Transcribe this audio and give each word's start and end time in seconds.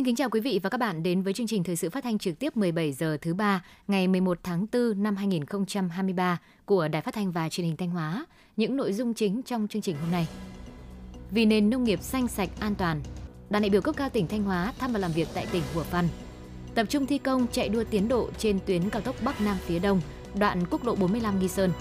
Xin 0.00 0.04
kính 0.04 0.16
chào 0.16 0.30
quý 0.30 0.40
vị 0.40 0.60
và 0.62 0.70
các 0.70 0.78
bạn 0.78 1.02
đến 1.02 1.22
với 1.22 1.32
chương 1.32 1.46
trình 1.46 1.64
thời 1.64 1.76
sự 1.76 1.90
phát 1.90 2.04
thanh 2.04 2.18
trực 2.18 2.38
tiếp 2.38 2.56
17 2.56 2.92
giờ 2.92 3.18
thứ 3.20 3.34
ba 3.34 3.64
ngày 3.88 4.08
11 4.08 4.38
tháng 4.42 4.66
4 4.72 5.02
năm 5.02 5.16
2023 5.16 6.38
của 6.64 6.88
Đài 6.88 7.02
Phát 7.02 7.14
thanh 7.14 7.32
và 7.32 7.48
Truyền 7.48 7.66
hình 7.66 7.76
Thanh 7.76 7.90
Hóa. 7.90 8.26
Những 8.56 8.76
nội 8.76 8.92
dung 8.92 9.14
chính 9.14 9.42
trong 9.42 9.68
chương 9.68 9.82
trình 9.82 9.96
hôm 10.02 10.10
nay. 10.10 10.28
Vì 11.30 11.44
nền 11.44 11.70
nông 11.70 11.84
nghiệp 11.84 12.02
xanh 12.02 12.28
sạch 12.28 12.48
an 12.60 12.74
toàn, 12.74 13.00
đoàn 13.50 13.62
đại 13.62 13.70
biểu 13.70 13.80
cấp 13.80 13.96
cao 13.96 14.08
tỉnh 14.08 14.26
Thanh 14.26 14.42
Hóa 14.42 14.72
thăm 14.78 14.92
và 14.92 14.98
làm 14.98 15.12
việc 15.12 15.28
tại 15.34 15.46
tỉnh 15.52 15.62
Hủa 15.74 15.82
Phan. 15.82 16.08
Tập 16.74 16.86
trung 16.88 17.06
thi 17.06 17.18
công 17.18 17.46
chạy 17.52 17.68
đua 17.68 17.84
tiến 17.84 18.08
độ 18.08 18.30
trên 18.38 18.58
tuyến 18.66 18.90
cao 18.90 19.02
tốc 19.02 19.16
Bắc 19.24 19.40
Nam 19.40 19.56
phía 19.66 19.78
Đông, 19.78 20.00
đoạn 20.38 20.64
quốc 20.70 20.84
lộ 20.84 20.94
45 20.94 21.40
Nghi 21.40 21.48
Sơn. 21.48 21.72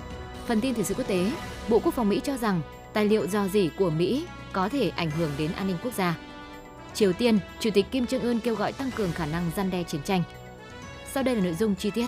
Phần 0.45 0.61
tin 0.61 0.73
thời 0.73 0.83
sự 0.83 0.93
quốc 0.93 1.07
tế, 1.07 1.31
Bộ 1.69 1.79
Quốc 1.79 1.93
phòng 1.93 2.09
Mỹ 2.09 2.21
cho 2.23 2.37
rằng 2.37 2.61
tài 2.93 3.05
liệu 3.05 3.27
dò 3.27 3.47
dỉ 3.47 3.69
của 3.77 3.89
Mỹ 3.89 4.25
có 4.53 4.69
thể 4.69 4.89
ảnh 4.89 5.11
hưởng 5.11 5.31
đến 5.37 5.51
an 5.51 5.67
ninh 5.67 5.77
quốc 5.83 5.93
gia. 5.93 6.28
Triều 6.99 7.13
Tiên, 7.13 7.39
Chủ 7.59 7.69
tịch 7.73 7.85
Kim 7.91 8.05
Jong 8.05 8.21
Un 8.21 8.39
kêu 8.39 8.55
gọi 8.55 8.73
tăng 8.73 8.91
cường 8.95 9.11
khả 9.11 9.25
năng 9.25 9.51
gian 9.55 9.71
đe 9.71 9.83
chiến 9.83 10.01
tranh. 10.03 10.23
Sau 11.13 11.23
đây 11.23 11.35
là 11.35 11.41
nội 11.41 11.53
dung 11.53 11.75
chi 11.75 11.91
tiết. 11.91 12.05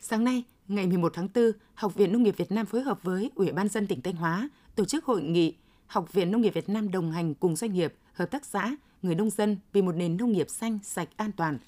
Sáng 0.00 0.24
nay, 0.24 0.44
ngày 0.68 0.86
11 0.86 1.12
tháng 1.14 1.28
4, 1.34 1.52
Học 1.74 1.94
viện 1.94 2.12
Nông 2.12 2.22
nghiệp 2.22 2.36
Việt 2.36 2.52
Nam 2.52 2.66
phối 2.66 2.82
hợp 2.82 3.02
với 3.02 3.30
Ủy 3.34 3.52
ban 3.52 3.68
dân 3.68 3.86
tỉnh 3.86 4.02
Thanh 4.02 4.16
Hóa 4.16 4.48
tổ 4.74 4.84
chức 4.84 5.04
hội 5.04 5.22
nghị 5.22 5.54
Học 5.86 6.12
viện 6.12 6.30
Nông 6.30 6.40
nghiệp 6.40 6.54
Việt 6.54 6.68
Nam 6.68 6.90
đồng 6.90 7.10
hành 7.10 7.34
cùng 7.34 7.56
doanh 7.56 7.72
nghiệp, 7.72 7.94
hợp 8.12 8.26
tác 8.30 8.44
xã, 8.44 8.76
người 9.02 9.14
nông 9.14 9.30
dân 9.30 9.56
vì 9.72 9.82
một 9.82 9.92
nền 9.92 10.16
nông 10.16 10.32
nghiệp 10.32 10.50
xanh, 10.50 10.78
sạch, 10.82 11.08
an 11.16 11.32
toàn. 11.32 11.58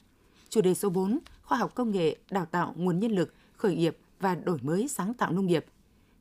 Chủ 0.48 0.60
đề 0.60 0.74
số 0.74 0.90
4, 0.90 1.18
khoa 1.42 1.58
học 1.58 1.74
công 1.74 1.90
nghệ, 1.90 2.16
đào 2.30 2.46
tạo 2.46 2.74
nguồn 2.76 3.00
nhân 3.00 3.12
lực, 3.12 3.34
khởi 3.56 3.76
nghiệp 3.76 3.96
và 4.20 4.34
đổi 4.34 4.58
mới 4.62 4.88
sáng 4.88 5.14
tạo 5.14 5.32
nông 5.32 5.46
nghiệp. 5.46 5.66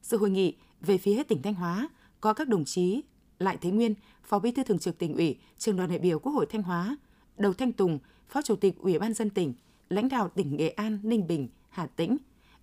Sự 0.02 0.18
hội 0.18 0.30
nghị 0.30 0.56
về 0.82 0.98
phía 0.98 1.24
tỉnh 1.24 1.42
Thanh 1.42 1.54
Hóa 1.54 1.90
có 2.22 2.34
các 2.34 2.48
đồng 2.48 2.66
chí 2.66 3.02
Lại 3.40 3.58
Thế 3.62 3.72
Nguyên, 3.72 3.96
Phó 4.24 4.40
Bí 4.40 4.52
thư 4.52 4.64
Thường 4.64 4.80
trực 4.80 4.98
tỉnh 4.98 5.16
ủy, 5.16 5.38
Trường 5.58 5.78
đoàn 5.78 5.90
đại 5.90 6.00
biểu 6.00 6.20
Quốc 6.20 6.32
hội 6.32 6.46
Thanh 6.46 6.64
Hóa, 6.64 6.98
Đầu 7.38 7.54
Thanh 7.54 7.72
Tùng, 7.72 8.00
Phó 8.30 8.42
Chủ 8.42 8.56
tịch 8.56 8.78
Ủy 8.78 9.00
ban 9.00 9.14
dân 9.14 9.30
tỉnh, 9.30 9.54
lãnh 9.90 10.10
đạo 10.10 10.30
tỉnh 10.30 10.58
Nghệ 10.58 10.70
An, 10.70 11.00
Ninh 11.04 11.28
Bình, 11.28 11.48
Hà 11.70 11.86
Tĩnh, 11.86 12.18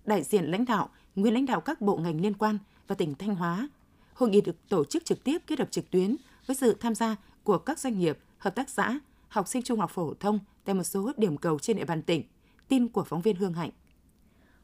đại 0.05 0.23
diện 0.23 0.45
lãnh 0.45 0.65
đạo, 0.65 0.89
nguyên 1.15 1.33
lãnh 1.33 1.45
đạo 1.45 1.61
các 1.61 1.81
bộ 1.81 1.97
ngành 1.97 2.21
liên 2.21 2.33
quan 2.33 2.57
và 2.87 2.95
tỉnh 2.95 3.15
Thanh 3.15 3.35
Hóa. 3.35 3.69
Hội 4.13 4.29
nghị 4.29 4.41
được 4.41 4.69
tổ 4.69 4.85
chức 4.85 5.05
trực 5.05 5.23
tiếp 5.23 5.37
kết 5.47 5.59
hợp 5.59 5.71
trực 5.71 5.91
tuyến 5.91 6.15
với 6.45 6.55
sự 6.55 6.73
tham 6.79 6.95
gia 6.95 7.15
của 7.43 7.57
các 7.57 7.79
doanh 7.79 7.99
nghiệp, 7.99 8.19
hợp 8.37 8.55
tác 8.55 8.69
xã, 8.69 8.99
học 9.27 9.47
sinh 9.47 9.63
trung 9.63 9.79
học 9.79 9.91
phổ 9.93 10.13
thông 10.13 10.39
tại 10.65 10.75
một 10.75 10.83
số 10.83 11.11
điểm 11.17 11.37
cầu 11.37 11.59
trên 11.59 11.77
địa 11.77 11.85
bàn 11.85 12.01
tỉnh. 12.01 12.23
Tin 12.67 12.87
của 12.87 13.03
phóng 13.03 13.21
viên 13.21 13.35
Hương 13.35 13.53
Hạnh. 13.53 13.69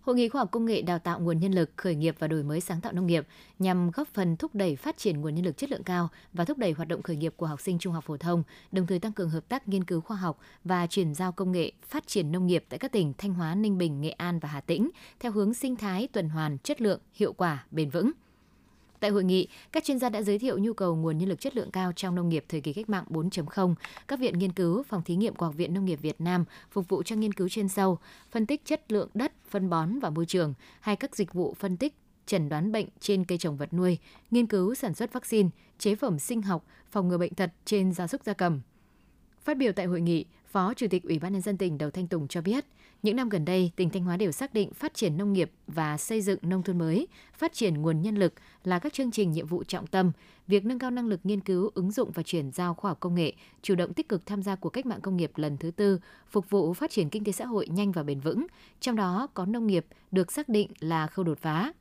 Hội 0.04 0.16
nghị 0.16 0.30
khoa 0.30 0.42
học 0.42 0.52
công 0.52 0.66
nghệ 0.66 0.82
đào 0.82 1.00
tạo 1.00 1.20
nguồn 1.20 1.40
nhân 1.40 1.52
lực, 1.52 1.72
khởi 1.76 1.96
nghiệp 1.96 2.16
và 2.20 2.28
đổi 2.28 2.44
mới 2.44 2.62
sáng 2.62 2.82
tạo 2.82 2.94
nông 2.94 3.08
nghiệp 3.08 3.28
nhằm 3.60 3.92
góp 3.92 4.08
phần 4.08 4.38
thúc 4.38 4.56
đẩy 4.56 4.76
phát 4.76 4.98
triển 4.98 5.22
nguồn 5.22 5.36
nhân 5.36 5.46
lực 5.46 5.58
chất 5.58 5.72
lượng 5.72 5.84
cao 5.84 6.10
và 6.34 6.46
thúc 6.46 6.58
đẩy 6.58 6.72
hoạt 6.72 6.88
động 6.88 7.02
khởi 7.02 7.16
nghiệp 7.16 7.34
của 7.38 7.46
học 7.46 7.62
sinh 7.62 7.80
trung 7.80 7.94
học 7.94 8.04
phổ 8.04 8.18
thông, 8.18 8.44
đồng 8.72 8.88
thời 8.88 9.00
tăng 9.00 9.12
cường 9.12 9.30
hợp 9.30 9.50
tác 9.50 9.68
nghiên 9.68 9.84
cứu 9.84 10.02
khoa 10.02 10.18
học 10.18 10.40
và 10.64 10.88
chuyển 10.88 11.14
giao 11.14 11.32
công 11.32 11.52
nghệ 11.52 11.72
phát 11.88 12.08
triển 12.08 12.32
nông 12.32 12.48
nghiệp 12.48 12.66
tại 12.70 12.80
các 12.80 12.92
tỉnh 12.92 13.14
Thanh 13.18 13.34
Hóa, 13.34 13.56
Ninh 13.56 13.78
Bình, 13.78 14.02
Nghệ 14.02 14.10
An 14.10 14.40
và 14.40 14.50
Hà 14.50 14.62
Tĩnh 14.62 14.90
theo 15.20 15.32
hướng 15.32 15.54
sinh 15.54 15.76
thái 15.76 16.08
tuần 16.08 16.30
hoàn, 16.30 16.58
chất 16.58 16.82
lượng, 16.82 17.00
hiệu 17.14 17.34
quả, 17.34 17.66
bền 17.72 17.90
vững. 17.90 18.12
Tại 19.04 19.12
hội 19.12 19.24
nghị, 19.24 19.48
các 19.72 19.84
chuyên 19.84 20.00
gia 20.00 20.10
đã 20.10 20.22
giới 20.22 20.40
thiệu 20.40 20.60
nhu 20.60 20.74
cầu 20.74 20.96
nguồn 20.96 21.18
nhân 21.18 21.30
lực 21.30 21.40
chất 21.40 21.56
lượng 21.56 21.72
cao 21.72 21.92
trong 21.96 22.16
nông 22.16 22.30
nghiệp 22.30 22.46
thời 22.50 22.62
kỳ 22.62 22.74
cách 22.74 22.90
mạng 22.90 23.06
4.0, 23.10 23.76
các 24.08 24.20
viện 24.20 24.40
nghiên 24.40 24.52
cứu, 24.52 24.84
phòng 24.84 25.02
thí 25.04 25.16
nghiệm 25.16 25.36
của 25.36 25.46
Học 25.46 25.56
viện 25.56 25.74
Nông 25.74 25.86
nghiệp 25.86 26.00
Việt 26.02 26.22
Nam 26.22 26.46
phục 26.72 26.90
vụ 26.90 27.04
cho 27.04 27.16
nghiên 27.16 27.34
cứu 27.34 27.50
chuyên 27.50 27.70
sâu, 27.70 27.98
phân 28.32 28.46
tích 28.46 28.66
chất 28.66 28.92
lượng 28.92 29.10
đất, 29.14 29.34
phân 29.50 29.70
bón 29.70 30.00
và 30.00 30.10
môi 30.10 30.26
trường, 30.26 30.54
hay 30.80 30.96
các 30.96 31.16
dịch 31.16 31.34
vụ 31.34 31.54
phân 31.60 31.78
tích 31.78 31.96
chẩn 32.26 32.50
đoán 32.50 32.72
bệnh 32.72 32.88
trên 33.00 33.26
cây 33.26 33.38
trồng 33.38 33.58
vật 33.58 33.74
nuôi, 33.74 33.98
nghiên 34.32 34.48
cứu 34.48 34.76
sản 34.76 34.94
xuất 34.94 35.14
vaccine, 35.14 35.50
chế 35.80 35.96
phẩm 35.96 36.20
sinh 36.20 36.42
học, 36.42 36.66
phòng 36.92 37.08
ngừa 37.08 37.18
bệnh 37.18 37.34
tật 37.34 37.50
trên 37.66 37.94
gia 37.94 38.08
súc 38.08 38.24
gia 38.24 38.34
cầm. 38.34 38.62
Phát 39.44 39.58
biểu 39.58 39.72
tại 39.72 39.86
hội 39.86 40.02
nghị, 40.02 40.26
Phó 40.54 40.74
Chủ 40.74 40.88
tịch 40.90 41.04
Ủy 41.04 41.20
ban 41.20 41.34
nhân 41.34 41.42
dân 41.42 41.58
tỉnh 41.58 41.78
Đầu 41.78 41.92
Thanh 41.92 42.08
Tùng 42.08 42.28
cho 42.28 42.42
biết, 42.42 42.66
những 43.04 43.16
năm 43.16 43.30
gần 43.30 43.46
đây, 43.46 43.72
tỉnh 43.76 43.90
Thanh 43.90 44.04
Hóa 44.04 44.18
đều 44.18 44.32
xác 44.32 44.54
định 44.54 44.74
phát 44.74 44.94
triển 44.94 45.18
nông 45.18 45.34
nghiệp 45.34 45.52
và 45.68 45.98
xây 45.98 46.22
dựng 46.22 46.40
nông 46.42 46.64
thôn 46.64 46.78
mới, 46.78 47.08
phát 47.38 47.54
triển 47.54 47.82
nguồn 47.82 48.02
nhân 48.02 48.16
lực 48.16 48.34
là 48.64 48.80
các 48.80 48.94
chương 48.94 49.12
trình 49.12 49.32
nhiệm 49.32 49.48
vụ 49.48 49.64
trọng 49.64 49.88
tâm. 49.88 50.12
Việc 50.48 50.66
nâng 50.66 50.80
cao 50.80 50.92
năng 50.92 51.08
lực 51.08 51.20
nghiên 51.24 51.40
cứu, 51.40 51.72
ứng 51.74 51.92
dụng 51.92 52.12
và 52.12 52.24
chuyển 52.24 52.52
giao 52.52 52.74
khoa 52.74 52.92
học 52.92 53.00
công 53.00 53.16
nghệ, 53.16 53.34
chủ 53.62 53.76
động 53.76 53.94
tích 53.94 54.10
cực 54.10 54.26
tham 54.26 54.44
gia 54.44 54.56
cuộc 54.56 54.70
cách 54.70 54.86
mạng 54.86 55.02
công 55.02 55.18
nghiệp 55.18 55.32
lần 55.36 55.58
thứ 55.58 55.72
tư, 55.72 56.00
phục 56.30 56.50
vụ 56.50 56.74
phát 56.74 56.92
triển 56.92 57.10
kinh 57.10 57.24
tế 57.24 57.32
xã 57.32 57.46
hội 57.46 57.68
nhanh 57.68 57.92
và 57.92 58.04
bền 58.04 58.20
vững. 58.20 58.48
Trong 58.80 58.96
đó 58.96 59.28
có 59.34 59.46
nông 59.46 59.68
nghiệp 59.68 59.86
được 60.12 60.32
xác 60.32 60.50
định 60.50 60.72
là 60.80 61.08
khâu 61.08 61.26
đột 61.26 61.40
phá. 61.40 61.74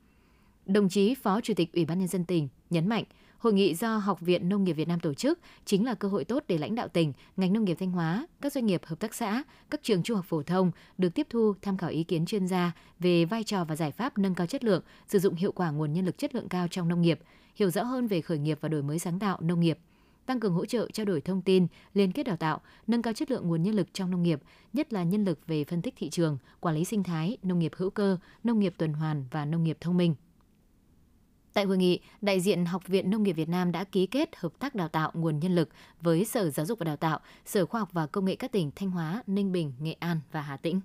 Đồng 0.65 0.89
chí 0.89 1.15
Phó 1.15 1.41
Chủ 1.41 1.53
tịch 1.53 1.73
Ủy 1.73 1.85
ban 1.85 1.99
nhân 1.99 2.07
dân 2.07 2.25
tỉnh 2.25 2.47
nhấn 2.69 2.87
mạnh, 2.89 3.03
Hội 3.43 3.53
nghị 3.53 3.75
do 3.75 3.97
Học 3.97 4.21
viện 4.21 4.49
Nông 4.49 4.63
nghiệp 4.63 4.73
Việt 4.73 4.87
Nam 4.87 4.99
tổ 4.99 5.13
chức 5.13 5.39
chính 5.65 5.85
là 5.85 5.93
cơ 5.93 6.07
hội 6.07 6.25
tốt 6.25 6.43
để 6.47 6.57
lãnh 6.57 6.75
đạo 6.75 6.87
tỉnh, 6.87 7.13
ngành 7.37 7.53
nông 7.53 7.63
nghiệp 7.65 7.77
Thanh 7.79 7.91
Hóa, 7.91 8.27
các 8.41 8.53
doanh 8.53 8.65
nghiệp 8.65 8.81
hợp 8.85 8.99
tác 8.99 9.13
xã, 9.13 9.43
các 9.69 9.83
trường 9.83 10.03
trung 10.03 10.15
học 10.15 10.25
phổ 10.29 10.43
thông 10.43 10.71
được 10.97 11.09
tiếp 11.09 11.27
thu 11.29 11.53
tham 11.61 11.77
khảo 11.77 11.89
ý 11.89 12.03
kiến 12.03 12.25
chuyên 12.25 12.47
gia 12.47 12.71
về 12.99 13.25
vai 13.25 13.43
trò 13.43 13.65
và 13.65 13.75
giải 13.75 13.91
pháp 13.91 14.17
nâng 14.17 14.35
cao 14.35 14.47
chất 14.47 14.63
lượng, 14.63 14.83
sử 15.07 15.19
dụng 15.19 15.35
hiệu 15.35 15.51
quả 15.51 15.71
nguồn 15.71 15.93
nhân 15.93 16.05
lực 16.05 16.17
chất 16.17 16.35
lượng 16.35 16.49
cao 16.49 16.67
trong 16.67 16.87
nông 16.87 17.01
nghiệp, 17.01 17.19
hiểu 17.55 17.69
rõ 17.69 17.83
hơn 17.83 18.07
về 18.07 18.21
khởi 18.21 18.37
nghiệp 18.37 18.57
và 18.61 18.69
đổi 18.69 18.83
mới 18.83 18.99
sáng 18.99 19.19
tạo 19.19 19.37
nông 19.41 19.59
nghiệp 19.59 19.79
tăng 20.25 20.39
cường 20.39 20.53
hỗ 20.53 20.65
trợ 20.65 20.87
trao 20.93 21.05
đổi 21.05 21.21
thông 21.21 21.41
tin, 21.41 21.67
liên 21.93 22.11
kết 22.11 22.23
đào 22.23 22.37
tạo, 22.37 22.61
nâng 22.87 23.01
cao 23.01 23.13
chất 23.13 23.31
lượng 23.31 23.47
nguồn 23.47 23.63
nhân 23.63 23.75
lực 23.75 23.87
trong 23.93 24.11
nông 24.11 24.23
nghiệp, 24.23 24.41
nhất 24.73 24.93
là 24.93 25.03
nhân 25.03 25.25
lực 25.25 25.39
về 25.47 25.63
phân 25.63 25.81
tích 25.81 25.93
thị 25.97 26.09
trường, 26.09 26.37
quản 26.59 26.75
lý 26.75 26.85
sinh 26.85 27.03
thái, 27.03 27.37
nông 27.43 27.59
nghiệp 27.59 27.71
hữu 27.75 27.89
cơ, 27.89 28.17
nông 28.43 28.59
nghiệp 28.59 28.73
tuần 28.77 28.93
hoàn 28.93 29.25
và 29.31 29.45
nông 29.45 29.63
nghiệp 29.63 29.77
thông 29.81 29.97
minh. 29.97 30.15
Tại 31.53 31.65
hội 31.65 31.77
nghị, 31.77 31.99
đại 32.21 32.39
diện 32.39 32.65
Học 32.65 32.87
viện 32.87 33.09
Nông 33.09 33.23
nghiệp 33.23 33.33
Việt 33.33 33.49
Nam 33.49 33.71
đã 33.71 33.83
ký 33.83 34.05
kết 34.05 34.29
hợp 34.35 34.59
tác 34.59 34.75
đào 34.75 34.87
tạo 34.87 35.11
nguồn 35.13 35.39
nhân 35.39 35.55
lực 35.55 35.69
với 36.01 36.25
Sở 36.25 36.49
Giáo 36.49 36.65
dục 36.65 36.79
và 36.79 36.83
Đào 36.83 36.97
tạo, 36.97 37.19
Sở 37.45 37.65
Khoa 37.65 37.79
học 37.79 37.89
và 37.93 38.07
Công 38.07 38.25
nghệ 38.25 38.35
các 38.35 38.51
tỉnh 38.51 38.71
Thanh 38.75 38.91
Hóa, 38.91 39.23
Ninh 39.27 39.51
Bình, 39.51 39.73
Nghệ 39.79 39.95
An 39.99 40.19
và 40.31 40.41
Hà 40.41 40.57
Tĩnh. 40.57 40.81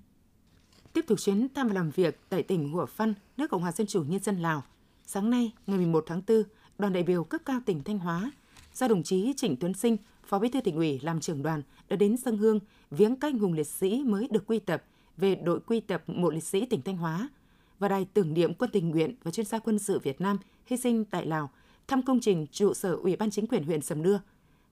Tiếp 0.92 1.04
tục 1.06 1.20
chuyến 1.20 1.48
thăm 1.54 1.68
và 1.68 1.74
làm 1.74 1.90
việc 1.90 2.20
tại 2.28 2.42
tỉnh 2.42 2.72
Hủa 2.72 2.86
Phăn, 2.86 3.14
nước 3.36 3.50
Cộng 3.50 3.62
hòa 3.62 3.72
Dân 3.72 3.86
chủ 3.86 4.04
Nhân 4.04 4.22
dân 4.22 4.36
Lào. 4.42 4.62
Sáng 5.06 5.30
nay, 5.30 5.52
ngày 5.66 5.78
11 5.78 6.04
tháng 6.06 6.22
4, 6.28 6.42
đoàn 6.78 6.92
đại 6.92 7.02
biểu 7.02 7.24
cấp 7.24 7.40
cao 7.44 7.60
tỉnh 7.66 7.82
Thanh 7.82 7.98
Hóa 7.98 8.32
do 8.74 8.88
đồng 8.88 9.02
chí 9.02 9.32
Trịnh 9.36 9.56
Tuấn 9.56 9.74
Sinh, 9.74 9.96
Phó 10.26 10.38
Bí 10.38 10.48
thư 10.48 10.60
tỉnh 10.60 10.76
ủy 10.76 11.00
làm 11.02 11.20
trưởng 11.20 11.42
đoàn 11.42 11.62
đã 11.88 11.96
đến 11.96 12.16
dân 12.16 12.36
hương 12.38 12.60
viếng 12.90 13.16
các 13.16 13.28
anh 13.28 13.38
hùng 13.38 13.52
liệt 13.52 13.66
sĩ 13.66 14.02
mới 14.06 14.28
được 14.30 14.46
quy 14.46 14.58
tập 14.58 14.84
về 15.16 15.34
đội 15.34 15.60
quy 15.60 15.80
tập 15.80 16.02
mộ 16.06 16.30
liệt 16.30 16.44
sĩ 16.44 16.66
tỉnh 16.66 16.82
Thanh 16.82 16.96
Hóa 16.96 17.28
và 17.78 17.88
đài 17.88 18.06
tưởng 18.14 18.34
niệm 18.34 18.54
quân 18.54 18.70
tình 18.72 18.90
nguyện 18.90 19.14
và 19.22 19.30
chuyên 19.30 19.46
gia 19.46 19.58
quân 19.58 19.78
sự 19.78 19.98
Việt 19.98 20.20
Nam 20.20 20.38
hy 20.66 20.76
sinh 20.76 21.04
tại 21.04 21.26
Lào, 21.26 21.50
thăm 21.88 22.02
công 22.02 22.20
trình 22.20 22.46
trụ 22.52 22.74
sở 22.74 22.92
Ủy 22.92 23.16
ban 23.16 23.30
chính 23.30 23.46
quyền 23.46 23.64
huyện 23.64 23.82
Sầm 23.82 24.02
Nưa. 24.02 24.20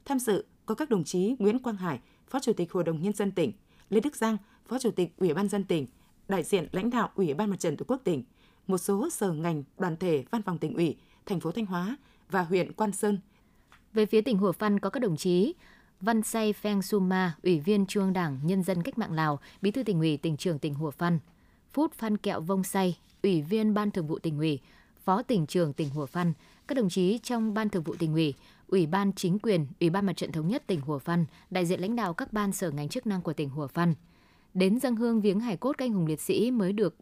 Tham 0.05 0.19
dự 0.19 0.44
có 0.67 0.75
các 0.75 0.91
đồng 0.91 1.05
chí 1.05 1.37
Nguyễn 1.39 1.59
Quang 1.59 1.77
Hải, 1.77 2.00
Phó 2.28 2.41
Chủ 2.41 2.53
tịch 2.53 2.72
Hội 2.72 2.84
đồng 2.84 3.03
Nhân 3.03 3.12
dân 3.12 3.33
tỉnh, 3.33 3.53
Lê 3.91 4.00
Đức 4.00 4.16
Giang, 4.16 4.37
Phó 4.69 4.78
Chủ 4.78 4.91
tịch 4.91 5.15
Ủy 5.16 5.34
ban 5.34 5.49
dân 5.49 5.65
tỉnh, 5.65 5.87
đại 6.28 6.43
diện 6.43 6.69
lãnh 6.72 6.91
đạo 6.91 7.11
Ủy 7.15 7.34
ban 7.34 7.50
Mặt 7.50 7.61
trận 7.61 7.77
Tổ 7.77 7.84
quốc 7.89 8.00
tỉnh, 8.05 8.25
một 8.66 8.78
số 8.78 9.11
sở 9.11 9.33
ngành, 9.33 9.62
đoàn 9.78 9.97
thể, 9.97 10.25
văn 10.31 10.43
phòng 10.43 10.59
tỉnh 10.59 10.75
ủy, 10.75 10.97
thành 11.27 11.41
phố 11.41 11.53
Thanh 11.53 11.66
Hóa 11.66 11.97
và 12.31 12.43
huyện 12.43 12.72
Quan 12.72 12.93
Sơn. 12.93 13.19
Về 13.93 14.06
phía 14.06 14.21
tỉnh 14.21 14.39
Hủa 14.39 14.53
Phăn 14.53 14.81
có 14.81 14.91
các 14.91 15.00
đồng 15.00 15.16
chí 15.16 15.55
Văn 16.00 16.22
Say 16.22 16.53
Pheng 16.53 16.83
Suma, 16.83 17.37
Ủy 17.43 17.61
viên 17.61 17.87
Trung 17.87 18.12
Đảng 18.12 18.41
Nhân 18.43 18.62
dân 18.62 18.83
Cách 18.83 18.99
mạng 18.99 19.12
Lào, 19.12 19.41
Bí 19.62 19.71
thư 19.71 19.83
tỉnh 19.83 19.99
ủy, 19.99 20.16
tỉnh 20.16 20.37
trưởng 20.37 20.59
tỉnh 20.59 20.75
Hủa 20.75 20.91
Phăn, 20.91 21.19
Phút 21.77 21.95
Phan 21.95 22.17
Kẹo 22.17 22.41
Vông 22.41 22.65
Say, 22.65 22.99
Ủy 23.23 23.43
viên 23.43 23.75
Ban 23.75 23.91
Thường 23.91 24.07
vụ 24.07 24.19
tỉnh 24.19 24.39
ủy, 24.39 24.61
Phó 25.05 25.23
tỉnh 25.23 25.47
trưởng 25.47 25.73
tỉnh 25.73 25.91
Hủa 25.91 26.07
Phan, 26.07 26.33
các 26.69 26.75
đồng 26.75 26.89
chí 26.89 27.19
trong 27.23 27.55
Ban 27.55 27.69
Thường 27.69 27.83
vụ 27.83 27.95
tỉnh 27.99 28.13
ủy, 28.13 28.35
Ủy 28.69 28.87
ban 28.87 29.13
Chính 29.13 29.39
quyền, 29.39 29.67
Ủy 29.81 29.91
ban 29.91 30.07
Mặt 30.07 30.17
trận 30.17 30.33
Thống 30.33 30.49
nhất 30.49 30.63
tỉnh 30.67 30.81
Hủa 30.81 30.99
Phan, 30.99 31.25
đại 31.51 31.67
diện 31.67 31.81
lãnh 31.81 31.97
đạo 31.97 32.15
các 32.15 32.33
ban 32.33 32.53
sở 32.53 32.71
ngành 32.71 32.89
chức 32.89 33.07
năng 33.07 33.23
của 33.23 33.33
tỉnh 33.33 33.49
Hủa 33.49 33.67
Phan. 33.67 33.95
Đến 34.55 34.81
dân 34.81 34.97
hương 34.97 35.21
viếng 35.21 35.41
hải 35.41 35.57
cốt 35.57 35.73
các 35.78 35.84
anh 35.84 35.93
hùng 35.93 36.07
liệt 36.07 36.21
sĩ 36.21 36.51
mới 36.51 36.73
được 36.73 36.97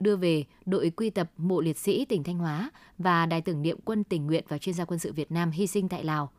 đưa 0.00 0.16
về 0.16 0.44
đội 0.66 0.90
quy 0.90 1.10
tập 1.10 1.30
mộ 1.36 1.60
liệt 1.60 1.78
sĩ 1.78 2.04
tỉnh 2.04 2.24
Thanh 2.24 2.38
Hóa 2.38 2.70
và 2.98 3.26
đài 3.26 3.40
tưởng 3.40 3.62
niệm 3.62 3.78
quân 3.84 4.04
tình 4.04 4.26
nguyện 4.26 4.44
và 4.48 4.58
chuyên 4.58 4.74
gia 4.74 4.84
quân 4.84 4.98
sự 4.98 5.12
Việt 5.12 5.32
Nam 5.32 5.50
hy 5.50 5.66
sinh 5.66 5.88
tại 5.88 6.04
Lào. 6.04 6.30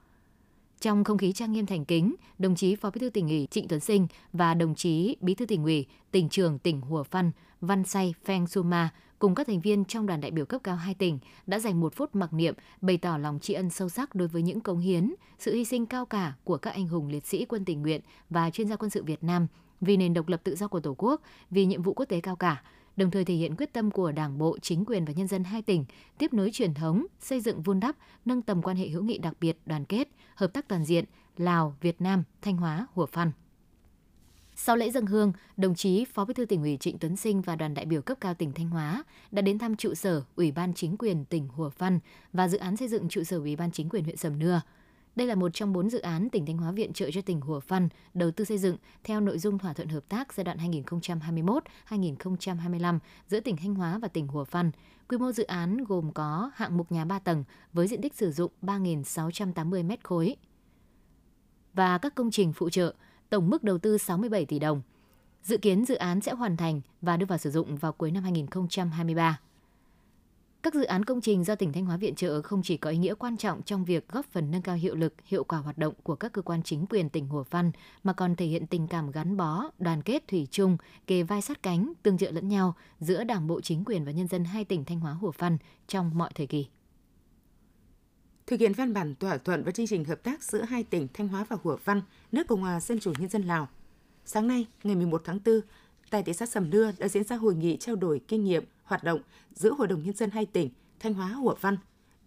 Trong 0.79 1.03
không 1.03 1.17
khí 1.17 1.33
trang 1.33 1.51
nghiêm 1.51 1.65
thành 1.65 1.85
kính, 1.85 2.15
đồng 2.37 2.55
chí 2.55 2.75
Phó 2.75 2.89
Bí 2.89 2.99
thư 2.99 3.09
tỉnh 3.09 3.27
ủy 3.27 3.47
Trịnh 3.51 3.67
Tuấn 3.67 3.79
Sinh 3.79 4.07
và 4.33 4.53
đồng 4.53 4.75
chí 4.75 5.15
Bí 5.21 5.35
thư 5.35 5.45
tỉnh 5.45 5.63
ủy, 5.63 5.85
tỉnh 6.11 6.29
trưởng 6.29 6.59
tỉnh 6.59 6.81
Hùa 6.81 7.03
phân 7.03 7.31
Văn 7.61 7.83
Say 7.83 8.13
Pheng 8.25 8.47
Suma 8.47 8.89
cùng 9.19 9.35
các 9.35 9.47
thành 9.47 9.61
viên 9.61 9.85
trong 9.85 10.05
đoàn 10.05 10.21
đại 10.21 10.31
biểu 10.31 10.45
cấp 10.45 10.61
cao 10.63 10.75
hai 10.75 10.93
tỉnh 10.93 11.19
đã 11.47 11.59
dành 11.59 11.79
một 11.79 11.95
phút 11.95 12.15
mặc 12.15 12.33
niệm 12.33 12.55
bày 12.81 12.97
tỏ 12.97 13.17
lòng 13.17 13.39
tri 13.39 13.53
ân 13.53 13.69
sâu 13.69 13.89
sắc 13.89 14.15
đối 14.15 14.27
với 14.27 14.41
những 14.41 14.61
cống 14.61 14.79
hiến, 14.79 15.13
sự 15.39 15.53
hy 15.53 15.65
sinh 15.65 15.85
cao 15.85 16.05
cả 16.05 16.33
của 16.43 16.57
các 16.57 16.71
anh 16.73 16.87
hùng 16.87 17.07
liệt 17.07 17.25
sĩ 17.25 17.45
quân 17.45 17.65
tình 17.65 17.81
nguyện 17.81 18.01
và 18.29 18.49
chuyên 18.49 18.67
gia 18.67 18.75
quân 18.75 18.89
sự 18.89 19.03
Việt 19.03 19.23
Nam 19.23 19.47
vì 19.81 19.97
nền 19.97 20.13
độc 20.13 20.27
lập 20.27 20.41
tự 20.43 20.55
do 20.55 20.67
của 20.67 20.79
Tổ 20.79 20.95
quốc, 20.97 21.21
vì 21.49 21.65
nhiệm 21.65 21.81
vụ 21.81 21.93
quốc 21.93 22.05
tế 22.05 22.21
cao 22.21 22.35
cả, 22.35 22.63
đồng 22.97 23.11
thời 23.11 23.25
thể 23.25 23.33
hiện 23.33 23.55
quyết 23.55 23.73
tâm 23.73 23.91
của 23.91 24.11
Đảng 24.11 24.37
bộ, 24.37 24.57
chính 24.61 24.85
quyền 24.85 25.05
và 25.05 25.13
nhân 25.13 25.27
dân 25.27 25.43
hai 25.43 25.61
tỉnh 25.61 25.85
tiếp 26.17 26.33
nối 26.33 26.49
truyền 26.53 26.73
thống, 26.73 27.05
xây 27.19 27.41
dựng 27.41 27.61
vun 27.61 27.79
đắp, 27.79 27.95
nâng 28.25 28.41
tầm 28.41 28.61
quan 28.61 28.77
hệ 28.77 28.87
hữu 28.87 29.03
nghị 29.03 29.17
đặc 29.17 29.33
biệt, 29.41 29.57
đoàn 29.65 29.85
kết, 29.85 30.07
hợp 30.35 30.53
tác 30.53 30.67
toàn 30.67 30.85
diện 30.85 31.05
Lào, 31.37 31.75
Việt 31.81 32.01
Nam, 32.01 32.23
Thanh 32.41 32.57
Hóa, 32.57 32.87
Hủa 32.93 33.05
Phăn. 33.05 33.31
Sau 34.63 34.75
lễ 34.75 34.91
dân 34.91 35.05
hương, 35.05 35.33
đồng 35.57 35.75
chí 35.75 36.05
Phó 36.05 36.25
Bí 36.25 36.33
thư 36.33 36.45
tỉnh 36.45 36.61
ủy 36.61 36.77
Trịnh 36.77 36.97
Tuấn 36.99 37.15
Sinh 37.15 37.41
và 37.41 37.55
đoàn 37.55 37.73
đại 37.73 37.85
biểu 37.85 38.01
cấp 38.01 38.17
cao 38.21 38.33
tỉnh 38.33 38.51
Thanh 38.53 38.69
Hóa 38.69 39.03
đã 39.31 39.41
đến 39.41 39.57
thăm 39.57 39.75
trụ 39.75 39.93
sở 39.93 40.23
Ủy 40.35 40.51
ban 40.51 40.73
chính 40.73 40.97
quyền 40.97 41.25
tỉnh 41.25 41.47
Hùa 41.47 41.69
Phân 41.69 41.99
và 42.33 42.47
dự 42.47 42.57
án 42.57 42.77
xây 42.77 42.87
dựng 42.87 43.09
trụ 43.09 43.23
sở 43.23 43.37
Ủy 43.37 43.55
ban 43.55 43.71
chính 43.71 43.89
quyền 43.89 44.03
huyện 44.03 44.17
Sầm 44.17 44.39
Nưa. 44.39 44.61
Đây 45.15 45.27
là 45.27 45.35
một 45.35 45.49
trong 45.53 45.73
bốn 45.73 45.89
dự 45.89 45.99
án 45.99 46.29
tỉnh 46.29 46.45
Thanh 46.45 46.57
Hóa 46.57 46.71
viện 46.71 46.93
trợ 46.93 47.11
cho 47.11 47.21
tỉnh 47.21 47.41
Hùa 47.41 47.59
Phân 47.59 47.89
đầu 48.13 48.31
tư 48.31 48.45
xây 48.45 48.57
dựng 48.57 48.77
theo 49.03 49.19
nội 49.19 49.39
dung 49.39 49.57
thỏa 49.57 49.73
thuận 49.73 49.87
hợp 49.87 50.03
tác 50.09 50.33
giai 50.33 50.43
đoạn 50.43 50.57
2021-2025 51.89 52.99
giữa 53.27 53.39
tỉnh 53.39 53.57
Thanh 53.57 53.75
Hóa 53.75 53.97
và 53.97 54.07
tỉnh 54.07 54.27
Hùa 54.27 54.45
Phân. 54.45 54.71
Quy 55.09 55.17
mô 55.17 55.31
dự 55.31 55.43
án 55.43 55.83
gồm 55.83 56.11
có 56.13 56.51
hạng 56.55 56.77
mục 56.77 56.91
nhà 56.91 57.05
3 57.05 57.19
tầng 57.19 57.43
với 57.73 57.87
diện 57.87 58.01
tích 58.01 58.15
sử 58.15 58.31
dụng 58.31 58.51
3.680 58.61 59.85
m 59.87 59.91
khối 60.03 60.35
và 61.73 61.97
các 61.97 62.15
công 62.15 62.31
trình 62.31 62.53
phụ 62.53 62.69
trợ, 62.69 62.93
tổng 63.31 63.49
mức 63.49 63.63
đầu 63.63 63.77
tư 63.77 63.97
67 63.97 64.45
tỷ 64.45 64.59
đồng. 64.59 64.81
Dự 65.43 65.57
kiến 65.57 65.85
dự 65.85 65.95
án 65.95 66.21
sẽ 66.21 66.31
hoàn 66.31 66.57
thành 66.57 66.81
và 67.01 67.17
đưa 67.17 67.25
vào 67.25 67.37
sử 67.37 67.51
dụng 67.51 67.75
vào 67.75 67.91
cuối 67.91 68.11
năm 68.11 68.23
2023. 68.23 69.39
Các 70.63 70.73
dự 70.73 70.83
án 70.83 71.05
công 71.05 71.21
trình 71.21 71.43
do 71.43 71.55
tỉnh 71.55 71.73
Thanh 71.73 71.85
Hóa 71.85 71.97
viện 71.97 72.15
trợ 72.15 72.41
không 72.41 72.61
chỉ 72.63 72.77
có 72.77 72.89
ý 72.89 72.97
nghĩa 72.97 73.13
quan 73.13 73.37
trọng 73.37 73.61
trong 73.61 73.85
việc 73.85 74.07
góp 74.07 74.25
phần 74.25 74.51
nâng 74.51 74.61
cao 74.61 74.75
hiệu 74.75 74.95
lực, 74.95 75.13
hiệu 75.25 75.43
quả 75.43 75.59
hoạt 75.59 75.77
động 75.77 75.93
của 76.03 76.15
các 76.15 76.31
cơ 76.31 76.41
quan 76.41 76.63
chính 76.63 76.85
quyền 76.89 77.09
tỉnh 77.09 77.27
hồ 77.27 77.43
văn 77.49 77.71
mà 78.03 78.13
còn 78.13 78.35
thể 78.35 78.45
hiện 78.45 78.67
tình 78.67 78.87
cảm 78.87 79.11
gắn 79.11 79.37
bó, 79.37 79.63
đoàn 79.79 80.01
kết 80.01 80.27
thủy 80.27 80.47
chung, 80.51 80.77
kề 81.07 81.23
vai 81.23 81.41
sát 81.41 81.63
cánh, 81.63 81.93
tương 82.03 82.17
trợ 82.17 82.31
lẫn 82.31 82.47
nhau 82.47 82.73
giữa 82.99 83.23
Đảng 83.23 83.47
bộ 83.47 83.61
chính 83.61 83.83
quyền 83.85 84.05
và 84.05 84.11
nhân 84.11 84.27
dân 84.27 84.45
hai 84.45 84.65
tỉnh 84.65 84.85
Thanh 84.85 84.99
Hóa 84.99 85.13
hồ 85.13 85.31
văn 85.37 85.57
trong 85.87 86.11
mọi 86.17 86.31
thời 86.35 86.47
kỳ. 86.47 86.67
Thực 88.51 88.59
hiện 88.59 88.73
văn 88.73 88.93
bản 88.93 89.15
thỏa 89.15 89.37
thuận 89.37 89.63
và 89.63 89.71
chương 89.71 89.87
trình 89.87 90.05
hợp 90.05 90.23
tác 90.23 90.43
giữa 90.43 90.61
hai 90.61 90.83
tỉnh 90.83 91.07
Thanh 91.13 91.27
Hóa 91.27 91.45
và 91.49 91.57
Hủa 91.63 91.77
Văn, 91.85 92.01
nước 92.31 92.47
Cộng 92.47 92.61
hòa 92.61 92.79
Dân 92.79 92.99
chủ 92.99 93.13
Nhân 93.19 93.29
dân 93.29 93.43
Lào. 93.43 93.67
Sáng 94.25 94.47
nay, 94.47 94.67
ngày 94.83 94.95
11 94.95 95.21
tháng 95.25 95.39
4, 95.45 95.61
tại 96.09 96.23
thị 96.23 96.33
xã 96.33 96.45
Sầm 96.45 96.69
Nưa 96.69 96.91
đã 96.97 97.07
diễn 97.07 97.23
ra 97.23 97.35
hội 97.35 97.55
nghị 97.55 97.77
trao 97.77 97.95
đổi 97.95 98.21
kinh 98.27 98.43
nghiệm 98.43 98.63
hoạt 98.83 99.03
động 99.03 99.21
giữa 99.53 99.73
Hội 99.77 99.87
đồng 99.87 100.03
Nhân 100.03 100.15
dân 100.15 100.29
hai 100.29 100.45
tỉnh 100.45 100.69
Thanh 100.99 101.13
Hóa 101.13 101.27
Hủa 101.27 101.55
Văn, 101.61 101.77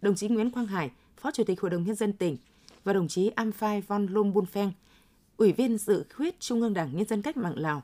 đồng 0.01 0.15
chí 0.15 0.27
Nguyễn 0.27 0.51
Quang 0.51 0.67
Hải, 0.67 0.91
Phó 1.17 1.31
Chủ 1.31 1.43
tịch 1.43 1.61
Hội 1.61 1.71
đồng 1.71 1.83
Nhân 1.83 1.95
dân 1.95 2.13
tỉnh 2.13 2.37
và 2.83 2.93
đồng 2.93 3.07
chí 3.07 3.29
Amphai 3.29 3.81
von 3.81 4.07
Lom 4.07 4.33
Bun 4.33 4.45
Pheng, 4.45 4.71
Ủy 5.37 5.51
viên 5.51 5.77
dự 5.77 6.05
khuyết 6.15 6.39
Trung 6.39 6.61
ương 6.61 6.73
Đảng 6.73 6.95
Nhân 6.97 7.07
dân 7.07 7.21
Cách 7.21 7.37
mạng 7.37 7.57
Lào, 7.57 7.83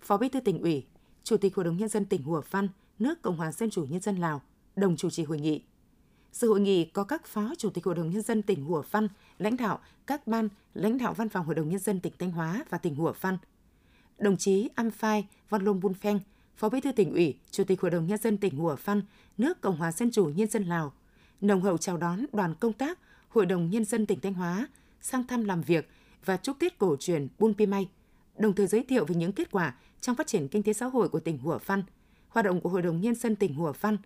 Phó 0.00 0.16
Bí 0.16 0.28
thư 0.28 0.40
tỉnh 0.40 0.62
ủy, 0.62 0.84
Chủ 1.24 1.36
tịch 1.36 1.56
Hội 1.56 1.64
đồng 1.64 1.76
Nhân 1.76 1.88
dân 1.88 2.04
tỉnh 2.04 2.22
Hủa 2.22 2.42
Văn, 2.50 2.68
nước 2.98 3.22
Cộng 3.22 3.36
hòa 3.36 3.52
Dân 3.52 3.70
chủ 3.70 3.84
Nhân 3.84 4.00
dân 4.00 4.16
Lào, 4.16 4.42
đồng 4.76 4.96
chủ 4.96 5.10
trì 5.10 5.24
hội 5.24 5.40
nghị. 5.40 5.62
Sự 6.32 6.48
hội 6.48 6.60
nghị 6.60 6.84
có 6.84 7.04
các 7.04 7.26
Phó 7.26 7.52
Chủ 7.58 7.70
tịch 7.70 7.84
Hội 7.84 7.94
đồng 7.94 8.10
Nhân 8.10 8.22
dân 8.22 8.42
tỉnh 8.42 8.64
Hủa 8.64 8.82
Phan, 8.82 9.08
lãnh 9.38 9.56
đạo 9.56 9.78
các 10.06 10.26
ban, 10.26 10.48
lãnh 10.74 10.98
đạo 10.98 11.14
Văn 11.14 11.28
phòng 11.28 11.46
Hội 11.46 11.54
đồng 11.54 11.68
Nhân 11.68 11.78
dân 11.78 12.00
tỉnh 12.00 12.12
Thanh 12.18 12.30
Hóa 12.30 12.64
và 12.70 12.78
tỉnh 12.78 12.94
Hủa 12.94 13.12
Phan, 13.12 13.38
Đồng 14.18 14.36
chí 14.36 14.68
Am 14.74 14.90
Phai, 14.90 15.26
von 15.48 15.64
Lom 15.64 15.80
Bun 15.80 15.94
Pheng, 15.94 16.20
Phó 16.56 16.68
Bí 16.68 16.80
thư 16.80 16.92
tỉnh 16.92 17.12
ủy, 17.12 17.38
Chủ 17.50 17.64
tịch 17.64 17.80
Hội 17.80 17.90
đồng 17.90 18.06
Nhân 18.06 18.18
dân 18.18 18.36
tỉnh 18.36 18.56
Hùa 18.56 18.76
Phan, 18.76 19.02
nước 19.38 19.60
Cộng 19.60 19.76
hòa 19.76 19.92
Dân 19.92 20.10
chủ 20.10 20.24
Nhân 20.24 20.48
dân 20.48 20.64
Lào, 20.64 20.92
nồng 21.40 21.60
hậu 21.60 21.78
chào 21.78 21.96
đón 21.96 22.26
đoàn 22.32 22.54
công 22.60 22.72
tác 22.72 22.98
Hội 23.28 23.46
đồng 23.46 23.70
Nhân 23.70 23.84
dân 23.84 24.06
tỉnh 24.06 24.20
Thanh 24.20 24.34
Hóa 24.34 24.68
sang 25.00 25.26
thăm 25.26 25.44
làm 25.44 25.62
việc 25.62 25.88
và 26.24 26.36
chúc 26.36 26.58
Tết 26.58 26.78
cổ 26.78 26.96
truyền 27.00 27.28
Bun 27.38 27.54
Pi 27.54 27.66
May, 27.66 27.88
đồng 28.38 28.54
thời 28.54 28.66
giới 28.66 28.82
thiệu 28.82 29.04
về 29.04 29.14
những 29.14 29.32
kết 29.32 29.50
quả 29.50 29.74
trong 30.00 30.16
phát 30.16 30.26
triển 30.26 30.48
kinh 30.48 30.62
tế 30.62 30.72
xã 30.72 30.86
hội 30.86 31.08
của 31.08 31.20
tỉnh 31.20 31.38
Hùa 31.38 31.58
Phan, 31.58 31.82
hoạt 32.28 32.46
động 32.46 32.60
của 32.60 32.68
Hội 32.68 32.82
đồng 32.82 33.00
Nhân 33.00 33.14
dân 33.14 33.36
tỉnh 33.36 33.54
Hùa 33.54 33.72
Phan, 33.72 33.96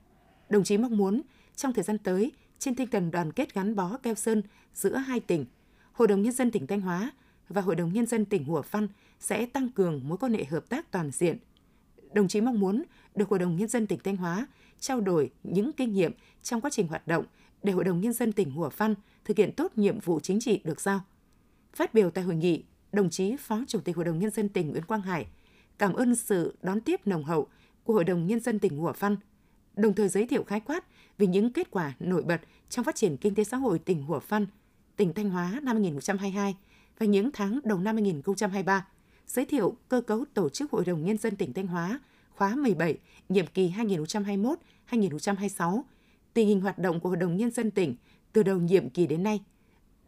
Đồng 0.48 0.64
chí 0.64 0.78
mong 0.78 0.96
muốn 0.96 1.22
trong 1.56 1.72
thời 1.72 1.84
gian 1.84 1.98
tới, 1.98 2.32
trên 2.58 2.74
tinh 2.74 2.88
thần 2.90 3.10
đoàn 3.10 3.32
kết 3.32 3.54
gắn 3.54 3.76
bó 3.76 3.96
keo 4.02 4.14
sơn 4.14 4.42
giữa 4.74 4.96
hai 4.96 5.20
tỉnh, 5.20 5.46
Hội 5.92 6.08
đồng 6.08 6.22
Nhân 6.22 6.32
dân 6.32 6.50
tỉnh 6.50 6.66
Thanh 6.66 6.80
Hóa 6.80 7.12
và 7.48 7.60
Hội 7.60 7.76
đồng 7.76 7.92
Nhân 7.92 8.06
dân 8.06 8.24
tỉnh 8.24 8.44
Hùa 8.44 8.62
phăn 8.62 8.88
sẽ 9.20 9.46
tăng 9.46 9.68
cường 9.68 10.00
mối 10.08 10.18
quan 10.18 10.34
hệ 10.34 10.44
hợp 10.44 10.68
tác 10.68 10.90
toàn 10.90 11.10
diện– 11.10 11.38
đồng 12.14 12.28
chí 12.28 12.40
mong 12.40 12.60
muốn 12.60 12.82
được 13.14 13.28
Hội 13.28 13.38
đồng 13.38 13.56
Nhân 13.56 13.68
dân 13.68 13.86
tỉnh 13.86 13.98
Thanh 14.04 14.16
Hóa 14.16 14.46
trao 14.80 15.00
đổi 15.00 15.30
những 15.42 15.72
kinh 15.72 15.92
nghiệm 15.92 16.12
trong 16.42 16.60
quá 16.60 16.70
trình 16.70 16.88
hoạt 16.88 17.06
động 17.06 17.24
để 17.62 17.72
Hội 17.72 17.84
đồng 17.84 18.00
Nhân 18.00 18.12
dân 18.12 18.32
tỉnh 18.32 18.50
Hùa 18.50 18.68
phăn 18.68 18.94
thực 19.24 19.36
hiện 19.36 19.52
tốt 19.52 19.72
nhiệm 19.76 20.00
vụ 20.00 20.20
chính 20.20 20.40
trị 20.40 20.60
được 20.64 20.80
giao. 20.80 21.00
Phát 21.74 21.94
biểu 21.94 22.10
tại 22.10 22.24
hội 22.24 22.34
nghị, 22.34 22.64
đồng 22.92 23.10
chí 23.10 23.36
Phó 23.36 23.60
Chủ 23.68 23.80
tịch 23.80 23.96
Hội 23.96 24.04
đồng 24.04 24.18
Nhân 24.18 24.30
dân 24.30 24.48
tỉnh 24.48 24.70
Nguyễn 24.70 24.84
Quang 24.84 25.02
Hải 25.02 25.26
cảm 25.78 25.92
ơn 25.92 26.14
sự 26.14 26.54
đón 26.62 26.80
tiếp 26.80 27.06
nồng 27.06 27.24
hậu 27.24 27.46
của 27.84 27.92
Hội 27.92 28.04
đồng 28.04 28.26
Nhân 28.26 28.40
dân 28.40 28.58
tỉnh 28.58 28.78
Hùa 28.78 28.92
phăn, 28.92 29.16
đồng 29.76 29.94
thời 29.94 30.08
giới 30.08 30.26
thiệu 30.26 30.44
khái 30.44 30.60
quát 30.60 30.84
về 31.18 31.26
những 31.26 31.52
kết 31.52 31.70
quả 31.70 31.92
nổi 32.00 32.22
bật 32.22 32.40
trong 32.68 32.84
phát 32.84 32.94
triển 32.94 33.16
kinh 33.16 33.34
tế 33.34 33.44
xã 33.44 33.56
hội 33.56 33.78
tỉnh 33.78 34.02
Hủa 34.02 34.20
Phăn, 34.20 34.46
tỉnh 34.96 35.12
Thanh 35.14 35.30
Hóa 35.30 35.60
năm 35.62 35.76
2022 35.76 36.56
và 36.98 37.06
những 37.06 37.30
tháng 37.32 37.60
đầu 37.64 37.78
năm 37.78 37.96
2023 37.96 38.86
giới 39.26 39.44
thiệu 39.44 39.76
cơ 39.88 40.00
cấu 40.00 40.24
tổ 40.34 40.48
chức 40.48 40.70
Hội 40.70 40.84
đồng 40.84 41.04
Nhân 41.04 41.18
dân 41.18 41.36
tỉnh 41.36 41.52
Thanh 41.52 41.66
Hóa 41.66 42.00
khóa 42.34 42.54
17, 42.54 42.98
nhiệm 43.28 43.46
kỳ 43.46 43.72
2021-2026, 44.90 45.82
tình 46.34 46.48
hình 46.48 46.60
hoạt 46.60 46.78
động 46.78 47.00
của 47.00 47.08
Hội 47.08 47.16
đồng 47.16 47.36
Nhân 47.36 47.50
dân 47.50 47.70
tỉnh 47.70 47.96
từ 48.32 48.42
đầu 48.42 48.58
nhiệm 48.58 48.90
kỳ 48.90 49.06
đến 49.06 49.22
nay. 49.22 49.40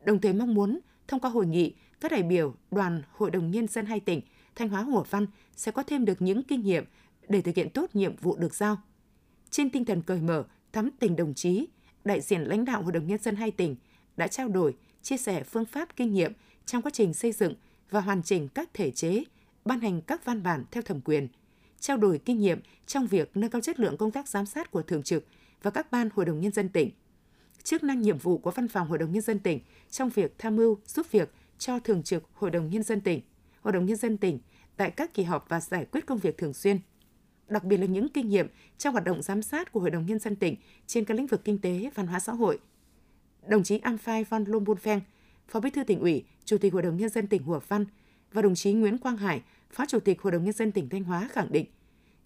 Đồng 0.05 0.21
thời 0.21 0.33
mong 0.33 0.55
muốn 0.55 0.79
thông 1.09 1.21
qua 1.21 1.31
hội 1.31 1.47
nghị, 1.47 1.75
các 2.01 2.13
đại 2.13 2.23
biểu 2.23 2.55
đoàn 2.71 3.03
Hội 3.13 3.31
đồng 3.31 3.51
Nhân 3.51 3.67
dân 3.67 3.87
hai 3.87 4.01
tỉnh 4.01 4.21
Thanh 4.55 4.69
Hóa 4.69 4.83
Hủa 4.83 5.05
Văn 5.11 5.27
sẽ 5.57 5.73
có 5.73 5.83
thêm 5.83 6.05
được 6.05 6.23
những 6.23 6.43
kinh 6.43 6.61
nghiệm 6.61 6.85
để 7.29 7.41
thực 7.41 7.55
hiện 7.55 7.71
tốt 7.71 7.91
nhiệm 7.95 8.17
vụ 8.17 8.37
được 8.37 8.55
giao. 8.55 8.79
Trên 9.51 9.71
tinh 9.71 9.85
thần 9.85 10.03
cởi 10.03 10.21
mở, 10.21 10.45
thắm 10.77 10.91
tình 10.99 11.17
đồng 11.17 11.35
chí, 11.35 11.67
đại 12.05 12.21
diện 12.21 12.43
lãnh 12.43 12.65
đạo 12.65 12.83
Hội 12.83 12.93
đồng 12.93 13.07
Nhân 13.07 13.19
dân 13.23 13.37
hai 13.37 13.51
tỉnh 13.51 13.77
đã 14.17 14.29
trao 14.29 14.49
đổi, 14.49 14.77
chia 15.03 15.17
sẻ 15.17 15.43
phương 15.43 15.65
pháp 15.65 15.97
kinh 15.97 16.15
nghiệm 16.15 16.33
trong 16.67 16.83
quá 16.83 16.91
trình 16.95 17.15
xây 17.15 17.33
dựng 17.33 17.55
và 17.91 18.01
hoàn 18.01 18.23
chỉnh 18.23 18.49
các 18.49 18.71
thể 18.75 18.91
chế, 18.91 19.25
ban 19.65 19.81
hành 19.81 20.01
các 20.01 20.25
văn 20.25 20.43
bản 20.43 20.65
theo 20.71 20.83
thẩm 20.83 21.01
quyền, 21.01 21.29
trao 21.81 21.97
đổi 21.97 22.21
kinh 22.25 22.39
nghiệm 22.39 22.61
trong 22.87 23.07
việc 23.07 23.31
nâng 23.35 23.51
cao 23.51 23.61
chất 23.61 23.81
lượng 23.81 23.97
công 23.97 24.11
tác 24.11 24.29
giám 24.29 24.47
sát 24.47 24.71
của 24.71 24.83
Thường 24.83 25.03
trực 25.03 25.27
và 25.63 25.71
các 25.71 25.93
ban 25.93 26.09
Hội 26.15 26.25
đồng 26.27 26.41
Nhân 26.41 26.53
dân 26.53 26.69
tỉnh. 26.69 26.91
Chức 27.63 27.85
năng 27.85 28.03
nhiệm 28.03 28.19
vụ 28.19 28.39
của 28.39 28.51
Văn 28.51 28.69
phòng 28.69 28.89
Hội 28.89 28.99
đồng 28.99 29.13
Nhân 29.13 29.23
dân 29.23 29.39
tỉnh 29.39 29.61
trong 29.91 30.09
việc 30.09 30.35
tham 30.39 30.57
mưu 30.57 30.79
giúp 30.87 31.07
việc 31.11 31.33
cho 31.59 31.79
Thường 31.79 32.03
trực 32.03 32.25
Hội 32.35 32.51
đồng 32.51 32.71
Nhân 32.71 32.83
dân 32.83 33.01
tỉnh, 33.01 33.21
Hội 33.61 33.73
đồng 33.73 33.87
Nhân 33.87 33.97
dân 33.97 34.17
tỉnh 34.17 34.39
tại 34.77 34.91
các 34.91 35.15
kỳ 35.15 35.23
họp 35.23 35.49
và 35.49 35.61
giải 35.61 35.85
quyết 35.85 36.07
công 36.07 36.19
việc 36.19 36.39
thường 36.39 36.55
xuyên. 36.55 36.79
Đặc 37.49 37.65
biệt 37.65 37.77
là 37.77 37.87
những 37.87 38.09
kinh 38.09 38.29
nghiệm 38.29 38.47
trong 38.79 38.93
hoạt 38.93 39.05
động 39.05 39.23
giám 39.23 39.43
sát 39.43 39.73
của 39.73 39.81
Hội 39.81 39.91
đồng 39.91 40.07
Nhân 40.07 40.19
dân 40.19 40.37
tỉnh 40.37 40.57
trên 40.87 41.05
các 41.05 41.15
lĩnh 41.15 41.27
vực 41.27 41.45
kinh 41.45 41.59
tế, 41.59 41.91
văn 41.95 42.07
hóa 42.07 42.21
xã 42.21 42.33
hội. 42.33 42.59
Đồng 43.49 43.63
chí 43.63 43.79
Amphai 43.79 44.25
von 44.25 44.45
Lombunfeng, 44.45 45.01
Phó 45.49 45.61
Bí 45.61 45.71
thư 45.71 45.85
tỉnh 45.85 46.01
ủy, 46.01 46.25
Chủ 46.45 46.59
tịch 46.59 46.73
Hội 46.73 46.83
đồng 46.83 46.97
Nhân 46.97 47.09
dân 47.09 47.27
tỉnh 47.27 47.43
Hùa 47.43 47.61
Văn 47.69 47.87
và 48.33 48.43
đồng 48.43 48.55
chí 48.55 48.73
Nguyễn 48.73 48.99
Quang 48.99 49.17
Hải, 49.17 49.43
Phó 49.71 49.87
Chủ 49.87 50.01
tịch 50.01 50.23
Hội 50.23 50.33
đồng 50.33 50.45
Nhân 50.45 50.53
dân 50.53 50.73
tỉnh 50.73 50.89
Thanh 50.89 51.05
Hóa 51.05 51.29
khẳng 51.33 51.53
định, 51.53 51.67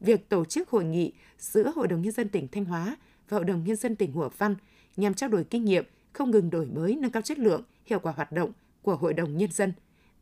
việc 0.00 0.29
tổ 0.29 0.45
chức 0.45 0.69
hội 0.69 0.85
nghị 0.85 1.12
giữa 1.39 1.73
Hội 1.77 1.89
đồng 1.89 2.03
Nhân 2.03 2.12
dân 2.12 2.29
tỉnh 2.29 2.49
Thanh 2.49 2.65
Hóa 2.65 2.97
và 3.29 3.37
Hội 3.37 3.45
đồng 3.45 3.65
Nhân 3.65 3.77
dân 3.77 3.97
tỉnh 3.97 4.12
Hùa 4.12 4.29
Văn 4.39 4.55
nhằm 4.97 5.15
trao 5.15 5.29
đổi 5.29 5.45
kinh 5.45 5.65
nghiệm, 5.65 5.85
không 6.12 6.31
ngừng 6.31 6.50
đổi 6.50 6.67
mới, 6.67 6.97
nâng 6.97 7.11
cao 7.11 7.23
chất 7.23 7.39
lượng, 7.39 7.62
hiệu 7.87 7.99
quả 7.99 8.12
hoạt 8.12 8.33
động 8.33 8.53
của 8.83 8.97
Hội 8.97 9.15
đồng 9.15 9.37
Nhân 9.37 9.53
dân, 9.53 9.73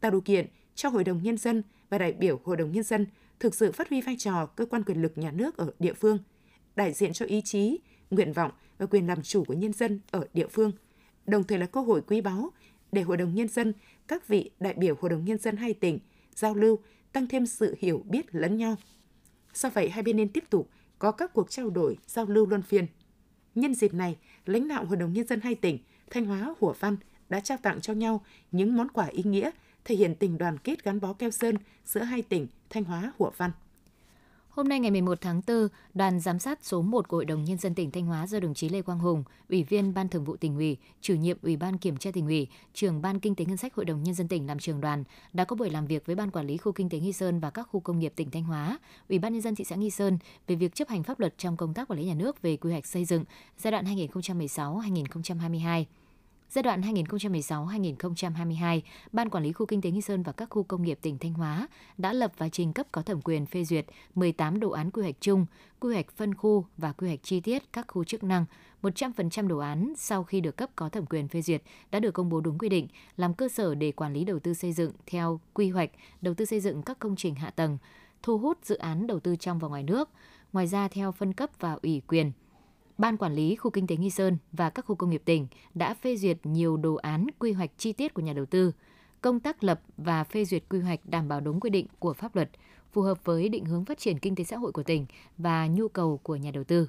tạo 0.00 0.11
điều 0.11 0.21
kiện 0.21 0.47
cho 0.75 0.88
Hội 0.88 1.05
đồng 1.05 1.23
Nhân 1.23 1.37
dân 1.37 1.62
và 1.90 1.99
đại 1.99 2.12
biểu 2.12 2.40
Hội 2.45 2.57
đồng 2.57 2.73
Nhân 2.73 2.85
dân 2.85 3.07
thực 3.40 3.54
sự 3.54 3.73
phát 3.73 3.88
huy 3.88 4.00
vai 4.00 4.16
trò 4.18 4.47
cơ 4.47 4.66
quan 4.66 4.83
quyền 4.83 5.02
lực 5.02 5.18
nhà 5.18 5.30
nước 5.30 5.57
ở 5.57 5.71
địa 5.78 5.92
phương, 5.92 6.18
đại 6.76 6.92
diện 6.92 7.12
cho 7.12 7.26
ý 7.26 7.40
chí, 7.40 7.78
nguyện 8.11 8.33
vọng 8.33 8.50
và 8.78 8.87
quyền 8.87 9.07
làm 9.07 9.23
chủ 9.23 9.45
của 9.45 9.54
nhân 9.54 9.73
dân 9.73 10.00
ở 10.11 10.26
địa 10.35 10.47
phương, 10.47 10.73
đồng 11.26 11.45
thời 11.45 11.59
là 11.59 11.66
cơ 11.66 11.80
hội 11.80 12.02
quý 12.07 12.21
báu 12.21 12.50
để 12.92 13.02
Hội 13.02 13.16
đồng 13.16 13.35
Nhân 13.35 13.49
dân, 13.49 13.73
các 14.09 14.28
vị 14.28 14.50
đại 14.61 14.75
biểu 14.75 14.95
Hội 15.00 15.11
đồng 15.11 15.25
Nhân 15.25 15.38
dân 15.38 15.57
hai 15.57 15.75
tỉnh 15.75 15.99
giao 16.35 16.54
lưu, 16.54 16.78
tăng 17.12 17.26
thêm 17.26 17.47
sự 17.47 17.75
hiểu 17.78 18.02
biết 18.09 18.35
lẫn 18.35 18.57
nhau. 18.57 18.76
Do 19.54 19.71
vậy, 19.71 19.88
hai 19.88 20.02
bên 20.02 20.16
nên 20.16 20.28
tiếp 20.28 20.45
tục 20.50 20.71
có 20.99 21.12
các 21.12 21.33
cuộc 21.33 21.50
trao 21.50 21.71
đổi, 21.71 21.97
giao 22.07 22.26
lưu 22.26 22.47
luân 22.47 22.62
phiên. 22.62 22.87
Nhân 23.54 23.75
dịp 23.75 23.95
này, 23.95 24.16
lãnh 24.47 24.68
đạo 24.68 24.85
Hội 24.85 24.97
đồng 24.97 25.12
Nhân 25.12 25.26
dân 25.26 25.40
hai 25.40 25.54
tỉnh 25.54 25.78
Thanh 26.11 26.25
Hóa, 26.25 26.54
Hủa 26.61 26.75
Văn 26.80 26.97
đã 27.28 27.40
trao 27.40 27.59
tặng 27.59 27.80
cho 27.80 27.92
nhau 27.92 28.25
những 28.52 28.76
món 28.76 28.88
quà 28.88 29.07
ý 29.07 29.23
nghĩa 29.23 29.50
thể 29.88 29.95
hiện 29.95 30.14
tình 30.14 30.38
đoàn 30.38 30.59
kết 30.59 30.85
gắn 30.85 31.00
bó 31.00 31.12
keo 31.12 31.30
sơn 31.30 31.57
giữa 31.85 32.00
hai 32.00 32.23
tỉnh 32.23 32.47
Thanh 32.71 32.85
Hóa, 32.85 33.12
Hủa 33.18 33.30
Văn. 33.37 33.50
Hôm 34.49 34.68
nay 34.68 34.80
ngày 34.80 34.90
11 34.90 35.21
tháng 35.21 35.40
4, 35.47 35.68
đoàn 35.95 36.21
giám 36.21 36.38
sát 36.38 36.59
số 36.62 36.83
1 36.83 37.09
của 37.09 37.16
Hội 37.16 37.25
đồng 37.25 37.45
Nhân 37.45 37.59
dân 37.59 37.75
tỉnh 37.75 37.90
Thanh 37.90 38.07
Hóa 38.07 38.26
do 38.26 38.40
đồng 38.40 38.54
chí 38.54 38.68
Lê 38.68 38.83
Quang 38.83 38.99
Hùng, 38.99 39.25
Ủy 39.49 39.62
viên 39.62 39.95
Ban 39.95 40.09
Thường 40.09 40.25
vụ 40.25 40.37
tỉnh 40.37 40.57
ủy, 40.57 40.76
chủ 41.00 41.14
nhiệm 41.14 41.37
Ủy 41.42 41.57
ban 41.57 41.78
Kiểm 41.78 41.97
tra 41.97 42.11
tỉnh 42.11 42.26
ủy, 42.26 42.49
trưởng 42.75 43.02
Ban 43.02 43.21
Kinh 43.21 43.35
tế 43.35 43.45
Ngân 43.45 43.57
sách 43.57 43.75
Hội 43.75 43.85
đồng 43.85 44.02
Nhân 44.02 44.14
dân 44.14 44.28
tỉnh 44.28 44.47
làm 44.47 44.59
trường 44.59 44.80
đoàn 44.80 45.04
đã 45.33 45.45
có 45.45 45.57
buổi 45.57 45.71
làm 45.71 45.87
việc 45.87 46.07
với 46.07 46.16
Ban 46.16 46.30
Quản 46.30 46.47
lý 46.47 46.57
khu 46.57 46.73
kinh 46.73 46.88
tế 46.88 46.99
Nghi 46.99 47.12
Sơn 47.12 47.40
và 47.40 47.50
các 47.50 47.62
khu 47.62 47.80
công 47.80 47.99
nghiệp 47.99 48.12
tỉnh 48.16 48.30
Thanh 48.30 48.45
Hóa, 48.45 48.78
Ủy 49.09 49.18
ban 49.18 49.33
Nhân 49.33 49.42
dân 49.42 49.54
thị 49.54 49.64
xã 49.64 49.76
Nghi 49.76 49.90
Sơn 49.90 50.18
về 50.47 50.54
việc 50.54 50.75
chấp 50.75 50.88
hành 50.88 51.02
pháp 51.02 51.21
luật 51.21 51.38
trong 51.38 51.57
công 51.57 51.75
tác 51.75 51.88
quản 51.88 52.00
lý 52.00 52.07
nhà 52.07 52.14
nước 52.14 52.42
về 52.42 52.57
quy 52.57 52.71
hoạch 52.71 52.87
xây 52.87 53.04
dựng 53.04 53.25
giai 53.59 53.71
đoạn 53.71 53.85
2016-2022. 53.85 55.85
Giai 56.50 56.62
đoạn 56.62 56.81
2016-2022, 56.81 58.81
Ban 59.12 59.31
Quản 59.31 59.45
lý 59.45 59.52
Khu 59.52 59.67
Kinh 59.67 59.81
tế 59.81 59.90
Nghi 59.90 60.00
Sơn 60.00 60.23
và 60.23 60.33
các 60.33 60.50
khu 60.50 60.62
công 60.62 60.83
nghiệp 60.83 60.99
tỉnh 61.02 61.19
Thanh 61.19 61.33
Hóa 61.33 61.69
đã 61.99 62.12
lập 62.12 62.33
và 62.38 62.49
trình 62.49 62.73
cấp 62.73 62.87
có 62.93 63.02
thẩm 63.02 63.23
quyền 63.23 63.47
phê 63.47 63.64
duyệt 63.64 63.87
18 64.14 64.61
đồ 64.61 64.71
án 64.71 64.90
quy 64.90 65.02
hoạch 65.02 65.14
chung, 65.21 65.47
quy 65.81 65.95
hoạch 65.95 66.12
phân 66.17 66.35
khu 66.35 66.64
và 66.76 66.93
quy 66.93 67.07
hoạch 67.07 67.23
chi 67.23 67.40
tiết 67.40 67.73
các 67.73 67.85
khu 67.88 68.05
chức 68.05 68.25
năng. 68.25 68.45
100% 68.83 69.49
đồ 69.49 69.59
án 69.59 69.93
sau 69.97 70.25
khi 70.25 70.40
được 70.40 70.57
cấp 70.57 70.71
có 70.76 70.88
thẩm 70.88 71.07
quyền 71.07 71.28
phê 71.28 71.43
duyệt 71.43 71.62
đã 71.90 72.00
được 72.00 72.11
công 72.11 72.28
bố 72.28 72.40
đúng 72.40 72.59
quy 72.59 72.69
định, 72.69 72.88
làm 73.17 73.35
cơ 73.35 73.49
sở 73.49 73.75
để 73.75 73.93
quản 73.93 74.12
lý 74.12 74.25
đầu 74.25 74.38
tư 74.38 74.55
xây 74.55 74.73
dựng 74.73 74.93
theo 75.07 75.40
quy 75.55 75.71
hoạch, 75.71 75.90
đầu 76.21 76.35
tư 76.35 76.45
xây 76.45 76.61
dựng 76.61 76.83
các 76.83 76.99
công 76.99 77.17
trình 77.17 77.35
hạ 77.35 77.50
tầng, 77.50 77.78
thu 78.23 78.38
hút 78.38 78.59
dự 78.62 78.76
án 78.76 79.07
đầu 79.07 79.21
tư 79.21 79.37
trong 79.37 79.59
và 79.59 79.69
ngoài 79.69 79.83
nước. 79.83 80.09
Ngoài 80.52 80.67
ra, 80.67 80.88
theo 80.88 81.12
phân 81.12 81.33
cấp 81.33 81.50
và 81.61 81.78
ủy 81.83 82.02
quyền, 82.07 82.33
Ban 82.99 83.17
Quản 83.17 83.35
lý 83.35 83.57
Khu 83.57 83.71
Kinh 83.71 83.87
tế 83.87 83.97
Nghi 83.97 84.11
Sơn 84.11 84.38
và 84.52 84.71
các 84.71 84.85
khu 84.87 84.95
công 84.95 85.11
nghiệp 85.11 85.23
tỉnh 85.25 85.47
đã 85.75 85.95
phê 85.95 86.17
duyệt 86.17 86.38
nhiều 86.45 86.76
đồ 86.76 86.95
án 86.95 87.26
quy 87.38 87.52
hoạch 87.52 87.71
chi 87.78 87.93
tiết 87.93 88.14
của 88.14 88.23
nhà 88.23 88.33
đầu 88.33 88.47
tư. 88.47 88.73
Công 89.21 89.40
tác 89.40 89.64
lập 89.64 89.81
và 89.97 90.25
phê 90.25 90.45
duyệt 90.45 90.64
quy 90.69 90.81
hoạch 90.81 91.00
đảm 91.05 91.28
bảo 91.28 91.40
đúng 91.40 91.61
quy 91.61 91.71
định 91.71 91.87
của 91.99 92.12
pháp 92.12 92.37
luật, 92.37 92.50
phù 92.93 93.02
hợp 93.02 93.25
với 93.25 93.49
định 93.49 93.64
hướng 93.64 93.85
phát 93.85 93.99
triển 93.99 94.19
kinh 94.19 94.35
tế 94.35 94.45
xã 94.45 94.57
hội 94.57 94.73
của 94.73 94.83
tỉnh 94.83 95.07
và 95.38 95.67
nhu 95.67 95.88
cầu 95.88 96.21
của 96.23 96.37
nhà 96.37 96.50
đầu 96.50 96.64
tư. 96.64 96.88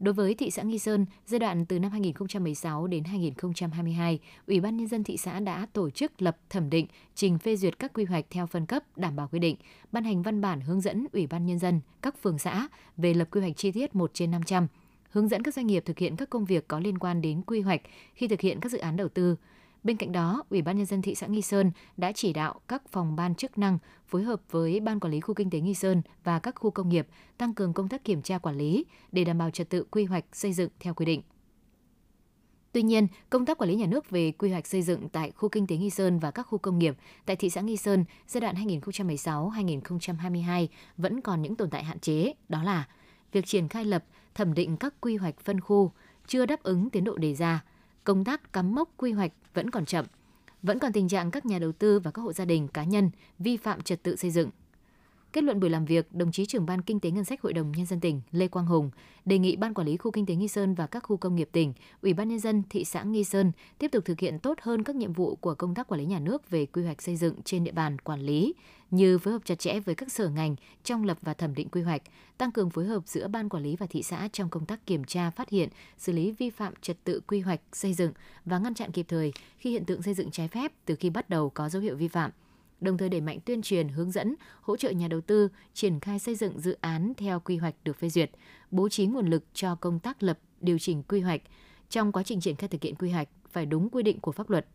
Đối 0.00 0.14
với 0.14 0.34
thị 0.34 0.50
xã 0.50 0.62
Nghi 0.62 0.78
Sơn, 0.78 1.06
giai 1.26 1.38
đoạn 1.38 1.66
từ 1.66 1.78
năm 1.78 1.90
2016 1.90 2.86
đến 2.86 3.04
2022, 3.04 4.18
Ủy 4.46 4.60
ban 4.60 4.76
Nhân 4.76 4.86
dân 4.86 5.04
thị 5.04 5.16
xã 5.16 5.40
đã 5.40 5.66
tổ 5.72 5.90
chức 5.90 6.22
lập 6.22 6.36
thẩm 6.50 6.70
định, 6.70 6.86
trình 7.14 7.38
phê 7.38 7.56
duyệt 7.56 7.78
các 7.78 7.92
quy 7.94 8.04
hoạch 8.04 8.24
theo 8.30 8.46
phân 8.46 8.66
cấp 8.66 8.82
đảm 8.96 9.16
bảo 9.16 9.28
quy 9.32 9.38
định, 9.38 9.56
ban 9.92 10.04
hành 10.04 10.22
văn 10.22 10.40
bản 10.40 10.60
hướng 10.60 10.80
dẫn 10.80 11.06
Ủy 11.12 11.26
ban 11.26 11.46
Nhân 11.46 11.58
dân 11.58 11.80
các 12.02 12.22
phường 12.22 12.38
xã 12.38 12.68
về 12.96 13.14
lập 13.14 13.28
quy 13.30 13.40
hoạch 13.40 13.56
chi 13.56 13.72
tiết 13.72 13.94
1 13.94 14.10
trên 14.14 14.30
500, 14.30 14.66
hướng 15.16 15.28
dẫn 15.28 15.42
các 15.42 15.54
doanh 15.54 15.66
nghiệp 15.66 15.82
thực 15.86 15.98
hiện 15.98 16.16
các 16.16 16.30
công 16.30 16.44
việc 16.44 16.68
có 16.68 16.80
liên 16.80 16.98
quan 16.98 17.22
đến 17.22 17.42
quy 17.42 17.60
hoạch 17.60 17.80
khi 18.14 18.28
thực 18.28 18.40
hiện 18.40 18.60
các 18.60 18.72
dự 18.72 18.78
án 18.78 18.96
đầu 18.96 19.08
tư. 19.08 19.36
Bên 19.82 19.96
cạnh 19.96 20.12
đó, 20.12 20.42
Ủy 20.50 20.62
ban 20.62 20.76
nhân 20.76 20.86
dân 20.86 21.02
thị 21.02 21.14
xã 21.14 21.26
Nghi 21.26 21.42
Sơn 21.42 21.70
đã 21.96 22.12
chỉ 22.12 22.32
đạo 22.32 22.60
các 22.68 22.88
phòng 22.88 23.16
ban 23.16 23.34
chức 23.34 23.58
năng 23.58 23.78
phối 24.06 24.22
hợp 24.22 24.40
với 24.50 24.80
Ban 24.80 25.00
quản 25.00 25.12
lý 25.12 25.20
khu 25.20 25.34
kinh 25.34 25.50
tế 25.50 25.60
Nghi 25.60 25.74
Sơn 25.74 26.02
và 26.24 26.38
các 26.38 26.54
khu 26.58 26.70
công 26.70 26.88
nghiệp 26.88 27.06
tăng 27.38 27.54
cường 27.54 27.72
công 27.72 27.88
tác 27.88 28.04
kiểm 28.04 28.22
tra 28.22 28.38
quản 28.38 28.56
lý 28.56 28.84
để 29.12 29.24
đảm 29.24 29.38
bảo 29.38 29.50
trật 29.50 29.70
tự 29.70 29.84
quy 29.90 30.04
hoạch 30.04 30.24
xây 30.32 30.52
dựng 30.52 30.70
theo 30.80 30.94
quy 30.94 31.06
định. 31.06 31.22
Tuy 32.72 32.82
nhiên, 32.82 33.06
công 33.30 33.46
tác 33.46 33.58
quản 33.58 33.70
lý 33.70 33.76
nhà 33.76 33.86
nước 33.86 34.10
về 34.10 34.32
quy 34.32 34.50
hoạch 34.50 34.66
xây 34.66 34.82
dựng 34.82 35.08
tại 35.08 35.30
khu 35.30 35.48
kinh 35.48 35.66
tế 35.66 35.76
Nghi 35.76 35.90
Sơn 35.90 36.18
và 36.18 36.30
các 36.30 36.42
khu 36.42 36.58
công 36.58 36.78
nghiệp 36.78 36.96
tại 37.26 37.36
thị 37.36 37.50
xã 37.50 37.60
Nghi 37.60 37.76
Sơn 37.76 38.04
giai 38.26 38.40
đoạn 38.40 38.54
2016-2022 38.54 40.66
vẫn 40.96 41.20
còn 41.20 41.42
những 41.42 41.56
tồn 41.56 41.70
tại 41.70 41.84
hạn 41.84 42.00
chế, 42.00 42.32
đó 42.48 42.62
là 42.62 42.88
việc 43.32 43.46
triển 43.46 43.68
khai 43.68 43.84
lập, 43.84 44.04
thẩm 44.36 44.54
định 44.54 44.76
các 44.76 44.94
quy 45.00 45.16
hoạch 45.16 45.40
phân 45.40 45.60
khu 45.60 45.92
chưa 46.26 46.46
đáp 46.46 46.62
ứng 46.62 46.90
tiến 46.90 47.04
độ 47.04 47.16
đề 47.16 47.34
ra, 47.34 47.64
công 48.04 48.24
tác 48.24 48.52
cắm 48.52 48.74
mốc 48.74 48.90
quy 48.96 49.12
hoạch 49.12 49.32
vẫn 49.54 49.70
còn 49.70 49.84
chậm, 49.84 50.04
vẫn 50.62 50.78
còn 50.78 50.92
tình 50.92 51.08
trạng 51.08 51.30
các 51.30 51.46
nhà 51.46 51.58
đầu 51.58 51.72
tư 51.72 52.00
và 52.00 52.10
các 52.10 52.22
hộ 52.22 52.32
gia 52.32 52.44
đình 52.44 52.68
cá 52.68 52.84
nhân 52.84 53.10
vi 53.38 53.56
phạm 53.56 53.80
trật 53.80 54.02
tự 54.02 54.16
xây 54.16 54.30
dựng. 54.30 54.50
Kết 55.32 55.44
luận 55.44 55.60
buổi 55.60 55.70
làm 55.70 55.84
việc, 55.84 56.14
đồng 56.14 56.32
chí 56.32 56.46
trưởng 56.46 56.66
ban 56.66 56.82
kinh 56.82 57.00
tế 57.00 57.10
ngân 57.10 57.24
sách 57.24 57.42
Hội 57.42 57.52
đồng 57.52 57.72
nhân 57.72 57.86
dân 57.86 58.00
tỉnh 58.00 58.20
Lê 58.32 58.48
Quang 58.48 58.66
Hùng 58.66 58.90
đề 59.24 59.38
nghị 59.38 59.56
ban 59.56 59.74
quản 59.74 59.86
lý 59.86 59.96
khu 59.96 60.10
kinh 60.10 60.26
tế 60.26 60.34
Nghi 60.34 60.48
Sơn 60.48 60.74
và 60.74 60.86
các 60.86 61.00
khu 61.00 61.16
công 61.16 61.36
nghiệp 61.36 61.48
tỉnh, 61.52 61.72
Ủy 62.02 62.14
ban 62.14 62.28
nhân 62.28 62.38
dân 62.38 62.62
thị 62.70 62.84
xã 62.84 63.02
Nghi 63.02 63.24
Sơn 63.24 63.52
tiếp 63.78 63.88
tục 63.88 64.04
thực 64.04 64.20
hiện 64.20 64.38
tốt 64.38 64.58
hơn 64.62 64.84
các 64.84 64.96
nhiệm 64.96 65.12
vụ 65.12 65.36
của 65.36 65.54
công 65.54 65.74
tác 65.74 65.88
quản 65.88 66.00
lý 66.00 66.06
nhà 66.06 66.18
nước 66.18 66.50
về 66.50 66.66
quy 66.66 66.84
hoạch 66.84 67.02
xây 67.02 67.16
dựng 67.16 67.34
trên 67.44 67.64
địa 67.64 67.72
bàn 67.72 67.98
quản 67.98 68.20
lý, 68.20 68.54
như 68.90 69.18
phối 69.18 69.32
hợp 69.32 69.44
chặt 69.44 69.58
chẽ 69.58 69.80
với 69.80 69.94
các 69.94 70.12
sở 70.12 70.28
ngành 70.28 70.56
trong 70.84 71.04
lập 71.04 71.18
và 71.22 71.34
thẩm 71.34 71.54
định 71.54 71.68
quy 71.68 71.82
hoạch, 71.82 72.02
tăng 72.38 72.52
cường 72.52 72.70
phối 72.70 72.84
hợp 72.84 73.02
giữa 73.06 73.28
ban 73.28 73.48
quản 73.48 73.62
lý 73.62 73.76
và 73.76 73.86
thị 73.86 74.02
xã 74.02 74.28
trong 74.32 74.50
công 74.50 74.66
tác 74.66 74.86
kiểm 74.86 75.04
tra, 75.04 75.30
phát 75.30 75.50
hiện, 75.50 75.68
xử 75.98 76.12
lý 76.12 76.30
vi 76.30 76.50
phạm 76.50 76.74
trật 76.82 77.04
tự 77.04 77.20
quy 77.26 77.40
hoạch 77.40 77.60
xây 77.72 77.94
dựng 77.94 78.12
và 78.44 78.58
ngăn 78.58 78.74
chặn 78.74 78.92
kịp 78.92 79.06
thời 79.08 79.32
khi 79.58 79.70
hiện 79.70 79.84
tượng 79.84 80.02
xây 80.02 80.14
dựng 80.14 80.30
trái 80.30 80.48
phép 80.48 80.72
từ 80.84 80.94
khi 80.94 81.10
bắt 81.10 81.30
đầu 81.30 81.50
có 81.50 81.68
dấu 81.68 81.82
hiệu 81.82 81.96
vi 81.96 82.08
phạm 82.08 82.30
đồng 82.80 82.98
thời 82.98 83.08
đẩy 83.08 83.20
mạnh 83.20 83.38
tuyên 83.44 83.62
truyền, 83.62 83.88
hướng 83.88 84.10
dẫn, 84.10 84.34
hỗ 84.60 84.76
trợ 84.76 84.90
nhà 84.90 85.08
đầu 85.08 85.20
tư 85.20 85.48
triển 85.74 86.00
khai 86.00 86.18
xây 86.18 86.34
dựng 86.34 86.60
dự 86.60 86.76
án 86.80 87.12
theo 87.16 87.40
quy 87.40 87.56
hoạch 87.56 87.74
được 87.84 87.98
phê 87.98 88.08
duyệt, 88.08 88.30
bố 88.70 88.88
trí 88.88 89.06
nguồn 89.06 89.26
lực 89.26 89.44
cho 89.54 89.74
công 89.74 89.98
tác 89.98 90.22
lập, 90.22 90.38
điều 90.60 90.78
chỉnh 90.78 91.02
quy 91.02 91.20
hoạch. 91.20 91.42
Trong 91.90 92.12
quá 92.12 92.22
trình 92.22 92.40
triển 92.40 92.56
khai 92.56 92.68
thực 92.68 92.82
hiện 92.82 92.94
quy 92.94 93.10
hoạch 93.10 93.28
phải 93.50 93.66
đúng 93.66 93.90
quy 93.90 94.02
định 94.02 94.20
của 94.20 94.32
pháp 94.32 94.50
luật. 94.50 94.66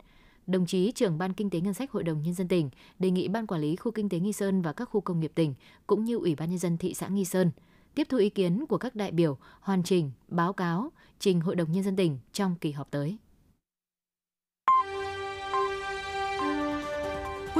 Đồng 0.48 0.66
chí 0.66 0.92
trưởng 0.92 1.18
ban 1.18 1.34
kinh 1.34 1.50
tế 1.50 1.62
ngân 1.62 1.74
sách 1.74 1.92
Hội 1.92 2.04
đồng 2.04 2.24
nhân 2.24 2.34
dân 2.34 2.48
tỉnh 2.48 2.70
đề 3.00 3.12
nghị 3.12 3.28
ban 3.28 3.48
quản 3.48 3.62
lý 3.62 3.76
khu 3.76 3.92
kinh 3.92 4.10
tế 4.10 4.20
Nghi 4.20 4.34
Sơn 4.34 4.62
và 4.62 4.74
các 4.74 4.86
khu 4.86 5.02
công 5.02 5.20
nghiệp 5.20 5.32
tỉnh 5.36 5.54
cũng 5.88 6.06
như 6.06 6.18
Ủy 6.18 6.36
ban 6.36 6.50
nhân 6.50 6.60
dân 6.60 6.78
thị 6.78 6.94
xã 6.94 7.08
Nghi 7.08 7.26
Sơn 7.26 7.52
tiếp 7.96 8.08
thu 8.10 8.18
ý 8.18 8.30
kiến 8.30 8.66
của 8.70 8.78
các 8.78 8.96
đại 8.96 9.12
biểu, 9.12 9.38
hoàn 9.60 9.84
chỉnh, 9.84 10.12
báo 10.28 10.54
cáo, 10.54 10.92
trình 11.20 11.42
Hội 11.42 11.56
đồng 11.56 11.72
nhân 11.72 11.84
dân 11.84 11.96
tỉnh 11.96 12.18
trong 12.34 12.56
kỳ 12.62 12.72
họp 12.72 12.92
tới. 12.92 13.18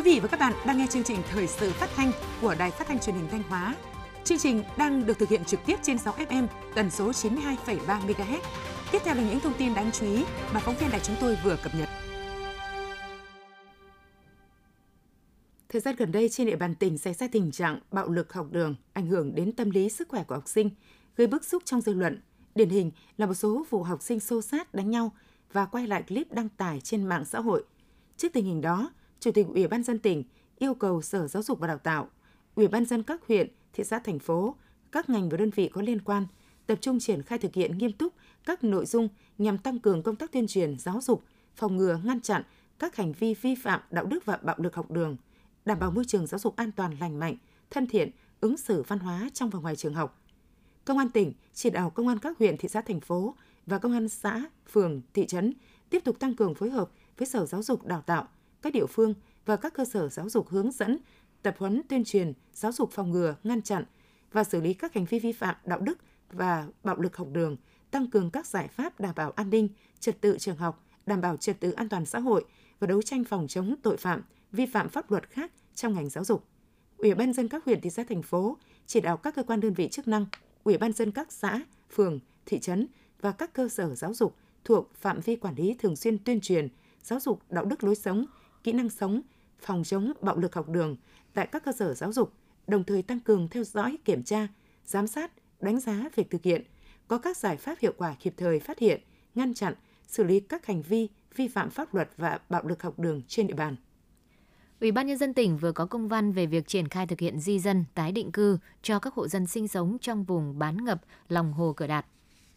Quý 0.04 0.14
vị 0.14 0.20
và 0.20 0.28
các 0.28 0.40
bạn 0.40 0.54
đang 0.66 0.78
nghe 0.78 0.88
chương 0.90 1.04
trình 1.04 1.18
thời 1.30 1.48
sự 1.48 1.72
phát 1.72 1.90
thanh 1.96 2.12
của 2.42 2.56
Đài 2.60 2.72
Phát 2.72 2.88
thanh 2.88 3.00
Truyền 3.00 3.16
hình 3.16 3.28
Thanh 3.32 3.44
Hóa. 3.44 3.76
Chương 4.24 4.38
trình 4.38 4.64
đang 4.78 5.06
được 5.06 5.20
thực 5.20 5.30
hiện 5.30 5.46
trực 5.46 5.60
tiếp 5.66 5.76
trên 5.82 5.98
6 5.98 6.14
FM 6.14 6.48
tần 6.76 6.90
số 6.90 7.12
92,3 7.12 7.78
MHz. 7.86 8.40
Tiếp 8.92 9.02
theo 9.06 9.16
là 9.16 9.22
những 9.30 9.40
thông 9.40 9.54
tin 9.54 9.74
đáng 9.74 9.92
chú 9.92 10.06
ý 10.06 10.24
mà 10.54 10.60
phóng 10.60 10.76
viên 10.80 10.90
đài 10.92 11.00
chúng 11.00 11.16
tôi 11.20 11.38
vừa 11.44 11.56
cập 11.64 11.72
nhật. 11.76 11.90
Thời 15.70 15.82
gian 15.82 15.96
gần 15.96 16.12
đây 16.12 16.30
trên 16.30 16.48
địa 16.48 16.56
bàn 16.56 16.76
tỉnh 16.76 16.98
xảy 16.98 17.14
ra 17.14 17.28
tình 17.32 17.52
trạng 17.52 17.80
bạo 17.92 18.10
lực 18.10 18.34
học 18.34 18.48
đường 18.52 18.76
ảnh 18.94 19.08
hưởng 19.08 19.36
đến 19.36 19.52
tâm 19.52 19.70
lý 19.70 19.90
sức 19.90 20.10
khỏe 20.10 20.24
của 20.24 20.36
học 20.36 20.48
sinh, 20.48 20.70
gây 21.16 21.28
bức 21.28 21.46
xúc 21.46 21.64
trong 21.66 21.82
dư 21.82 21.94
luận. 21.94 22.22
Điển 22.56 22.70
hình 22.70 22.92
là 23.18 23.26
một 23.26 23.34
số 23.34 23.66
vụ 23.70 23.84
học 23.84 24.02
sinh 24.02 24.20
xô 24.20 24.42
sát 24.42 24.74
đánh 24.74 24.90
nhau 24.90 25.12
và 25.54 25.66
quay 25.66 25.88
lại 25.88 26.04
clip 26.04 26.32
đăng 26.32 26.50
tải 26.50 26.82
trên 26.82 27.04
mạng 27.04 27.26
xã 27.26 27.40
hội. 27.40 27.64
Trước 28.18 28.34
tình 28.34 28.46
hình 28.46 28.62
đó, 28.62 28.90
Chủ 29.22 29.32
tịch 29.32 29.48
Ủy 29.54 29.68
ban 29.68 29.84
dân 29.84 30.00
tỉnh 30.00 30.24
yêu 30.58 30.74
cầu 30.74 31.02
Sở 31.02 31.28
Giáo 31.28 31.44
dục 31.44 31.60
và 31.60 31.68
Đào 31.68 31.78
tạo, 31.78 32.10
Ủy 32.56 32.68
ban 32.68 32.86
dân 32.86 33.04
các 33.04 33.28
huyện, 33.28 33.48
thị 33.74 33.84
xã 33.84 34.00
thành 34.00 34.20
phố, 34.20 34.56
các 34.92 35.10
ngành 35.10 35.30
và 35.30 35.38
đơn 35.38 35.50
vị 35.50 35.70
có 35.74 35.82
liên 35.82 36.02
quan 36.02 36.28
tập 36.68 36.78
trung 36.82 37.00
triển 37.00 37.22
khai 37.22 37.40
thực 37.40 37.54
hiện 37.54 37.78
nghiêm 37.78 37.92
túc 37.92 38.14
các 38.46 38.64
nội 38.64 38.86
dung 38.86 39.10
nhằm 39.38 39.58
tăng 39.58 39.80
cường 39.80 40.04
công 40.04 40.16
tác 40.16 40.32
tuyên 40.32 40.48
truyền, 40.48 40.80
giáo 40.80 41.02
dục, 41.02 41.24
phòng 41.56 41.78
ngừa, 41.78 42.00
ngăn 42.04 42.22
chặn 42.22 42.44
các 42.80 42.96
hành 42.96 43.14
vi 43.14 43.34
vi 43.34 43.56
phạm 43.56 43.82
đạo 43.92 44.06
đức 44.06 44.26
và 44.26 44.38
bạo 44.38 44.56
lực 44.60 44.76
học 44.76 44.92
đường, 44.92 45.18
đảm 45.66 45.80
bảo 45.80 45.92
môi 45.92 46.06
trường 46.06 46.28
giáo 46.28 46.40
dục 46.40 46.56
an 46.56 46.72
toàn 46.72 46.98
lành 47.00 47.20
mạnh, 47.20 47.36
thân 47.70 47.88
thiện, 47.88 48.10
ứng 48.42 48.58
xử 48.58 48.84
văn 48.88 49.00
hóa 49.00 49.30
trong 49.34 49.50
và 49.50 49.60
ngoài 49.60 49.76
trường 49.76 49.94
học. 49.94 50.22
Công 50.86 50.98
an 50.98 51.10
tỉnh 51.10 51.34
chỉ 51.54 51.70
đạo 51.70 51.90
công 51.90 52.08
an 52.08 52.20
các 52.20 52.38
huyện, 52.40 52.58
thị 52.58 52.70
xã, 52.70 52.82
thành 52.82 53.00
phố 53.00 53.36
và 53.66 53.78
công 53.78 53.94
an 53.94 54.10
xã, 54.10 54.44
phường, 54.72 55.02
thị 55.14 55.26
trấn 55.26 55.54
tiếp 55.90 56.00
tục 56.04 56.20
tăng 56.20 56.36
cường 56.36 56.56
phối 56.56 56.70
hợp 56.70 56.92
với 57.18 57.28
Sở 57.28 57.46
Giáo 57.46 57.64
dục 57.64 57.86
Đào 57.86 58.02
tạo, 58.02 58.28
các 58.62 58.74
địa 58.74 58.86
phương 58.86 59.14
và 59.46 59.56
các 59.56 59.74
cơ 59.74 59.86
sở 59.86 60.10
giáo 60.10 60.30
dục 60.30 60.50
hướng 60.50 60.72
dẫn, 60.72 60.98
tập 61.42 61.56
huấn 61.60 61.82
tuyên 61.90 62.04
truyền, 62.04 62.34
giáo 62.54 62.72
dục 62.72 62.92
phòng 62.92 63.12
ngừa, 63.12 63.36
ngăn 63.44 63.62
chặn 63.62 63.84
và 64.32 64.44
xử 64.44 64.62
lý 64.62 64.74
các 64.74 64.94
hành 64.94 65.06
vi 65.06 65.20
vi 65.20 65.32
phạm 65.32 65.56
đạo 65.66 65.80
đức 65.80 65.98
và 66.32 66.68
bạo 66.84 66.96
lực 66.96 67.18
học 67.18 67.28
đường, 67.32 67.58
tăng 67.92 68.10
cường 68.10 68.32
các 68.32 68.46
giải 68.46 68.68
pháp 68.68 69.00
đảm 69.00 69.16
bảo 69.16 69.32
an 69.32 69.50
ninh, 69.50 69.70
trật 70.00 70.22
tự 70.22 70.38
trường 70.38 70.58
học, 70.58 70.86
đảm 71.06 71.22
bảo 71.22 71.38
trật 71.38 71.60
tự 71.60 71.72
an 71.72 71.90
toàn 71.90 72.06
xã 72.06 72.20
hội 72.20 72.46
và 72.80 72.88
đấu 72.88 73.02
tranh 73.02 73.24
phòng 73.24 73.48
chống 73.48 73.76
tội 73.84 73.98
phạm, 73.98 74.24
vi 74.52 74.66
phạm 74.66 74.90
pháp 74.90 75.12
luật 75.12 75.30
khác 75.30 75.52
trong 75.76 75.94
ngành 75.94 76.10
giáo 76.10 76.24
dục. 76.24 76.46
Ủy 76.98 77.14
ban 77.14 77.34
dân 77.34 77.48
các 77.48 77.66
huyện, 77.66 77.82
thị 77.82 77.90
xã, 77.90 78.04
thành 78.04 78.22
phố 78.22 78.58
chỉ 78.88 79.00
đạo 79.00 79.18
các 79.18 79.36
cơ 79.36 79.44
quan 79.44 79.60
đơn 79.60 79.74
vị 79.74 79.90
chức 79.92 80.08
năng, 80.08 80.26
Ủy 80.64 80.78
ban 80.78 80.94
dân 80.94 81.12
các 81.12 81.32
xã, 81.32 81.62
phường, 81.92 82.20
thị 82.46 82.60
trấn 82.60 82.88
và 83.22 83.32
các 83.32 83.54
cơ 83.54 83.70
sở 83.70 83.96
giáo 83.96 84.14
dục 84.14 84.36
thuộc 84.64 84.92
phạm 84.96 85.20
vi 85.20 85.36
quản 85.36 85.56
lý 85.56 85.76
thường 85.80 85.96
xuyên 85.96 86.18
tuyên 86.24 86.42
truyền, 86.42 86.68
giáo 87.04 87.20
dục 87.20 87.42
đạo 87.50 87.66
đức 87.66 87.84
lối 87.84 87.96
sống, 87.96 88.26
kỹ 88.64 88.72
năng 88.72 88.90
sống, 88.90 89.22
phòng 89.60 89.84
chống 89.84 90.14
bạo 90.22 90.38
lực 90.38 90.56
học 90.56 90.70
đường 90.70 90.96
tại 91.34 91.48
các 91.48 91.64
cơ 91.66 91.72
sở 91.72 91.94
giáo 91.94 92.14
dục, 92.14 92.34
đồng 92.68 92.84
thời 92.84 93.02
tăng 93.02 93.20
cường 93.20 93.48
theo 93.48 93.64
dõi, 93.64 93.98
kiểm 94.06 94.24
tra, 94.24 94.48
giám 94.86 95.08
sát, 95.08 95.32
đánh 95.60 95.80
giá 95.80 96.10
việc 96.16 96.30
thực 96.30 96.44
hiện, 96.44 96.64
có 97.08 97.18
các 97.18 97.38
giải 97.38 97.58
pháp 97.58 97.80
hiệu 97.80 97.94
quả 97.98 98.16
kịp 98.20 98.34
thời 98.38 98.60
phát 98.60 98.80
hiện, 98.80 99.02
ngăn 99.36 99.54
chặn, 99.54 99.74
xử 100.08 100.24
lý 100.24 100.40
các 100.40 100.66
hành 100.66 100.82
vi 100.82 101.10
vi 101.36 101.48
phạm 101.48 101.70
pháp 101.70 101.94
luật 101.94 102.10
và 102.18 102.40
bạo 102.50 102.64
lực 102.64 102.84
học 102.84 103.00
đường 103.00 103.22
trên 103.28 103.48
địa 103.48 103.54
bàn. 103.54 103.76
Ủy 104.82 104.92
ban 104.92 105.08
nhân 105.08 105.18
dân 105.18 105.34
tỉnh 105.34 105.58
vừa 105.58 105.72
có 105.72 105.86
công 105.86 106.08
văn 106.08 106.32
về 106.32 106.46
việc 106.46 106.68
triển 106.68 106.88
khai 106.88 107.08
thực 107.08 107.20
hiện 107.20 107.40
di 107.40 107.60
dân 107.60 107.86
tái 107.94 108.12
định 108.12 108.32
cư 108.32 108.58
cho 108.82 109.00
các 109.00 109.14
hộ 109.14 109.28
dân 109.28 109.48
sinh 109.48 109.68
sống 109.68 109.98
trong 110.02 110.24
vùng 110.24 110.60
bán 110.60 110.86
ngập 110.86 111.02
lòng 111.30 111.54
hồ 111.54 111.74
Cửa 111.78 111.88
Đạt. 111.88 112.06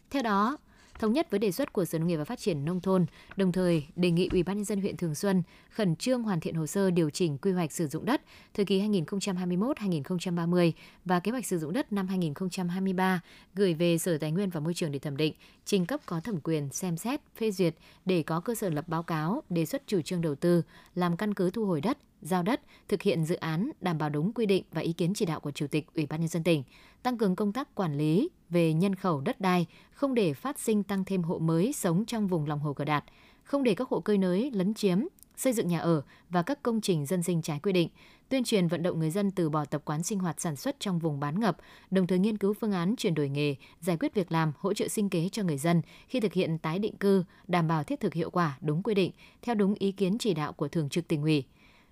Theo 0.09 0.23
đó, 0.23 0.57
thống 0.99 1.13
nhất 1.13 1.31
với 1.31 1.39
đề 1.39 1.51
xuất 1.51 1.73
của 1.73 1.85
Sở 1.85 1.99
Nông 1.99 2.07
nghiệp 2.07 2.17
và 2.17 2.23
Phát 2.23 2.39
triển 2.39 2.65
nông 2.65 2.81
thôn, 2.81 3.05
đồng 3.35 3.51
thời 3.51 3.85
đề 3.95 4.11
nghị 4.11 4.29
Ủy 4.31 4.43
ban 4.43 4.57
nhân 4.57 4.65
dân 4.65 4.81
huyện 4.81 4.97
Thường 4.97 5.15
Xuân 5.15 5.43
khẩn 5.69 5.95
trương 5.95 6.23
hoàn 6.23 6.39
thiện 6.39 6.55
hồ 6.55 6.67
sơ 6.67 6.91
điều 6.91 7.09
chỉnh 7.09 7.37
quy 7.37 7.51
hoạch 7.51 7.71
sử 7.71 7.87
dụng 7.87 8.05
đất 8.05 8.21
thời 8.53 8.65
kỳ 8.65 8.81
2021-2030 8.81 10.71
và 11.05 11.19
kế 11.19 11.31
hoạch 11.31 11.45
sử 11.45 11.59
dụng 11.59 11.73
đất 11.73 11.93
năm 11.93 12.07
2023 12.07 13.21
gửi 13.55 13.73
về 13.73 13.97
Sở 13.97 14.17
Tài 14.17 14.31
nguyên 14.31 14.49
và 14.49 14.59
Môi 14.59 14.73
trường 14.73 14.91
để 14.91 14.99
thẩm 14.99 15.17
định, 15.17 15.33
trình 15.65 15.85
cấp 15.85 15.99
có 16.05 16.19
thẩm 16.19 16.39
quyền 16.43 16.69
xem 16.69 16.97
xét, 16.97 17.21
phê 17.37 17.51
duyệt 17.51 17.75
để 18.05 18.23
có 18.23 18.39
cơ 18.39 18.55
sở 18.55 18.69
lập 18.69 18.87
báo 18.87 19.03
cáo, 19.03 19.43
đề 19.49 19.65
xuất 19.65 19.87
chủ 19.87 20.01
trương 20.01 20.21
đầu 20.21 20.35
tư, 20.35 20.61
làm 20.95 21.17
căn 21.17 21.33
cứ 21.33 21.49
thu 21.49 21.65
hồi 21.65 21.81
đất, 21.81 21.97
giao 22.25 22.43
đất, 22.43 22.61
thực 22.87 23.01
hiện 23.01 23.25
dự 23.25 23.35
án 23.35 23.71
đảm 23.81 23.97
bảo 23.97 24.09
đúng 24.09 24.33
quy 24.33 24.45
định 24.45 24.63
và 24.71 24.81
ý 24.81 24.93
kiến 24.93 25.13
chỉ 25.13 25.25
đạo 25.25 25.39
của 25.39 25.51
Chủ 25.51 25.67
tịch 25.67 25.87
Ủy 25.95 26.05
ban 26.05 26.19
nhân 26.19 26.29
dân 26.29 26.43
tỉnh, 26.43 26.63
tăng 27.03 27.17
cường 27.17 27.35
công 27.35 27.51
tác 27.51 27.75
quản 27.75 27.97
lý 27.97 28.29
về 28.49 28.73
nhân 28.73 28.95
khẩu 28.95 29.21
đất 29.21 29.41
đai, 29.41 29.65
không 29.91 30.13
để 30.13 30.33
phát 30.33 30.59
sinh 30.59 30.83
tăng 30.83 31.05
thêm 31.05 31.23
hộ 31.23 31.39
mới 31.39 31.73
sống 31.73 32.05
trong 32.05 32.27
vùng 32.27 32.47
lòng 32.47 32.59
hồ 32.59 32.73
Cờ 32.73 32.85
Đạt, 32.85 33.03
không 33.43 33.63
để 33.63 33.75
các 33.75 33.89
hộ 33.89 33.99
cơi 33.99 34.17
nới 34.17 34.51
lấn 34.51 34.73
chiếm, 34.73 34.99
xây 35.37 35.53
dựng 35.53 35.67
nhà 35.67 35.79
ở 35.79 36.01
và 36.29 36.41
các 36.41 36.63
công 36.63 36.81
trình 36.81 37.05
dân 37.05 37.23
sinh 37.23 37.41
trái 37.41 37.59
quy 37.59 37.73
định, 37.73 37.89
tuyên 38.29 38.43
truyền 38.43 38.67
vận 38.67 38.83
động 38.83 38.99
người 38.99 39.11
dân 39.11 39.31
từ 39.31 39.49
bỏ 39.49 39.65
tập 39.65 39.81
quán 39.85 40.03
sinh 40.03 40.19
hoạt 40.19 40.41
sản 40.41 40.55
xuất 40.55 40.79
trong 40.79 40.99
vùng 40.99 41.19
bán 41.19 41.39
ngập, 41.39 41.57
đồng 41.91 42.07
thời 42.07 42.19
nghiên 42.19 42.37
cứu 42.37 42.53
phương 42.53 42.71
án 42.71 42.95
chuyển 42.97 43.13
đổi 43.13 43.29
nghề, 43.29 43.55
giải 43.79 43.97
quyết 43.97 44.13
việc 44.13 44.31
làm, 44.31 44.51
hỗ 44.59 44.73
trợ 44.73 44.87
sinh 44.87 45.09
kế 45.09 45.29
cho 45.31 45.43
người 45.43 45.57
dân 45.57 45.81
khi 46.07 46.19
thực 46.19 46.33
hiện 46.33 46.57
tái 46.57 46.79
định 46.79 46.97
cư, 46.97 47.23
đảm 47.47 47.67
bảo 47.67 47.83
thiết 47.83 47.99
thực 47.99 48.13
hiệu 48.13 48.29
quả, 48.29 48.57
đúng 48.61 48.83
quy 48.83 48.93
định, 48.93 49.11
theo 49.41 49.55
đúng 49.55 49.75
ý 49.79 49.91
kiến 49.91 50.17
chỉ 50.17 50.33
đạo 50.33 50.53
của 50.53 50.67
Thường 50.67 50.89
trực 50.89 51.07
tỉnh 51.07 51.21
ủy. 51.21 51.43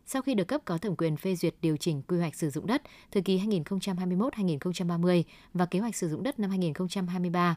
Sau 0.05 0.21
khi 0.21 0.33
được 0.33 0.47
cấp 0.47 0.61
có 0.65 0.77
thẩm 0.77 0.95
quyền 0.95 1.17
phê 1.17 1.35
duyệt 1.35 1.55
điều 1.61 1.77
chỉnh 1.77 2.01
quy 2.01 2.17
hoạch 2.17 2.35
sử 2.35 2.49
dụng 2.49 2.67
đất 2.67 2.81
thời 3.11 3.23
kỳ 3.23 3.39
2021-2030 3.39 5.23
và 5.53 5.65
kế 5.65 5.79
hoạch 5.79 5.95
sử 5.95 6.09
dụng 6.09 6.23
đất 6.23 6.39
năm 6.39 6.49
2023, 6.49 7.55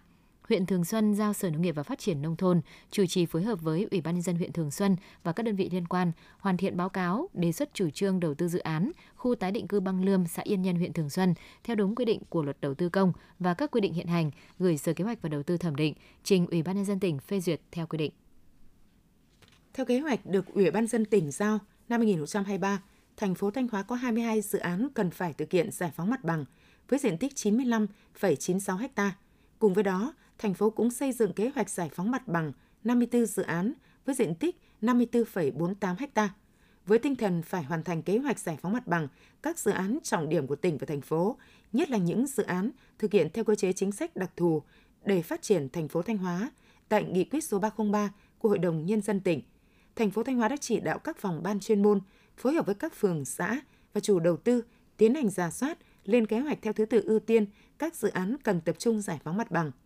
huyện 0.49 0.67
Thường 0.67 0.85
Xuân 0.85 1.15
giao 1.15 1.33
Sở 1.33 1.51
Nông 1.51 1.63
nghiệp 1.63 1.73
và 1.73 1.83
Phát 1.83 1.99
triển 1.99 2.23
Nông 2.23 2.37
thôn 2.37 2.61
chủ 2.91 3.07
trì 3.07 3.27
phối 3.27 3.43
hợp 3.43 3.61
với 3.63 3.87
Ủy 3.91 4.01
ban 4.01 4.15
Nhân 4.15 4.23
dân 4.23 4.37
huyện 4.37 4.53
Thường 4.53 4.71
Xuân 4.71 4.97
và 5.23 5.33
các 5.33 5.43
đơn 5.43 5.57
vị 5.57 5.69
liên 5.73 5.89
quan 5.89 6.13
hoàn 6.39 6.57
thiện 6.57 6.77
báo 6.77 6.89
cáo, 6.89 7.29
đề 7.33 7.53
xuất 7.53 7.75
chủ 7.75 7.91
trương 7.91 8.21
đầu 8.21 8.35
tư 8.35 8.49
dự 8.49 8.59
án 8.59 8.93
khu 9.17 9.35
tái 9.35 9.53
định 9.53 9.69
cư 9.69 9.81
băng 9.81 10.05
lươm 10.05 10.27
xã 10.27 10.43
Yên 10.43 10.63
Nhân 10.63 10.77
huyện 10.77 10.93
Thường 10.93 11.11
Xuân 11.11 11.35
theo 11.65 11.77
đúng 11.77 11.95
quy 11.95 12.05
định 12.05 12.23
của 12.29 12.43
luật 12.43 12.61
đầu 12.61 12.75
tư 12.75 12.89
công 12.89 13.13
và 13.39 13.55
các 13.55 13.71
quy 13.71 13.81
định 13.81 13.95
hiện 13.95 14.07
hành, 14.07 14.31
gửi 14.59 14.77
Sở 14.77 14.93
Kế 14.93 15.05
hoạch 15.05 15.23
và 15.23 15.29
Đầu 15.29 15.43
tư 15.43 15.57
thẩm 15.57 15.77
định, 15.77 15.95
trình 16.25 16.47
Ủy 16.47 16.63
ban 16.63 16.77
Nhân 16.77 16.85
dân 16.85 17.01
tỉnh 17.01 17.19
phê 17.19 17.41
duyệt 17.41 17.61
theo 17.73 17.87
quy 17.87 17.99
định. 17.99 18.13
Theo 19.75 19.87
kế 19.87 19.99
hoạch 20.01 20.27
được 20.27 20.55
Ủy 20.55 20.71
ban 20.71 20.87
dân 20.87 21.05
tỉnh 21.05 21.31
giao 21.31 21.59
năm 21.89 22.01
2023, 22.01 22.83
thành 23.17 23.35
phố 23.35 23.51
Thanh 23.51 23.69
Hóa 23.69 23.83
có 23.83 23.97
22 23.97 24.41
dự 24.41 24.59
án 24.59 24.89
cần 24.95 25.11
phải 25.11 25.33
thực 25.33 25.51
hiện 25.51 25.71
giải 25.71 25.93
phóng 25.97 26.11
mặt 26.11 26.25
bằng 26.25 26.45
với 26.89 26.99
diện 26.99 27.19
tích 27.19 27.33
95,96 27.35 28.89
ha. 28.97 29.17
Cùng 29.59 29.75
với 29.75 29.85
đó, 29.85 30.15
thành 30.39 30.55
phố 30.55 30.71
cũng 30.71 30.91
xây 30.91 31.13
dựng 31.13 31.33
kế 31.33 31.51
hoạch 31.55 31.71
giải 31.71 31.91
phóng 31.95 32.11
mặt 32.11 32.29
bằng 32.29 32.53
54 32.85 33.27
dự 33.27 33.43
án 33.43 33.73
với 34.05 34.15
diện 34.15 34.35
tích 34.35 34.61
54,48 34.83 35.95
ha. 36.15 36.31
Với 36.87 36.99
tinh 36.99 37.17
thần 37.17 37.43
phải 37.43 37.63
hoàn 37.63 37.85
thành 37.85 38.03
kế 38.03 38.19
hoạch 38.19 38.39
giải 38.39 38.59
phóng 38.63 38.73
mặt 38.73 38.87
bằng 38.87 39.09
các 39.43 39.59
dự 39.59 39.71
án 39.71 39.99
trọng 40.03 40.29
điểm 40.29 40.47
của 40.47 40.57
tỉnh 40.57 40.79
và 40.79 40.87
thành 40.87 41.01
phố, 41.01 41.37
nhất 41.73 41.91
là 41.91 41.99
những 41.99 42.27
dự 42.27 42.43
án 42.43 42.71
thực 42.99 43.13
hiện 43.13 43.29
theo 43.35 43.45
cơ 43.45 43.55
chế 43.55 43.73
chính 43.73 43.93
sách 43.93 44.17
đặc 44.17 44.31
thù 44.37 44.63
để 45.05 45.23
phát 45.23 45.43
triển 45.43 45.69
thành 45.69 45.89
phố 45.89 46.03
Thanh 46.03 46.19
Hóa 46.19 46.51
tại 46.89 47.05
nghị 47.05 47.25
quyết 47.25 47.45
số 47.45 47.59
303 47.59 48.13
của 48.39 48.49
Hội 48.49 48.59
đồng 48.59 48.87
Nhân 48.87 49.01
dân 49.01 49.21
tỉnh. 49.21 49.43
Thành 49.97 50.11
phố 50.11 50.23
Thanh 50.23 50.37
Hóa 50.37 50.49
đã 50.49 50.57
chỉ 50.57 50.81
đạo 50.81 50.99
các 50.99 51.19
phòng 51.19 51.43
ban 51.43 51.61
chuyên 51.61 51.83
môn 51.83 52.01
phối 52.37 52.55
hợp 52.55 52.67
với 52.67 52.75
các 52.75 52.95
phường, 52.95 53.25
xã 53.25 53.61
và 53.93 54.01
chủ 54.01 54.19
đầu 54.19 54.37
tư 54.37 54.65
tiến 54.97 55.15
hành 55.15 55.31
giả 55.31 55.51
soát, 55.51 55.79
lên 56.05 56.27
kế 56.27 56.41
hoạch 56.41 56.59
theo 56.63 56.73
thứ 56.73 56.85
tự 56.85 57.03
ưu 57.07 57.19
tiên 57.19 57.47
các 57.79 57.97
dự 57.97 58.09
án 58.09 58.37
cần 58.45 58.61
tập 58.61 58.77
trung 58.79 59.01
giải 59.01 59.21
phóng 59.25 59.37
mặt 59.37 59.51
bằng– 59.51 59.71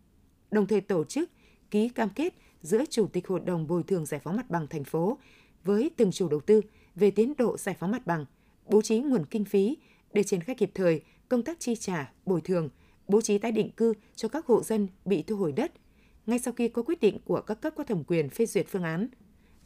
đồng 0.51 0.67
thời 0.67 0.81
tổ 0.81 1.03
chức 1.03 1.29
ký 1.71 1.89
cam 1.89 2.09
kết 2.09 2.33
giữa 2.61 2.85
Chủ 2.89 3.07
tịch 3.07 3.27
Hội 3.27 3.39
đồng 3.39 3.67
Bồi 3.67 3.83
thường 3.83 4.05
Giải 4.05 4.19
phóng 4.23 4.35
mặt 4.35 4.49
bằng 4.49 4.67
thành 4.67 4.83
phố 4.83 5.17
với 5.63 5.91
từng 5.97 6.11
chủ 6.11 6.29
đầu 6.29 6.39
tư 6.39 6.61
về 6.95 7.11
tiến 7.11 7.33
độ 7.37 7.57
giải 7.57 7.75
phóng 7.79 7.91
mặt 7.91 8.07
bằng, 8.07 8.25
bố 8.65 8.81
trí 8.81 8.99
nguồn 8.99 9.25
kinh 9.25 9.45
phí 9.45 9.77
để 10.13 10.23
triển 10.23 10.41
khai 10.41 10.55
kịp 10.55 10.71
thời 10.73 11.01
công 11.29 11.43
tác 11.43 11.59
chi 11.59 11.75
trả, 11.75 12.13
bồi 12.25 12.41
thường, 12.41 12.69
bố 13.07 13.21
trí 13.21 13.37
tái 13.37 13.51
định 13.51 13.71
cư 13.71 13.93
cho 14.15 14.27
các 14.27 14.45
hộ 14.45 14.63
dân 14.63 14.87
bị 15.05 15.23
thu 15.23 15.35
hồi 15.35 15.51
đất 15.51 15.71
ngay 16.27 16.39
sau 16.39 16.53
khi 16.53 16.67
có 16.67 16.83
quyết 16.83 16.99
định 16.99 17.19
của 17.25 17.41
các 17.41 17.61
cấp 17.61 17.73
có 17.77 17.83
thẩm 17.83 18.03
quyền 18.03 18.29
phê 18.29 18.45
duyệt 18.45 18.67
phương 18.69 18.83
án. 18.83 19.07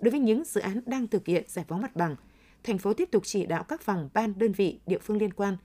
Đối 0.06 0.12
với 0.12 0.20
những 0.20 0.44
dự 0.46 0.62
án 0.62 0.80
đang 0.86 1.08
thực 1.08 1.26
hiện 1.26 1.44
giải 1.48 1.66
phóng 1.68 1.82
mặt 1.82 1.96
bằng, 1.96 2.16
thành 2.64 2.78
phố 2.78 2.94
tiếp 2.94 3.12
tục 3.12 3.24
chỉ 3.26 3.46
đạo 3.46 3.64
các 3.64 3.82
phòng 3.82 4.10
ban 4.14 4.40
đơn 4.40 4.52
vị 4.52 4.80
địa 4.88 4.98
phương 5.00 5.18
liên 5.18 5.34
quan 5.34 5.58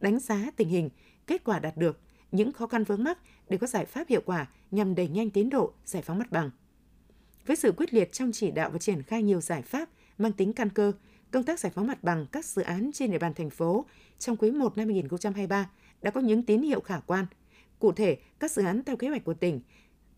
đánh 0.00 0.18
giá 0.18 0.50
tình 0.56 0.68
hình, 0.68 0.90
kết 1.26 1.44
quả 1.44 1.58
đạt 1.58 1.76
được, 1.76 2.00
những 2.32 2.52
khó 2.52 2.66
khăn 2.66 2.84
vướng 2.84 3.04
mắc 3.04 3.18
để 3.48 3.56
có 3.56 3.66
giải 3.66 3.84
pháp 3.84 4.08
hiệu 4.08 4.20
quả 4.26 4.46
nhằm 4.70 4.94
đẩy 4.94 5.08
nhanh 5.08 5.30
tiến 5.30 5.50
độ 5.50 5.72
giải 5.84 6.02
phóng 6.02 6.18
mặt 6.18 6.30
bằng. 6.30 6.50
Với 7.46 7.56
sự 7.56 7.72
quyết 7.72 7.94
liệt 7.94 8.12
trong 8.12 8.30
chỉ 8.32 8.50
đạo 8.50 8.70
và 8.70 8.78
triển 8.78 9.02
khai 9.02 9.22
nhiều 9.22 9.40
giải 9.40 9.62
pháp 9.62 9.88
mang 10.18 10.32
tính 10.32 10.52
căn 10.52 10.68
cơ, 10.70 10.92
công 11.30 11.44
tác 11.44 11.60
giải 11.60 11.72
phóng 11.74 11.86
mặt 11.86 12.04
bằng 12.04 12.26
các 12.32 12.44
dự 12.44 12.62
án 12.62 12.90
trên 12.94 13.10
địa 13.10 13.18
bàn 13.18 13.34
thành 13.34 13.50
phố 13.50 13.86
trong 14.18 14.36
quý 14.36 14.50
1 14.50 14.76
năm 14.76 14.88
2023 14.88 15.70
đã 16.02 16.10
có 16.10 16.20
những 16.20 16.42
tín 16.42 16.62
hiệu 16.62 16.80
khả 16.80 17.00
quan. 17.06 17.26
Cụ 17.78 17.92
thể, 17.92 18.16
các 18.38 18.50
dự 18.50 18.64
án 18.64 18.82
theo 18.84 18.96
kế 18.96 19.08
hoạch 19.08 19.24
của 19.24 19.34
tỉnh 19.34 19.60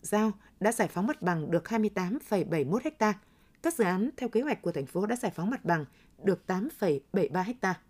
giao 0.01 0.33
đã 0.61 0.73
giải 0.73 0.89
phóng 0.89 1.07
mặt 1.07 1.23
bằng 1.23 1.51
được 1.51 1.65
28,71 1.65 2.91
ha. 3.01 3.15
Các 3.63 3.75
dự 3.75 3.85
án 3.85 4.11
theo 4.17 4.29
kế 4.29 4.41
hoạch 4.41 4.63
của 4.63 4.73
thành 4.73 4.87
phố 4.87 5.07
đã 5.07 5.17
giải 5.17 5.33
phóng 5.35 5.51
mặt 5.51 5.65
bằng 5.65 5.85
được 6.25 6.43
8,73 6.47 7.55
ha. 7.63 7.81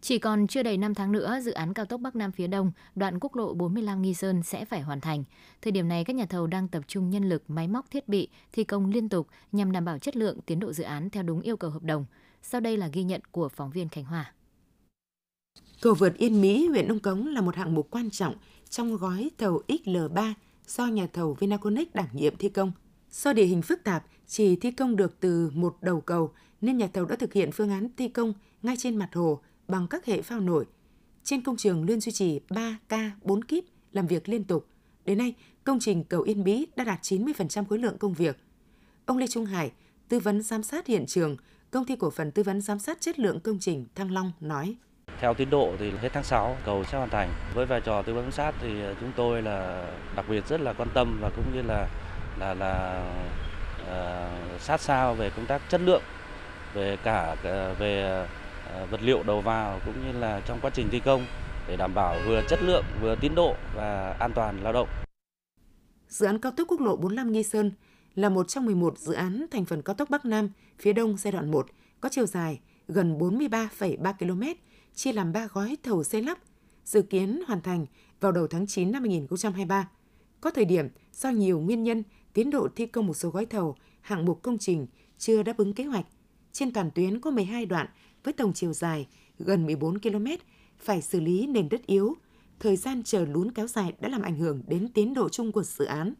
Chỉ 0.00 0.18
còn 0.18 0.46
chưa 0.46 0.62
đầy 0.62 0.76
5 0.76 0.94
tháng 0.94 1.12
nữa, 1.12 1.38
dự 1.42 1.52
án 1.52 1.74
cao 1.74 1.84
tốc 1.84 2.00
Bắc 2.00 2.16
Nam 2.16 2.32
phía 2.32 2.46
Đông, 2.46 2.72
đoạn 2.94 3.18
quốc 3.20 3.36
lộ 3.36 3.54
45 3.54 4.02
Nghi 4.02 4.14
Sơn 4.14 4.42
sẽ 4.42 4.64
phải 4.64 4.80
hoàn 4.80 5.00
thành. 5.00 5.24
Thời 5.62 5.72
điểm 5.72 5.88
này, 5.88 6.04
các 6.04 6.16
nhà 6.16 6.26
thầu 6.26 6.46
đang 6.46 6.68
tập 6.68 6.82
trung 6.86 7.10
nhân 7.10 7.28
lực, 7.28 7.42
máy 7.48 7.68
móc, 7.68 7.90
thiết 7.90 8.08
bị, 8.08 8.28
thi 8.52 8.64
công 8.64 8.90
liên 8.90 9.08
tục 9.08 9.26
nhằm 9.52 9.72
đảm 9.72 9.84
bảo 9.84 9.98
chất 9.98 10.16
lượng 10.16 10.40
tiến 10.46 10.60
độ 10.60 10.72
dự 10.72 10.84
án 10.84 11.10
theo 11.10 11.22
đúng 11.22 11.40
yêu 11.40 11.56
cầu 11.56 11.70
hợp 11.70 11.82
đồng. 11.82 12.04
Sau 12.42 12.60
đây 12.60 12.76
là 12.76 12.88
ghi 12.88 13.02
nhận 13.02 13.20
của 13.30 13.48
phóng 13.48 13.70
viên 13.70 13.88
Khánh 13.88 14.04
Hòa. 14.04 14.32
Cầu 15.82 15.94
vượt 15.94 16.14
Yên 16.16 16.40
Mỹ, 16.40 16.68
huyện 16.68 16.88
Nông 16.88 17.00
Cống 17.00 17.26
là 17.26 17.40
một 17.40 17.56
hạng 17.56 17.74
mục 17.74 17.88
quan 17.90 18.10
trọng 18.10 18.34
trong 18.70 18.96
gói 18.96 19.30
thầu 19.38 19.62
XL3 19.68 20.32
do 20.66 20.86
nhà 20.86 21.06
thầu 21.12 21.34
Vinaconex 21.34 21.86
đảm 21.94 22.08
nhiệm 22.12 22.36
thi 22.36 22.48
công. 22.48 22.72
Do 23.16 23.32
địa 23.32 23.44
hình 23.44 23.62
phức 23.62 23.84
tạp, 23.84 24.04
chỉ 24.26 24.56
thi 24.56 24.70
công 24.70 24.96
được 24.96 25.20
từ 25.20 25.50
một 25.54 25.76
đầu 25.80 26.00
cầu 26.00 26.32
nên 26.60 26.78
nhà 26.78 26.88
thầu 26.92 27.04
đã 27.04 27.16
thực 27.16 27.32
hiện 27.32 27.52
phương 27.52 27.70
án 27.70 27.88
thi 27.96 28.08
công 28.08 28.32
ngay 28.62 28.76
trên 28.78 28.96
mặt 28.96 29.08
hồ 29.14 29.40
bằng 29.68 29.86
các 29.86 30.06
hệ 30.06 30.22
phao 30.22 30.40
nổi. 30.40 30.64
Trên 31.24 31.42
công 31.42 31.56
trường 31.56 31.84
luôn 31.84 32.00
duy 32.00 32.12
trì 32.12 32.40
3 32.50 32.78
ca 32.88 33.10
4 33.22 33.44
kíp 33.44 33.64
làm 33.92 34.06
việc 34.06 34.28
liên 34.28 34.44
tục. 34.44 34.66
Đến 35.04 35.18
nay, 35.18 35.34
công 35.64 35.78
trình 35.80 36.04
cầu 36.04 36.22
Yên 36.22 36.44
Mỹ 36.44 36.66
đã 36.76 36.84
đạt 36.84 37.02
90% 37.02 37.64
khối 37.64 37.78
lượng 37.78 37.98
công 37.98 38.14
việc. 38.14 38.36
Ông 39.06 39.18
Lê 39.18 39.26
Trung 39.26 39.44
Hải, 39.44 39.72
tư 40.08 40.18
vấn 40.18 40.42
giám 40.42 40.62
sát 40.62 40.86
hiện 40.86 41.06
trường, 41.06 41.36
công 41.70 41.84
ty 41.84 41.96
cổ 41.96 42.10
phần 42.10 42.30
tư 42.30 42.42
vấn 42.42 42.60
giám 42.60 42.78
sát 42.78 43.00
chất 43.00 43.18
lượng 43.18 43.40
công 43.40 43.58
trình 43.60 43.86
Thăng 43.94 44.10
Long 44.10 44.32
nói. 44.40 44.76
Theo 45.20 45.34
tiến 45.34 45.50
độ 45.50 45.72
thì 45.78 45.90
hết 45.90 46.08
tháng 46.12 46.24
6 46.24 46.56
cầu 46.64 46.84
sẽ 46.84 46.98
hoàn 46.98 47.10
thành. 47.10 47.30
Với 47.54 47.66
vai 47.66 47.80
trò 47.80 48.02
tư 48.02 48.14
vấn 48.14 48.22
giám 48.22 48.32
sát 48.32 48.54
thì 48.60 48.68
chúng 49.00 49.12
tôi 49.16 49.42
là 49.42 49.90
đặc 50.16 50.26
biệt 50.28 50.48
rất 50.48 50.60
là 50.60 50.72
quan 50.72 50.88
tâm 50.94 51.18
và 51.20 51.30
cũng 51.36 51.54
như 51.54 51.62
là 51.62 51.88
là 52.40 52.54
là 52.54 53.04
uh, 53.82 54.60
sát 54.60 54.80
sao 54.80 55.14
về 55.14 55.30
công 55.30 55.46
tác 55.46 55.62
chất 55.68 55.80
lượng 55.80 56.02
về 56.74 56.96
cả 57.04 57.36
ờ, 57.42 57.74
về 57.74 58.02
ờ, 58.70 58.86
vật 58.90 59.00
liệu 59.02 59.22
đầu 59.22 59.40
vào 59.40 59.80
cũng 59.86 59.94
như 60.06 60.18
là 60.18 60.40
trong 60.46 60.58
quá 60.62 60.70
trình 60.74 60.88
thi 60.90 61.00
công 61.00 61.26
để 61.68 61.76
đảm 61.76 61.94
bảo 61.94 62.16
vừa 62.26 62.42
chất 62.48 62.62
lượng 62.62 62.84
vừa 63.00 63.16
tiến 63.20 63.34
độ 63.34 63.54
và 63.74 64.16
an 64.18 64.32
toàn 64.34 64.62
lao 64.62 64.72
động. 64.72 64.88
Dự 66.08 66.26
án 66.26 66.38
cao 66.38 66.52
tốc 66.52 66.68
quốc 66.70 66.80
lộ 66.80 66.96
45 66.96 67.32
Nghi 67.32 67.42
Sơn 67.42 67.72
là 68.14 68.28
một 68.28 68.48
trong 68.48 68.64
11 68.64 68.98
dự 68.98 69.12
án 69.12 69.46
thành 69.50 69.64
phần 69.64 69.82
cao 69.82 69.94
tốc 69.94 70.10
Bắc 70.10 70.24
Nam 70.24 70.50
phía 70.78 70.92
Đông 70.92 71.16
giai 71.16 71.32
đoạn 71.32 71.50
1 71.50 71.66
có 72.00 72.08
chiều 72.12 72.26
dài 72.26 72.60
gần 72.88 73.18
43,3 73.18 74.12
km, 74.12 74.42
chia 74.94 75.12
làm 75.12 75.32
3 75.32 75.46
gói 75.46 75.76
thầu 75.82 76.04
xây 76.04 76.22
lắp, 76.22 76.38
dự 76.84 77.02
kiến 77.02 77.42
hoàn 77.46 77.60
thành 77.60 77.86
vào 78.20 78.32
đầu 78.32 78.46
tháng 78.46 78.66
9 78.66 78.92
năm 78.92 79.02
2023. 79.02 79.88
Có 80.40 80.50
thời 80.50 80.64
điểm 80.64 80.88
do 81.12 81.30
nhiều 81.30 81.60
nguyên 81.60 81.82
nhân, 81.82 82.02
tiến 82.36 82.50
độ 82.50 82.68
thi 82.76 82.86
công 82.86 83.06
một 83.06 83.14
số 83.14 83.30
gói 83.30 83.46
thầu, 83.46 83.76
hạng 84.00 84.24
mục 84.24 84.42
công 84.42 84.58
trình 84.58 84.86
chưa 85.18 85.42
đáp 85.42 85.56
ứng 85.56 85.72
kế 85.72 85.84
hoạch. 85.84 86.06
Trên 86.52 86.72
toàn 86.72 86.90
tuyến 86.90 87.20
có 87.20 87.30
12 87.30 87.66
đoạn 87.66 87.86
với 88.24 88.32
tổng 88.34 88.52
chiều 88.52 88.72
dài 88.72 89.06
gần 89.38 89.66
14 89.66 89.98
km, 89.98 90.26
phải 90.78 91.02
xử 91.02 91.20
lý 91.20 91.46
nền 91.46 91.68
đất 91.68 91.86
yếu. 91.86 92.14
Thời 92.60 92.76
gian 92.76 93.02
chờ 93.02 93.24
lún 93.24 93.50
kéo 93.50 93.66
dài 93.66 93.92
đã 94.00 94.08
làm 94.08 94.22
ảnh 94.22 94.36
hưởng 94.36 94.62
đến 94.66 94.88
tiến 94.88 95.14
độ 95.14 95.28
chung 95.28 95.52
của 95.52 95.62
dự 95.62 95.84
án. 95.84 96.14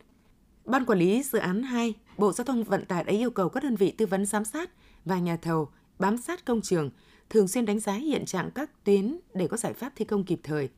Ban 0.64 0.84
quản 0.84 0.98
lý 0.98 1.22
dự 1.22 1.38
án 1.38 1.62
2, 1.62 1.94
Bộ 2.18 2.32
Giao 2.32 2.44
thông 2.44 2.64
Vận 2.64 2.84
tải 2.84 3.04
đã 3.04 3.12
yêu 3.12 3.30
cầu 3.30 3.48
các 3.48 3.62
đơn 3.62 3.76
vị 3.76 3.90
tư 3.90 4.06
vấn 4.06 4.26
giám 4.26 4.44
sát 4.44 4.70
và 5.04 5.18
nhà 5.18 5.36
thầu 5.36 5.68
bám 5.98 6.16
sát 6.16 6.44
công 6.44 6.60
trường, 6.60 6.90
thường 7.30 7.48
xuyên 7.48 7.64
đánh 7.64 7.80
giá 7.80 7.92
hiện 7.92 8.24
trạng 8.24 8.50
các 8.50 8.84
tuyến 8.84 9.18
để 9.34 9.48
có 9.48 9.56
giải 9.56 9.72
pháp 9.72 9.92
thi 9.96 10.04
công 10.04 10.24
kịp 10.24 10.40
thời. 10.42 10.68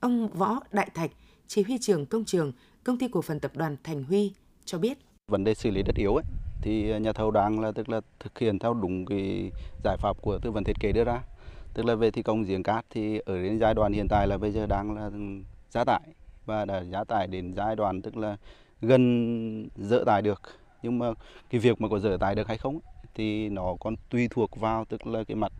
Ông 0.00 0.28
Võ 0.28 0.60
Đại 0.72 0.90
Thạch, 0.94 1.10
chỉ 1.46 1.62
huy 1.62 1.78
trưởng 1.78 2.06
công 2.06 2.24
trường, 2.24 2.52
công 2.84 2.98
ty 2.98 3.08
cổ 3.08 3.22
phần 3.22 3.40
tập 3.40 3.56
đoàn 3.56 3.76
Thành 3.84 4.04
Huy 4.04 4.32
cho 4.64 4.78
biết. 4.78 4.98
Vấn 5.28 5.44
đề 5.44 5.54
xử 5.54 5.70
lý 5.70 5.82
đất 5.82 5.96
yếu 5.96 6.14
ấy, 6.14 6.24
thì 6.62 7.00
nhà 7.00 7.12
thầu 7.12 7.30
đang 7.30 7.60
là 7.60 7.72
tức 7.72 7.88
là 7.88 8.00
thực 8.20 8.38
hiện 8.38 8.58
theo 8.58 8.74
đúng 8.74 9.06
cái 9.06 9.50
giải 9.84 9.96
pháp 9.96 10.16
của 10.22 10.38
tư 10.38 10.50
vấn 10.50 10.64
thiết 10.64 10.80
kế 10.80 10.92
đưa 10.92 11.04
ra. 11.04 11.22
Tức 11.74 11.86
là 11.86 11.94
về 11.94 12.10
thi 12.10 12.22
công 12.22 12.42
giếng 12.42 12.62
cát 12.62 12.84
thì 12.90 13.18
ở 13.18 13.42
đến 13.42 13.58
giai 13.58 13.74
đoạn 13.74 13.92
hiện 13.92 14.06
tại 14.08 14.26
là 14.26 14.38
bây 14.38 14.52
giờ 14.52 14.66
đang 14.66 14.94
là 14.96 15.10
giá 15.70 15.84
tải 15.84 16.00
và 16.46 16.64
đã 16.64 16.84
giá 16.84 17.04
tải 17.04 17.26
đến 17.26 17.52
giai 17.54 17.76
đoạn 17.76 18.02
tức 18.02 18.16
là 18.16 18.36
gần 18.80 19.68
dỡ 19.76 20.04
tải 20.06 20.22
được. 20.22 20.40
Nhưng 20.82 20.98
mà 20.98 21.06
cái 21.50 21.60
việc 21.60 21.80
mà 21.80 21.88
có 21.88 21.98
dỡ 21.98 22.16
tải 22.20 22.34
được 22.34 22.48
hay 22.48 22.58
không 22.58 22.80
thì 23.14 23.48
nó 23.48 23.76
còn 23.80 23.94
tùy 24.10 24.28
thuộc 24.30 24.60
vào 24.60 24.84
tức 24.84 25.06
là 25.06 25.24
cái 25.24 25.34
mặt 25.34 25.52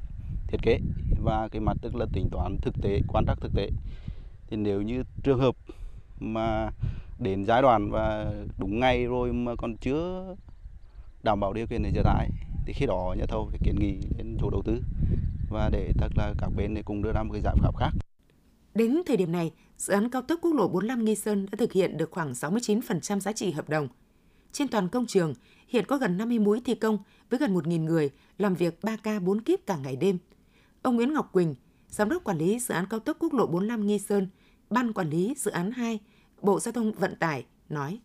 thiết 0.48 0.58
kế 0.62 0.78
và 1.24 1.48
cái 1.48 1.60
mặt 1.60 1.76
tức 1.82 1.94
là 1.94 2.06
tính 2.12 2.28
toán 2.30 2.56
thực 2.62 2.74
tế 2.82 3.00
quan 3.08 3.24
trắc 3.26 3.40
thực 3.40 3.52
tế. 3.54 3.70
Thì 4.46 4.56
nếu 4.56 4.82
như 4.82 5.02
trường 5.22 5.38
hợp 5.38 5.54
mà 6.20 6.70
đến 7.22 7.44
giai 7.44 7.62
đoạn 7.62 7.90
và 7.90 8.32
đúng 8.58 8.80
ngày 8.80 9.06
rồi 9.06 9.32
mà 9.32 9.52
còn 9.58 9.76
chưa 9.76 10.34
đảm 11.22 11.40
bảo 11.40 11.52
điều 11.52 11.66
kiện 11.66 11.82
để 11.82 11.90
trở 11.94 12.02
lại 12.02 12.30
thì 12.66 12.72
khi 12.72 12.86
đó 12.86 13.14
nhà 13.18 13.24
thầu 13.28 13.48
phải 13.50 13.58
kiến 13.64 13.76
nghị 13.78 13.98
đến 14.18 14.36
chủ 14.40 14.50
đầu 14.50 14.62
tư 14.64 14.80
và 15.50 15.68
để 15.72 15.92
thật 15.98 16.08
là 16.16 16.34
các 16.38 16.48
bên 16.56 16.74
để 16.74 16.82
cùng 16.82 17.02
đưa 17.02 17.12
ra 17.12 17.22
một 17.22 17.32
cái 17.32 17.42
giải 17.42 17.54
pháp 17.62 17.76
khác. 17.76 17.90
Đến 18.74 19.02
thời 19.06 19.16
điểm 19.16 19.32
này, 19.32 19.52
dự 19.76 19.92
án 19.92 20.10
cao 20.10 20.22
tốc 20.22 20.38
quốc 20.42 20.54
lộ 20.54 20.68
45 20.68 21.04
Nghi 21.04 21.14
Sơn 21.14 21.46
đã 21.52 21.56
thực 21.58 21.72
hiện 21.72 21.96
được 21.96 22.10
khoảng 22.10 22.32
69% 22.32 23.20
giá 23.20 23.32
trị 23.32 23.50
hợp 23.50 23.68
đồng. 23.68 23.88
trên 24.52 24.68
toàn 24.68 24.88
công 24.88 25.06
trường, 25.06 25.34
hiện 25.68 25.84
có 25.86 25.96
gần 25.96 26.16
50 26.16 26.38
mũi 26.38 26.60
thi 26.64 26.74
công 26.74 26.98
với 27.30 27.38
gần 27.38 27.54
1.000 27.54 27.84
người 27.84 28.10
làm 28.38 28.54
việc 28.54 28.78
3 28.82 28.96
ca 28.96 29.20
4 29.20 29.40
kíp 29.40 29.66
cả 29.66 29.76
ngày 29.76 29.96
đêm. 29.96 30.18
Ông 30.82 30.96
Nguyễn 30.96 31.12
Ngọc 31.12 31.32
Quỳnh, 31.32 31.54
Giám 31.88 32.08
đốc 32.08 32.24
Quản 32.24 32.38
lý 32.38 32.58
Dự 32.58 32.74
án 32.74 32.86
Cao 32.90 33.00
tốc 33.00 33.16
Quốc 33.20 33.34
lộ 33.34 33.46
45 33.46 33.86
Nghi 33.86 33.98
Sơn, 33.98 34.28
Ban 34.70 34.92
Quản 34.92 35.10
lý 35.10 35.34
Dự 35.36 35.50
án 35.50 35.70
2, 35.70 35.98
Bộ 36.42 36.60
Giao 36.60 36.72
thông 36.72 36.92
Vận 36.92 37.16
tải 37.16 37.44
nói. 37.68 37.98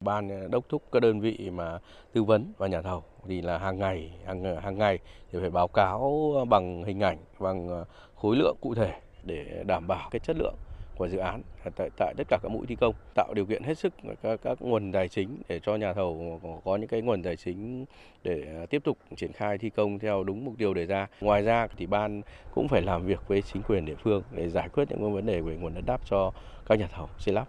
Ban 0.00 0.28
ờ, 0.28 0.48
đốc 0.48 0.68
thúc 0.68 0.82
các 0.92 1.00
đơn 1.00 1.20
vị 1.20 1.50
mà 1.50 1.78
tư 2.12 2.24
vấn 2.24 2.52
và 2.58 2.66
nhà 2.66 2.82
thầu 2.82 3.02
thì 3.28 3.42
là 3.42 3.58
hàng 3.58 3.78
ngày, 3.78 4.12
hàng 4.26 4.44
ờ, 4.44 4.60
hàng 4.60 4.78
ngày 4.78 4.98
thì 5.32 5.38
phải 5.40 5.50
báo 5.50 5.68
cáo 5.68 6.32
bằng 6.48 6.84
hình 6.84 7.00
ảnh, 7.00 7.18
bằng 7.38 7.68
ờ, 7.68 7.84
khối 8.14 8.36
lượng 8.36 8.56
cụ 8.60 8.74
thể 8.74 9.00
để 9.22 9.64
đảm 9.66 9.86
bảo 9.86 10.08
cái 10.10 10.20
chất 10.20 10.36
lượng 10.36 10.54
của 10.96 11.08
dự 11.08 11.18
án 11.18 11.42
tại, 11.76 11.90
tại 11.96 12.14
tất 12.16 12.24
cả 12.28 12.38
các 12.42 12.48
mũi 12.48 12.66
thi 12.66 12.76
công 12.80 12.94
tạo 13.14 13.34
điều 13.34 13.46
kiện 13.46 13.62
hết 13.62 13.78
sức 13.78 13.94
các, 14.22 14.40
các 14.42 14.62
nguồn 14.62 14.92
tài 14.92 15.08
chính 15.08 15.42
để 15.48 15.60
cho 15.66 15.76
nhà 15.76 15.92
thầu 15.92 16.40
có 16.64 16.76
những 16.76 16.88
cái 16.88 17.02
nguồn 17.02 17.22
tài 17.22 17.36
chính 17.36 17.84
để 18.24 18.44
à, 18.62 18.66
tiếp 18.66 18.84
tục 18.84 18.98
triển 19.16 19.32
khai 19.32 19.58
thi 19.58 19.70
công 19.70 19.98
theo 19.98 20.24
đúng 20.24 20.44
mục 20.44 20.54
tiêu 20.58 20.74
đề 20.74 20.86
ra. 20.86 21.06
Ngoài 21.20 21.42
ra 21.42 21.66
thì 21.76 21.86
ban 21.86 22.22
cũng 22.54 22.68
phải 22.68 22.82
làm 22.82 23.06
việc 23.06 23.28
với 23.28 23.42
chính 23.42 23.62
quyền 23.62 23.84
địa 23.84 23.96
phương 24.02 24.22
để 24.32 24.48
giải 24.48 24.68
quyết 24.68 24.90
những 24.90 25.14
vấn 25.14 25.26
đề 25.26 25.40
về 25.40 25.56
nguồn 25.56 25.74
đất 25.74 25.84
đáp 25.86 26.00
cho 26.10 26.32
các 26.66 26.78
nhà 26.78 26.88
thầu 26.92 27.08
xây 27.18 27.34
lắp. 27.34 27.48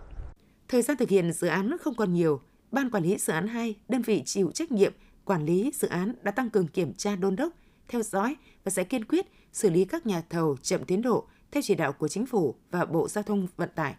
Thời 0.68 0.82
gian 0.82 0.98
thực 0.98 1.10
hiện 1.10 1.32
dự 1.32 1.48
án 1.48 1.78
không 1.82 1.96
còn 1.96 2.14
nhiều, 2.14 2.42
Ban 2.72 2.90
Quản 2.90 3.04
lý 3.04 3.18
Dự 3.18 3.34
án 3.34 3.48
2, 3.48 3.76
đơn 3.90 4.02
vị 4.02 4.22
chịu 4.26 4.52
trách 4.54 4.72
nhiệm 4.72 4.94
quản 5.26 5.46
lý 5.46 5.72
dự 5.74 5.88
án 5.88 6.16
đã 6.22 6.32
tăng 6.32 6.50
cường 6.50 6.68
kiểm 6.68 6.94
tra 6.94 7.16
đôn 7.16 7.36
đốc, 7.36 7.54
theo 7.88 8.02
dõi 8.02 8.36
và 8.64 8.70
sẽ 8.70 8.84
kiên 8.84 9.06
quyết 9.06 9.26
xử 9.52 9.70
lý 9.70 9.86
các 9.86 10.06
nhà 10.06 10.22
thầu 10.30 10.58
chậm 10.62 10.84
tiến 10.84 11.02
độ 11.02 11.28
theo 11.52 11.62
chỉ 11.62 11.76
đạo 11.76 11.94
của 11.94 12.08
Chính 12.08 12.26
phủ 12.26 12.56
và 12.72 12.86
Bộ 12.86 13.08
Giao 13.08 13.24
thông 13.24 13.48
Vận 13.58 13.70
tải. 13.76 13.96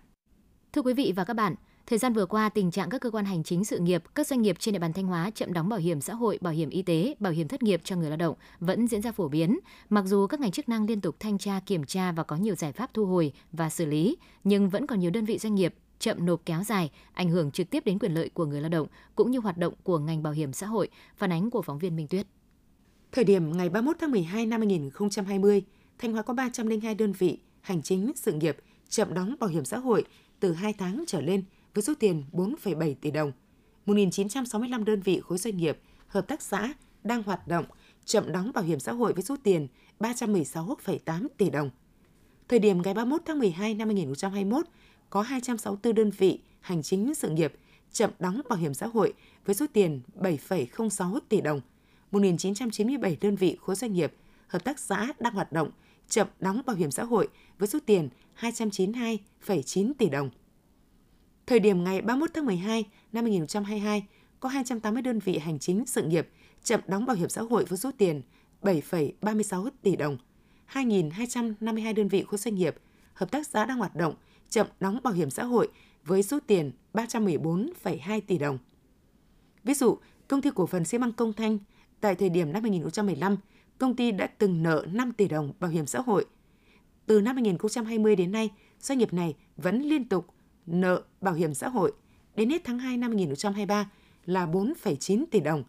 Thưa 0.72 0.82
quý 0.82 0.94
vị 0.94 1.12
và 1.16 1.24
các 1.24 1.34
bạn, 1.34 1.54
Thời 1.86 1.98
gian 1.98 2.12
vừa 2.12 2.26
qua, 2.26 2.48
tình 2.48 2.70
trạng 2.70 2.90
các 2.90 3.00
cơ 3.00 3.10
quan 3.10 3.24
hành 3.24 3.42
chính 3.42 3.64
sự 3.64 3.78
nghiệp, 3.78 4.02
các 4.14 4.26
doanh 4.26 4.42
nghiệp 4.42 4.56
trên 4.58 4.72
địa 4.72 4.78
bàn 4.78 4.92
Thanh 4.92 5.06
Hóa 5.06 5.30
chậm 5.34 5.52
đóng 5.52 5.68
bảo 5.68 5.78
hiểm 5.78 6.00
xã 6.00 6.14
hội, 6.14 6.38
bảo 6.40 6.52
hiểm 6.52 6.70
y 6.70 6.82
tế, 6.82 7.14
bảo 7.20 7.32
hiểm 7.32 7.48
thất 7.48 7.62
nghiệp 7.62 7.80
cho 7.84 7.96
người 7.96 8.08
lao 8.08 8.16
động 8.16 8.36
vẫn 8.60 8.86
diễn 8.86 9.02
ra 9.02 9.12
phổ 9.12 9.28
biến. 9.28 9.58
Mặc 9.88 10.04
dù 10.06 10.26
các 10.26 10.40
ngành 10.40 10.50
chức 10.50 10.68
năng 10.68 10.86
liên 10.86 11.00
tục 11.00 11.16
thanh 11.20 11.38
tra, 11.38 11.60
kiểm 11.66 11.84
tra 11.84 12.12
và 12.12 12.22
có 12.22 12.36
nhiều 12.36 12.54
giải 12.54 12.72
pháp 12.72 12.94
thu 12.94 13.06
hồi 13.06 13.32
và 13.52 13.70
xử 13.70 13.86
lý, 13.86 14.16
nhưng 14.44 14.68
vẫn 14.68 14.86
còn 14.86 15.00
nhiều 15.00 15.10
đơn 15.10 15.24
vị 15.24 15.38
doanh 15.38 15.54
nghiệp 15.54 15.74
chậm 15.98 16.26
nộp 16.26 16.40
kéo 16.46 16.62
dài, 16.62 16.90
ảnh 17.12 17.30
hưởng 17.30 17.50
trực 17.50 17.70
tiếp 17.70 17.84
đến 17.84 17.98
quyền 17.98 18.14
lợi 18.14 18.30
của 18.34 18.46
người 18.46 18.60
lao 18.60 18.68
động 18.68 18.86
cũng 19.14 19.30
như 19.30 19.38
hoạt 19.38 19.58
động 19.58 19.74
của 19.82 19.98
ngành 19.98 20.22
bảo 20.22 20.32
hiểm 20.32 20.52
xã 20.52 20.66
hội, 20.66 20.88
phản 21.16 21.32
ánh 21.32 21.50
của 21.50 21.62
phóng 21.62 21.78
viên 21.78 21.96
Minh 21.96 22.06
Tuyết. 22.06 22.26
Thời 23.12 23.24
điểm 23.24 23.56
ngày 23.56 23.68
31 23.68 23.96
tháng 24.00 24.10
12 24.10 24.46
năm 24.46 24.60
2020, 24.60 25.62
Thanh 25.98 26.12
Hóa 26.12 26.22
có 26.22 26.34
302 26.34 26.94
đơn 26.94 27.12
vị 27.12 27.38
hành 27.60 27.82
chính 27.82 28.12
sự 28.16 28.32
nghiệp 28.32 28.56
chậm 28.88 29.14
đóng 29.14 29.34
bảo 29.40 29.50
hiểm 29.50 29.64
xã 29.64 29.78
hội 29.78 30.04
từ 30.40 30.52
2 30.52 30.72
tháng 30.72 31.04
trở 31.06 31.20
lên 31.20 31.44
với 31.74 31.82
số 31.82 31.94
tiền 32.00 32.24
4,7 32.32 32.94
tỷ 33.00 33.10
đồng. 33.10 33.32
1.965 33.86 34.84
đơn 34.84 35.00
vị 35.00 35.20
khối 35.20 35.38
doanh 35.38 35.56
nghiệp, 35.56 35.78
hợp 36.06 36.28
tác 36.28 36.42
xã 36.42 36.72
đang 37.04 37.22
hoạt 37.22 37.48
động 37.48 37.64
chậm 38.04 38.32
đóng 38.32 38.52
bảo 38.54 38.64
hiểm 38.64 38.80
xã 38.80 38.92
hội 38.92 39.12
với 39.12 39.22
số 39.22 39.36
tiền 39.42 39.68
316,8 40.00 41.26
tỷ 41.36 41.50
đồng. 41.50 41.70
Thời 42.48 42.58
điểm 42.58 42.82
ngày 42.82 42.94
31 42.94 43.22
tháng 43.26 43.38
12 43.38 43.74
năm 43.74 43.88
2021, 43.88 44.66
có 45.10 45.22
264 45.22 45.94
đơn 45.94 46.10
vị 46.10 46.40
hành 46.60 46.82
chính 46.82 47.14
sự 47.14 47.30
nghiệp 47.30 47.52
chậm 47.92 48.10
đóng 48.18 48.40
bảo 48.48 48.58
hiểm 48.58 48.74
xã 48.74 48.86
hội 48.86 49.12
với 49.44 49.54
số 49.54 49.66
tiền 49.72 50.00
7,06 50.20 51.18
tỷ 51.28 51.40
đồng. 51.40 51.60
1.997 52.12 53.16
đơn 53.20 53.36
vị 53.36 53.56
khối 53.60 53.76
doanh 53.76 53.92
nghiệp, 53.92 54.12
hợp 54.46 54.64
tác 54.64 54.78
xã 54.78 55.12
đang 55.20 55.34
hoạt 55.34 55.52
động 55.52 55.70
chậm 56.08 56.26
đóng 56.40 56.62
bảo 56.66 56.76
hiểm 56.76 56.90
xã 56.90 57.04
hội 57.04 57.28
với 57.58 57.68
số 57.68 57.78
tiền 57.86 58.08
292,9 58.40 59.92
tỷ 59.98 60.08
đồng. 60.08 60.30
Thời 61.46 61.60
điểm 61.60 61.84
ngày 61.84 62.00
31 62.00 62.30
tháng 62.34 62.46
12 62.46 62.84
năm 63.12 63.24
2022, 63.24 64.06
có 64.40 64.48
280 64.48 65.02
đơn 65.02 65.18
vị 65.18 65.38
hành 65.38 65.58
chính 65.58 65.86
sự 65.86 66.02
nghiệp 66.02 66.28
chậm 66.62 66.80
đóng 66.86 67.06
bảo 67.06 67.16
hiểm 67.16 67.28
xã 67.28 67.42
hội 67.42 67.64
với 67.64 67.78
số 67.78 67.90
tiền 67.98 68.22
7,36 68.62 69.70
tỷ 69.82 69.96
đồng. 69.96 70.18
2.252 70.72 71.94
đơn 71.94 72.08
vị 72.08 72.24
khối 72.28 72.38
doanh 72.38 72.54
nghiệp, 72.54 72.76
hợp 73.14 73.30
tác 73.30 73.46
xã 73.46 73.64
đang 73.64 73.78
hoạt 73.78 73.96
động 73.96 74.14
chậm 74.48 74.66
đóng 74.80 74.98
bảo 75.02 75.14
hiểm 75.14 75.30
xã 75.30 75.44
hội 75.44 75.68
với 76.04 76.22
số 76.22 76.38
tiền 76.46 76.72
314,2 76.94 78.20
tỷ 78.26 78.38
đồng. 78.38 78.58
Ví 79.64 79.74
dụ, 79.74 79.98
công 80.28 80.42
ty 80.42 80.50
cổ 80.54 80.66
phần 80.66 80.84
xi 80.84 80.98
măng 80.98 81.12
Công 81.12 81.32
Thanh 81.32 81.58
tại 82.00 82.14
thời 82.14 82.28
điểm 82.28 82.52
năm 82.52 82.62
2015, 82.62 83.36
công 83.78 83.96
ty 83.96 84.10
đã 84.10 84.26
từng 84.26 84.62
nợ 84.62 84.86
5 84.92 85.12
tỷ 85.12 85.28
đồng 85.28 85.52
bảo 85.60 85.70
hiểm 85.70 85.86
xã 85.86 86.00
hội. 86.00 86.24
Từ 87.06 87.20
năm 87.20 87.36
2020 87.36 88.16
đến 88.16 88.32
nay, 88.32 88.50
doanh 88.80 88.98
nghiệp 88.98 89.12
này 89.12 89.34
vẫn 89.56 89.82
liên 89.82 90.08
tục 90.08 90.26
nợ 90.66 91.02
bảo 91.20 91.34
hiểm 91.34 91.54
xã 91.54 91.68
hội 91.68 91.92
đến 92.34 92.50
hết 92.50 92.62
tháng 92.64 92.78
2 92.78 92.96
năm 92.96 93.10
2023 93.10 93.90
là 94.24 94.46
4,9 94.46 95.24
tỷ 95.30 95.40
đồng, 95.40 95.64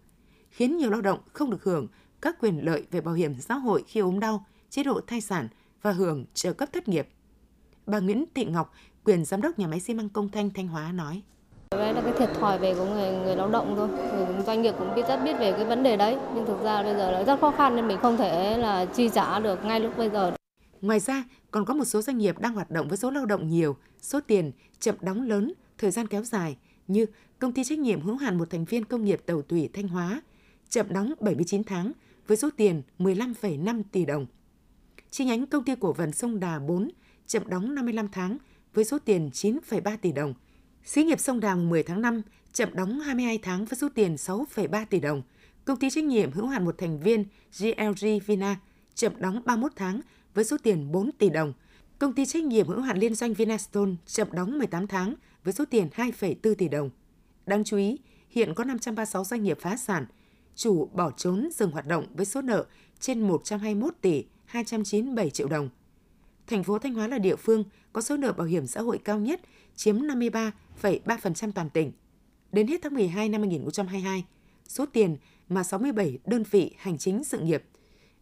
khiến 0.50 0.78
nhiều 0.78 0.90
lao 0.90 1.02
động 1.02 1.20
không 1.34 1.50
được 1.50 1.64
hưởng 1.64 1.88
các 2.22 2.36
quyền 2.40 2.66
lợi 2.66 2.86
về 2.92 3.02
bảo 3.02 3.14
hiểm 3.14 3.34
xã 3.40 3.56
hội 3.56 3.84
khi 3.88 4.00
ốm 4.00 4.20
đau, 4.20 4.46
chế 4.70 4.84
độ 4.84 5.02
thai 5.08 5.22
sản 5.22 5.48
và 5.82 5.92
hưởng 5.92 6.26
trợ 6.34 6.54
cấp 6.54 6.70
thất 6.74 6.88
nghiệp. 6.88 7.08
Bà 7.86 8.00
Nguyễn 8.00 8.26
Thị 8.36 8.46
Ngọc, 8.46 8.74
quyền 9.04 9.26
giám 9.26 9.42
đốc 9.42 9.60
nhà 9.60 9.68
máy 9.68 9.80
xi 9.80 9.94
măng 9.94 10.10
Công 10.10 10.30
Thanh 10.30 10.50
Thanh 10.50 10.68
Hóa 10.68 10.92
nói: 10.92 11.22
Đấy 11.72 11.94
là 11.94 12.02
cái 12.02 12.14
thiệt 12.18 12.30
thòi 12.40 12.60
về 12.60 12.74
của 12.74 12.86
người 12.86 13.12
người 13.12 13.36
lao 13.36 13.50
động 13.50 13.74
thôi. 13.78 13.88
Người 13.88 14.44
doanh 14.46 14.62
nghiệp 14.62 14.76
cũng 14.80 14.96
biết 14.96 15.02
rất 15.08 15.18
biết 15.24 15.34
về 15.40 15.52
cái 15.52 15.66
vấn 15.66 15.84
đề 15.84 15.98
đấy, 15.98 16.18
nhưng 16.36 16.46
thực 16.46 16.64
ra 16.64 16.84
bây 16.84 16.94
giờ 16.94 17.12
là 17.12 17.24
rất 17.24 17.40
khó 17.42 17.52
khăn 17.52 17.76
nên 17.76 17.88
mình 17.88 17.98
không 18.02 18.18
thể 18.18 18.58
là 18.58 18.86
chi 18.86 19.10
trả 19.14 19.40
được 19.40 19.66
ngay 19.66 19.80
lúc 19.80 19.98
bây 19.98 20.10
giờ. 20.10 20.32
Ngoài 20.82 21.00
ra, 21.00 21.24
còn 21.52 21.66
có 21.66 21.74
một 21.74 21.86
số 21.86 22.02
doanh 22.02 22.18
nghiệp 22.18 22.40
đang 22.40 22.54
hoạt 22.54 22.72
động 22.72 22.88
với 22.88 22.98
số 22.98 23.12
lao 23.12 23.26
động 23.26 23.48
nhiều, 23.48 23.78
số 24.02 24.20
tiền 24.28 24.52
chậm 24.80 24.96
đóng 25.02 25.22
lớn, 25.22 25.54
thời 25.78 25.92
gian 25.92 26.08
kéo 26.08 26.24
dài 26.24 26.58
như 26.88 27.06
công 27.40 27.54
ty 27.54 27.64
trách 27.64 27.80
nhiệm 27.80 28.02
hữu 28.02 28.16
hạn 28.16 28.38
một 28.38 28.50
thành 28.50 28.66
viên 28.66 28.86
công 28.86 29.06
nghiệp 29.06 29.22
tàu 29.26 29.42
thủy 29.42 29.70
Thanh 29.74 29.88
Hóa 29.88 30.22
chậm 30.70 30.86
đóng 30.90 31.14
79 31.20 31.64
tháng 31.64 31.92
với 32.28 32.38
số 32.38 32.50
tiền 32.58 32.82
15,5 33.00 33.82
tỷ 33.92 34.06
đồng. 34.06 34.26
Chi 35.10 35.26
nhánh 35.26 35.46
công 35.46 35.64
ty 35.64 35.74
cổ 35.80 35.94
phần 35.94 36.12
sông 36.12 36.40
Đà 36.40 36.60
4 36.60 36.90
chậm 37.28 37.50
đóng 37.50 37.76
55 37.76 38.08
tháng 38.12 38.38
với 38.74 38.86
số 38.86 39.00
tiền 39.06 39.30
9,3 39.34 39.98
tỷ 40.02 40.12
đồng. 40.12 40.34
Xí 40.84 41.04
nghiệp 41.04 41.20
sông 41.20 41.40
Đà 41.40 41.56
10 41.56 41.84
tháng 41.84 42.02
5 42.02 42.22
chậm 42.54 42.70
đóng 42.74 43.00
22 43.00 43.38
tháng 43.38 43.66
với 43.66 43.78
số 43.78 43.90
tiền 43.96 44.16
6,3 44.16 44.86
tỷ 44.86 45.00
đồng. 45.00 45.22
Công 45.66 45.80
ty 45.80 45.90
trách 45.90 46.04
nhiệm 46.04 46.32
hữu 46.32 46.48
hạn 46.48 46.66
một 46.66 46.78
thành 46.78 47.00
viên 47.00 47.26
GLG 47.60 48.20
Vina 48.26 48.60
chậm 48.96 49.14
đóng 49.20 49.42
31 49.46 49.72
tháng 49.76 50.02
với 50.34 50.46
số 50.46 50.58
tiền 50.64 50.92
4 50.92 51.12
tỷ 51.12 51.30
đồng. 51.30 51.54
Công 52.00 52.14
ty 52.14 52.26
trách 52.26 52.44
nhiệm 52.44 52.68
hữu 52.68 52.82
hạn 52.82 52.98
liên 52.98 53.16
doanh 53.16 53.34
Vinastone 53.34 53.92
chậm 54.06 54.28
đóng 54.32 54.58
18 54.58 54.88
tháng 54.88 55.16
với 55.44 55.54
số 55.54 55.66
tiền 55.66 55.90
2,4 55.96 56.56
tỷ 56.56 56.68
đồng. 56.68 56.90
Đáng 57.46 57.64
chú 57.64 57.78
ý, 57.78 57.98
hiện 58.30 58.54
có 58.54 58.64
536 58.64 59.24
doanh 59.24 59.44
nghiệp 59.44 59.58
phá 59.62 59.78
sản, 59.78 60.06
chủ 60.56 60.90
bỏ 60.94 61.12
trốn 61.12 61.50
dừng 61.54 61.72
hoạt 61.72 61.88
động 61.88 62.06
với 62.14 62.26
số 62.26 62.42
nợ 62.42 62.66
trên 63.00 63.28
121 63.28 63.94
tỷ 64.02 64.26
297 64.46 65.30
triệu 65.30 65.48
đồng. 65.48 65.70
Thành 66.48 66.64
phố 66.64 66.80
Thanh 66.80 66.94
Hóa 66.94 67.08
là 67.08 67.18
địa 67.18 67.36
phương 67.36 67.64
có 67.94 68.02
số 68.02 68.18
nợ 68.18 68.32
bảo 68.32 68.48
hiểm 68.48 68.68
xã 68.68 68.82
hội 68.82 69.00
cao 69.04 69.20
nhất, 69.20 69.42
chiếm 69.78 69.98
53,3% 69.98 71.52
toàn 71.52 71.70
tỉnh. 71.70 71.92
Đến 72.52 72.68
hết 72.68 72.80
tháng 72.84 72.94
12 72.94 73.30
năm 73.30 73.42
2022, 73.42 74.26
số 74.68 74.86
tiền 74.86 75.18
mà 75.50 75.64
67 75.64 76.20
đơn 76.26 76.44
vị 76.52 76.76
hành 76.78 76.98
chính 76.98 77.24
sự 77.24 77.40
nghiệp 77.40 77.64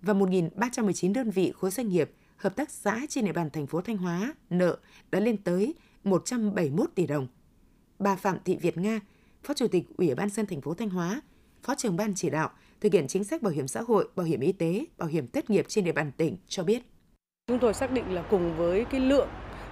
và 0.02 0.14
1.319 0.14 1.14
đơn 1.14 1.30
vị 1.30 1.54
khối 1.56 1.72
doanh 1.72 1.90
nghiệp, 1.90 2.12
hợp 2.38 2.56
tác 2.56 2.70
xã 2.72 3.02
trên 3.10 3.26
địa 3.26 3.32
bàn 3.32 3.50
thành 3.50 3.68
phố 3.68 3.82
Thanh 3.82 3.98
Hóa 3.98 4.34
nợ 4.50 4.78
đã 5.12 5.20
lên 5.20 5.38
tới 5.38 5.74
171 6.04 6.90
tỷ 6.96 7.08
đồng. 7.08 7.28
Bà 8.00 8.16
Phạm 8.16 8.38
Thị 8.46 8.58
Việt 8.62 8.78
Nga, 8.78 9.00
Phó 9.44 9.54
Chủ 9.54 9.68
tịch 9.68 9.84
Ủy 9.98 10.16
ban 10.16 10.30
dân 10.30 10.46
thành 10.46 10.62
phố 10.62 10.74
Thanh 10.74 10.90
Hóa, 10.90 11.22
Phó 11.64 11.76
trưởng 11.76 11.98
ban 11.98 12.16
chỉ 12.16 12.30
đạo 12.30 12.50
thực 12.82 12.94
hiện 12.94 13.08
chính 13.08 13.24
sách 13.24 13.42
bảo 13.42 13.54
hiểm 13.54 13.68
xã 13.68 13.82
hội, 13.82 14.10
bảo 14.16 14.26
hiểm 14.26 14.40
y 14.40 14.52
tế, 14.52 14.86
bảo 14.98 15.10
hiểm 15.10 15.28
thất 15.28 15.50
nghiệp 15.50 15.66
trên 15.68 15.84
địa 15.84 15.92
bàn 15.92 16.12
tỉnh 16.18 16.38
cho 16.48 16.64
biết. 16.64 16.84
Chúng 17.48 17.60
tôi 17.60 17.74
xác 17.74 17.92
định 17.92 18.14
là 18.14 18.26
cùng 18.30 18.58
với 18.58 18.86
cái 18.86 19.00
lượng 19.00 19.30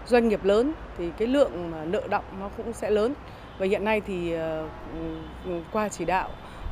doanh 0.08 0.28
nghiệp 0.28 0.44
lớn 0.44 0.74
thì 0.98 1.10
cái 1.18 1.28
lượng 1.28 1.72
nợ 1.92 2.02
động 2.10 2.24
nó 2.40 2.50
cũng 2.58 2.74
sẽ 2.74 2.92
lớn. 2.92 3.14
Và 3.58 3.66
hiện 3.66 3.86
nay 3.86 4.02
thì 4.02 4.34
ờ, 4.34 4.68
ừ, 5.46 5.60
qua 5.72 5.90
chỉ 5.90 6.06
đạo 6.06 6.30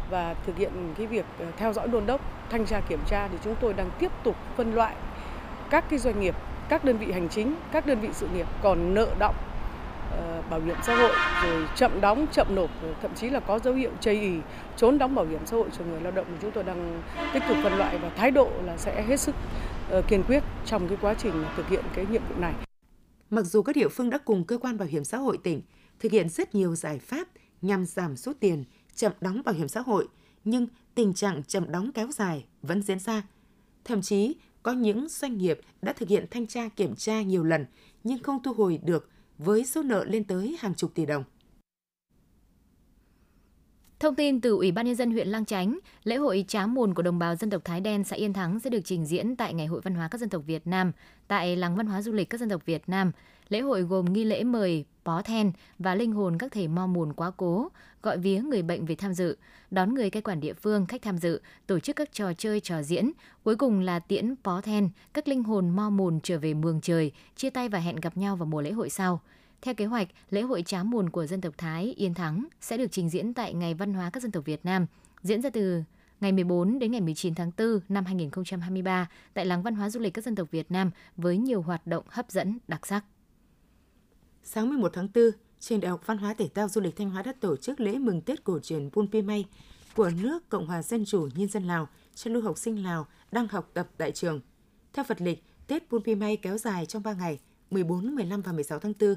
và 0.09 0.35
thực 0.45 0.57
hiện 0.57 0.71
cái 0.97 1.07
việc 1.07 1.25
ờ, 1.39 1.45
theo 1.57 1.73
dõi 1.73 1.87
đôn 1.87 2.05
đốc, 2.05 2.21
thanh 2.49 2.65
tra 2.65 2.81
kiểm 2.89 2.99
tra 3.07 3.27
thì 3.27 3.37
chúng 3.43 3.55
tôi 3.59 3.73
đang 3.73 3.89
tiếp 3.99 4.11
tục 4.23 4.35
phân 4.57 4.75
loại 4.75 4.95
các 5.69 5.85
cái 5.89 5.99
doanh 5.99 6.19
nghiệp, 6.19 6.35
các 6.69 6.85
đơn 6.85 6.97
vị 6.97 7.11
hành 7.11 7.29
chính, 7.29 7.55
các 7.71 7.85
đơn 7.85 7.99
vị 7.99 8.09
sự 8.11 8.27
nghiệp 8.33 8.47
còn 8.61 8.93
nợ 8.93 9.07
động 9.19 9.35
ờ, 10.11 10.41
bảo 10.49 10.59
hiểm 10.59 10.75
xã 10.83 10.95
hội 10.95 11.11
rồi 11.43 11.67
chậm 11.75 12.01
đóng, 12.01 12.25
chậm 12.31 12.47
nộp, 12.55 12.69
thậm 13.01 13.11
chí 13.15 13.29
là 13.29 13.39
có 13.39 13.59
dấu 13.59 13.73
hiệu 13.73 13.91
chây 13.99 14.21
ì 14.21 14.33
trốn 14.77 14.97
đóng 14.97 15.15
bảo 15.15 15.25
hiểm 15.25 15.45
xã 15.45 15.57
hội 15.57 15.67
cho 15.77 15.85
người 15.85 16.01
lao 16.01 16.11
động 16.11 16.25
thì 16.29 16.35
chúng 16.41 16.51
tôi 16.51 16.63
đang 16.63 17.01
tích 17.33 17.43
cực 17.47 17.57
phân 17.63 17.77
loại 17.77 17.97
và 17.97 18.09
thái 18.09 18.31
độ 18.31 18.49
là 18.65 18.77
sẽ 18.77 19.03
hết 19.07 19.19
sức 19.19 19.35
kiên 20.07 20.23
quyết 20.23 20.43
trong 20.65 20.87
cái 20.87 20.97
quá 21.01 21.13
trình 21.13 21.43
thực 21.57 21.69
hiện 21.69 21.83
cái 21.95 22.05
nhiệm 22.11 22.21
vụ 22.29 22.35
này. 22.41 22.53
Mặc 23.31 23.45
dù 23.45 23.61
các 23.61 23.75
địa 23.75 23.87
phương 23.87 24.09
đã 24.09 24.17
cùng 24.17 24.43
cơ 24.43 24.57
quan 24.57 24.77
bảo 24.77 24.87
hiểm 24.87 25.03
xã 25.03 25.17
hội 25.17 25.37
tỉnh 25.37 25.61
thực 25.99 26.11
hiện 26.11 26.29
rất 26.29 26.55
nhiều 26.55 26.75
giải 26.75 26.99
pháp 26.99 27.27
nhằm 27.61 27.85
giảm 27.85 28.17
số 28.17 28.33
tiền 28.39 28.63
chậm 28.95 29.11
đóng 29.21 29.41
bảo 29.45 29.55
hiểm 29.55 29.67
xã 29.67 29.81
hội, 29.81 30.07
nhưng 30.43 30.67
tình 30.95 31.13
trạng 31.13 31.43
chậm 31.43 31.71
đóng 31.71 31.91
kéo 31.91 32.11
dài 32.11 32.45
vẫn 32.61 32.81
diễn 32.81 32.99
ra. 32.99 33.23
Thậm 33.83 34.01
chí, 34.01 34.35
có 34.63 34.71
những 34.71 35.09
doanh 35.09 35.37
nghiệp 35.37 35.59
đã 35.81 35.93
thực 35.93 36.09
hiện 36.09 36.25
thanh 36.31 36.47
tra 36.47 36.69
kiểm 36.69 36.95
tra 36.95 37.21
nhiều 37.21 37.43
lần 37.43 37.65
nhưng 38.03 38.23
không 38.23 38.43
thu 38.43 38.53
hồi 38.53 38.79
được 38.83 39.09
với 39.37 39.65
số 39.65 39.83
nợ 39.83 40.05
lên 40.05 40.23
tới 40.23 40.57
hàng 40.59 40.75
chục 40.75 40.91
tỷ 40.95 41.05
đồng. 41.05 41.23
Thông 44.01 44.15
tin 44.15 44.41
từ 44.41 44.55
Ủy 44.55 44.71
ban 44.71 44.85
Nhân 44.85 44.95
dân 44.95 45.11
huyện 45.11 45.27
Lang 45.27 45.45
Chánh, 45.45 45.79
lễ 46.03 46.15
hội 46.15 46.45
Trá 46.47 46.65
Mùn 46.65 46.93
của 46.93 47.01
đồng 47.03 47.19
bào 47.19 47.35
dân 47.35 47.49
tộc 47.49 47.61
Thái 47.65 47.81
Đen 47.81 48.03
xã 48.03 48.15
Yên 48.15 48.33
Thắng 48.33 48.59
sẽ 48.59 48.69
được 48.69 48.79
trình 48.85 49.05
diễn 49.05 49.35
tại 49.35 49.53
Ngày 49.53 49.67
hội 49.67 49.81
Văn 49.83 49.95
hóa 49.95 50.07
các 50.07 50.17
dân 50.21 50.29
tộc 50.29 50.41
Việt 50.45 50.67
Nam 50.67 50.91
tại 51.27 51.55
Làng 51.55 51.75
Văn 51.75 51.85
hóa 51.85 52.01
Du 52.01 52.11
lịch 52.11 52.29
các 52.29 52.39
dân 52.39 52.49
tộc 52.49 52.65
Việt 52.65 52.83
Nam. 52.87 53.11
Lễ 53.49 53.59
hội 53.59 53.81
gồm 53.81 54.13
nghi 54.13 54.23
lễ 54.23 54.43
mời 54.43 54.85
bó 55.03 55.21
then 55.21 55.51
và 55.79 55.95
linh 55.95 56.11
hồn 56.11 56.37
các 56.37 56.51
thầy 56.51 56.67
mo 56.67 56.87
mùn 56.87 57.13
quá 57.13 57.31
cố, 57.37 57.69
gọi 58.01 58.17
vía 58.17 58.41
người 58.41 58.61
bệnh 58.61 58.85
về 58.85 58.95
tham 58.95 59.13
dự, 59.13 59.37
đón 59.71 59.93
người 59.93 60.09
cai 60.09 60.21
quản 60.21 60.39
địa 60.39 60.53
phương 60.53 60.85
khách 60.85 61.01
tham 61.01 61.17
dự, 61.17 61.41
tổ 61.67 61.79
chức 61.79 61.95
các 61.95 62.13
trò 62.13 62.33
chơi 62.33 62.59
trò 62.59 62.81
diễn, 62.81 63.11
cuối 63.43 63.55
cùng 63.55 63.79
là 63.79 63.99
tiễn 63.99 64.35
bó 64.43 64.61
then, 64.61 64.89
các 65.13 65.27
linh 65.27 65.43
hồn 65.43 65.69
mo 65.69 65.89
mùn 65.89 66.19
trở 66.23 66.39
về 66.39 66.53
mường 66.53 66.81
trời, 66.81 67.11
chia 67.35 67.49
tay 67.49 67.69
và 67.69 67.79
hẹn 67.79 67.95
gặp 67.95 68.17
nhau 68.17 68.35
vào 68.35 68.45
mùa 68.45 68.61
lễ 68.61 68.71
hội 68.71 68.89
sau. 68.89 69.21
Theo 69.61 69.73
kế 69.73 69.85
hoạch, 69.85 70.07
lễ 70.29 70.41
hội 70.41 70.63
Trá 70.63 70.83
Mùn 70.83 71.09
của 71.09 71.25
dân 71.25 71.41
tộc 71.41 71.53
Thái 71.57 71.93
Yên 71.97 72.13
Thắng 72.13 72.47
sẽ 72.61 72.77
được 72.77 72.87
trình 72.91 73.09
diễn 73.09 73.33
tại 73.33 73.53
Ngày 73.53 73.73
Văn 73.73 73.93
hóa 73.93 74.09
các 74.09 74.23
dân 74.23 74.31
tộc 74.31 74.45
Việt 74.45 74.65
Nam, 74.65 74.85
diễn 75.23 75.41
ra 75.41 75.49
từ 75.49 75.83
ngày 76.21 76.31
14 76.31 76.79
đến 76.79 76.91
ngày 76.91 77.01
19 77.01 77.35
tháng 77.35 77.51
4 77.57 77.79
năm 77.89 78.05
2023 78.05 79.09
tại 79.33 79.45
Làng 79.45 79.63
Văn 79.63 79.75
hóa 79.75 79.89
Du 79.89 79.99
lịch 79.99 80.13
các 80.13 80.23
dân 80.23 80.35
tộc 80.35 80.51
Việt 80.51 80.71
Nam 80.71 80.91
với 81.17 81.37
nhiều 81.37 81.61
hoạt 81.61 81.87
động 81.87 82.03
hấp 82.07 82.31
dẫn, 82.31 82.59
đặc 82.67 82.87
sắc. 82.87 83.05
Sáng 84.43 84.69
11 84.69 84.91
tháng 84.93 85.07
4, 85.15 85.23
Trường 85.59 85.79
Đại 85.79 85.89
học 85.89 86.01
Văn 86.05 86.17
hóa 86.17 86.33
Thể 86.33 86.49
thao 86.55 86.67
Du 86.67 86.81
lịch 86.81 86.95
Thanh 86.95 87.09
Hóa 87.09 87.21
đã 87.21 87.33
tổ 87.39 87.57
chức 87.57 87.79
lễ 87.79 87.97
mừng 87.97 88.21
Tết 88.21 88.43
cổ 88.43 88.59
truyền 88.59 88.89
Bun 88.93 89.07
Pi 89.11 89.21
May 89.21 89.45
của 89.95 90.11
nước 90.21 90.49
Cộng 90.49 90.67
hòa 90.67 90.81
Dân 90.81 91.05
chủ 91.05 91.29
Nhân 91.35 91.47
dân 91.47 91.63
Lào 91.63 91.87
cho 92.15 92.31
lưu 92.31 92.43
học 92.43 92.57
sinh 92.57 92.83
Lào 92.83 93.07
đang 93.31 93.47
học 93.47 93.69
tập 93.73 93.89
tại 93.97 94.11
trường. 94.11 94.41
Theo 94.93 95.05
Phật 95.05 95.21
lịch, 95.21 95.43
Tết 95.67 95.91
Bun 95.91 96.03
Pi 96.03 96.15
May 96.15 96.37
kéo 96.37 96.57
dài 96.57 96.85
trong 96.85 97.03
3 97.03 97.13
ngày, 97.13 97.39
14, 97.71 98.15
15 98.15 98.41
và 98.41 98.51
16 98.51 98.79
tháng 98.79 98.93
4. 98.99 99.15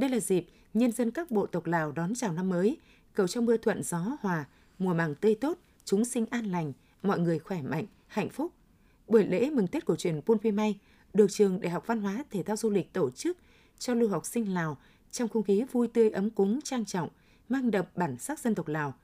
Đây 0.00 0.10
là 0.10 0.20
dịp 0.20 0.46
nhân 0.74 0.92
dân 0.92 1.10
các 1.10 1.30
bộ 1.30 1.46
tộc 1.46 1.66
Lào 1.66 1.92
đón 1.92 2.14
chào 2.14 2.32
năm 2.32 2.48
mới, 2.48 2.76
cầu 3.14 3.28
cho 3.28 3.40
mưa 3.40 3.56
thuận 3.56 3.82
gió 3.82 4.16
hòa, 4.20 4.44
mùa 4.78 4.94
màng 4.94 5.14
tươi 5.14 5.34
tốt, 5.34 5.58
chúng 5.84 6.04
sinh 6.04 6.26
an 6.30 6.44
lành, 6.44 6.72
mọi 7.02 7.18
người 7.18 7.38
khỏe 7.38 7.62
mạnh, 7.62 7.86
hạnh 8.06 8.28
phúc. 8.28 8.52
Buổi 9.08 9.24
lễ 9.24 9.50
mừng 9.50 9.66
Tết 9.66 9.84
cổ 9.84 9.96
truyền 9.96 10.20
Pun 10.22 10.38
Pi 10.38 10.50
May 10.50 10.78
được 11.14 11.26
trường 11.30 11.60
Đại 11.60 11.70
học 11.70 11.86
Văn 11.86 12.00
hóa 12.00 12.24
Thể 12.30 12.42
thao 12.42 12.56
Du 12.56 12.70
lịch 12.70 12.92
tổ 12.92 13.10
chức 13.10 13.38
cho 13.78 13.94
lưu 13.94 14.08
học 14.08 14.26
sinh 14.26 14.54
Lào 14.54 14.78
trong 15.10 15.28
không 15.28 15.42
khí 15.42 15.64
vui 15.72 15.88
tươi 15.88 16.10
ấm 16.10 16.30
cúng 16.30 16.60
trang 16.64 16.84
trọng, 16.84 17.08
mang 17.48 17.70
đậm 17.70 17.84
bản 17.94 18.18
sắc 18.18 18.38
dân 18.38 18.54
tộc 18.54 18.68
Lào. 18.68 18.94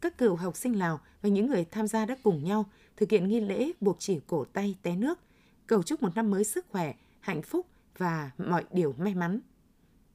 Các 0.00 0.18
cựu 0.18 0.36
học 0.36 0.56
sinh 0.56 0.78
Lào 0.78 1.00
và 1.22 1.28
những 1.28 1.46
người 1.46 1.64
tham 1.64 1.86
gia 1.86 2.06
đã 2.06 2.16
cùng 2.22 2.44
nhau 2.44 2.66
thực 2.96 3.10
hiện 3.10 3.28
nghi 3.28 3.40
lễ 3.40 3.72
buộc 3.80 3.96
chỉ 3.98 4.20
cổ 4.26 4.44
tay 4.44 4.76
té 4.82 4.96
nước, 4.96 5.18
cầu 5.66 5.82
chúc 5.82 6.02
một 6.02 6.14
năm 6.14 6.30
mới 6.30 6.44
sức 6.44 6.66
khỏe, 6.70 6.94
hạnh 7.20 7.42
phúc 7.42 7.66
và 7.98 8.30
mọi 8.38 8.64
điều 8.70 8.94
may 8.98 9.14
mắn. 9.14 9.40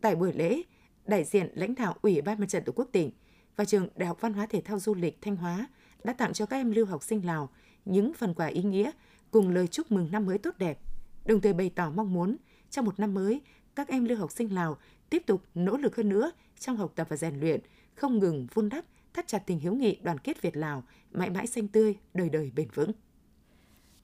Tại 0.02 0.16
buổi 0.16 0.34
lễ, 0.34 0.62
đại 1.06 1.24
diện 1.24 1.50
lãnh 1.54 1.76
đạo 1.76 1.96
Ủy 2.02 2.22
ban 2.22 2.40
Mặt 2.40 2.46
trận 2.50 2.64
Tổ 2.64 2.74
quốc 2.76 2.88
tỉnh 2.92 3.12
và 3.56 3.66
trường 3.66 3.88
Đại 3.96 4.08
học 4.08 4.22
Văn 4.22 4.34
hóa 4.34 4.46
Thể 4.46 4.62
thao 4.62 4.80
Du 4.80 4.96
lịch 4.96 5.18
Thanh 5.22 5.36
Hóa 5.36 5.68
đã 6.04 6.14
tặng 6.14 6.34
cho 6.34 6.46
các 6.46 6.58
em 6.58 6.72
lưu 6.72 6.86
học 6.86 7.04
sinh 7.04 7.26
Lào 7.26 7.50
những 7.86 8.14
phần 8.14 8.34
quà 8.34 8.46
ý 8.48 8.64
nghĩa 8.64 8.92
cùng 9.32 9.50
lời 9.50 9.68
chúc 9.68 9.92
mừng 9.92 10.12
năm 10.12 10.26
mới 10.26 10.38
tốt 10.38 10.58
đẹp, 10.58 10.80
đồng 11.26 11.42
thời 11.42 11.54
bày 11.54 11.72
tỏ 11.76 11.90
mong 11.90 12.14
muốn 12.14 12.38
trong 12.70 12.86
một 12.86 13.00
năm 13.00 13.14
mới, 13.14 13.42
các 13.76 13.88
em 13.88 14.06
lưu 14.06 14.18
học 14.18 14.32
sinh 14.32 14.54
Lào 14.54 14.78
tiếp 15.10 15.24
tục 15.26 15.44
nỗ 15.56 15.78
lực 15.78 15.96
hơn 15.96 16.10
nữa 16.10 16.32
trong 16.60 16.78
học 16.78 16.92
tập 16.96 17.08
và 17.10 17.18
rèn 17.18 17.40
luyện, 17.40 17.62
không 17.96 18.20
ngừng 18.20 18.48
vun 18.54 18.70
đắp, 18.70 18.86
thắt 19.14 19.28
chặt 19.28 19.40
tình 19.46 19.60
hữu 19.60 19.76
nghị 19.76 19.98
đoàn 20.04 20.18
kết 20.18 20.42
Việt 20.42 20.58
Lào, 20.58 20.84
mãi 21.12 21.30
mãi 21.30 21.48
xanh 21.48 21.68
tươi, 21.68 21.96
đời 22.14 22.30
đời 22.30 22.52
bền 22.56 22.68
vững. 22.74 22.92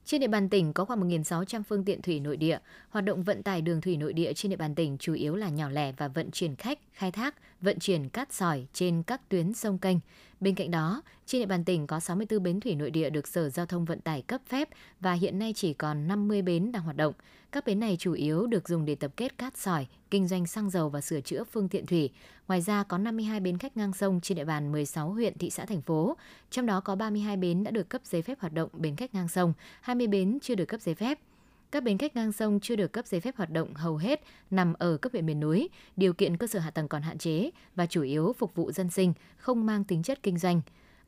Trên 0.08 0.20
địa 0.20 0.28
bàn 0.28 0.48
tỉnh 0.48 0.72
có 0.72 0.84
khoảng 0.84 1.08
1.600 1.08 1.62
phương 1.62 1.84
tiện 1.84 2.02
thủy 2.02 2.20
nội 2.20 2.36
địa. 2.36 2.58
Hoạt 2.90 3.04
động 3.04 3.22
vận 3.22 3.42
tải 3.42 3.62
đường 3.62 3.80
thủy 3.80 3.96
nội 3.96 4.12
địa 4.12 4.32
trên 4.32 4.50
địa 4.50 4.56
bàn 4.56 4.74
tỉnh 4.74 4.98
chủ 4.98 5.14
yếu 5.14 5.36
là 5.36 5.48
nhỏ 5.48 5.70
lẻ 5.70 5.92
và 5.92 6.08
vận 6.08 6.30
chuyển 6.30 6.56
khách, 6.56 6.78
khai 6.92 7.10
thác, 7.10 7.34
vận 7.60 7.78
chuyển 7.78 8.08
cát 8.08 8.32
sỏi 8.32 8.66
trên 8.72 9.02
các 9.02 9.28
tuyến 9.28 9.54
sông 9.54 9.78
kênh. 9.78 9.96
Bên 10.40 10.54
cạnh 10.54 10.70
đó, 10.70 11.02
trên 11.26 11.40
địa 11.40 11.46
bàn 11.46 11.64
tỉnh 11.64 11.86
có 11.86 12.00
64 12.00 12.42
bến 12.42 12.60
thủy 12.60 12.74
nội 12.74 12.90
địa 12.90 13.10
được 13.10 13.28
Sở 13.28 13.48
Giao 13.48 13.66
thông 13.66 13.84
Vận 13.84 14.00
tải 14.00 14.22
cấp 14.22 14.40
phép 14.48 14.68
và 15.00 15.12
hiện 15.12 15.38
nay 15.38 15.52
chỉ 15.56 15.72
còn 15.72 16.08
50 16.08 16.42
bến 16.42 16.72
đang 16.72 16.82
hoạt 16.82 16.96
động. 16.96 17.14
Các 17.52 17.66
bến 17.66 17.80
này 17.80 17.96
chủ 17.98 18.12
yếu 18.12 18.46
được 18.46 18.68
dùng 18.68 18.84
để 18.84 18.94
tập 18.94 19.10
kết 19.16 19.38
cát 19.38 19.56
sỏi, 19.56 19.86
kinh 20.10 20.28
doanh 20.28 20.46
xăng 20.46 20.70
dầu 20.70 20.88
và 20.88 21.00
sửa 21.00 21.20
chữa 21.20 21.44
phương 21.44 21.68
tiện 21.68 21.86
thủy. 21.86 22.10
Ngoài 22.48 22.60
ra 22.60 22.82
có 22.82 22.98
52 22.98 23.40
bến 23.40 23.58
khách 23.58 23.76
ngang 23.76 23.92
sông 23.92 24.20
trên 24.20 24.36
địa 24.36 24.44
bàn 24.44 24.72
16 24.72 25.12
huyện, 25.12 25.38
thị 25.38 25.50
xã, 25.50 25.64
thành 25.64 25.82
phố. 25.82 26.16
Trong 26.50 26.66
đó 26.66 26.80
có 26.80 26.94
32 26.94 27.36
bến 27.36 27.64
đã 27.64 27.70
được 27.70 27.88
cấp 27.88 28.00
giấy 28.04 28.22
phép 28.22 28.40
hoạt 28.40 28.52
động 28.52 28.68
bến 28.72 28.96
khách 28.96 29.14
ngang 29.14 29.28
sông, 29.28 29.52
20 29.80 30.06
bến 30.06 30.38
chưa 30.42 30.54
được 30.54 30.64
cấp 30.64 30.80
giấy 30.80 30.94
phép. 30.94 31.18
Các 31.70 31.82
bến 31.82 31.98
khách 31.98 32.16
ngang 32.16 32.32
sông 32.32 32.60
chưa 32.62 32.76
được 32.76 32.92
cấp 32.92 33.06
giấy 33.06 33.20
phép 33.20 33.36
hoạt 33.36 33.50
động 33.50 33.74
hầu 33.74 33.96
hết 33.96 34.22
nằm 34.50 34.74
ở 34.78 34.96
các 34.96 35.12
huyện 35.12 35.26
miền 35.26 35.40
núi, 35.40 35.68
điều 35.96 36.12
kiện 36.12 36.36
cơ 36.36 36.46
sở 36.46 36.58
hạ 36.58 36.70
tầng 36.70 36.88
còn 36.88 37.02
hạn 37.02 37.18
chế 37.18 37.50
và 37.74 37.86
chủ 37.86 38.02
yếu 38.02 38.34
phục 38.38 38.54
vụ 38.54 38.72
dân 38.72 38.90
sinh, 38.90 39.12
không 39.36 39.66
mang 39.66 39.84
tính 39.84 40.02
chất 40.02 40.22
kinh 40.22 40.38
doanh. 40.38 40.60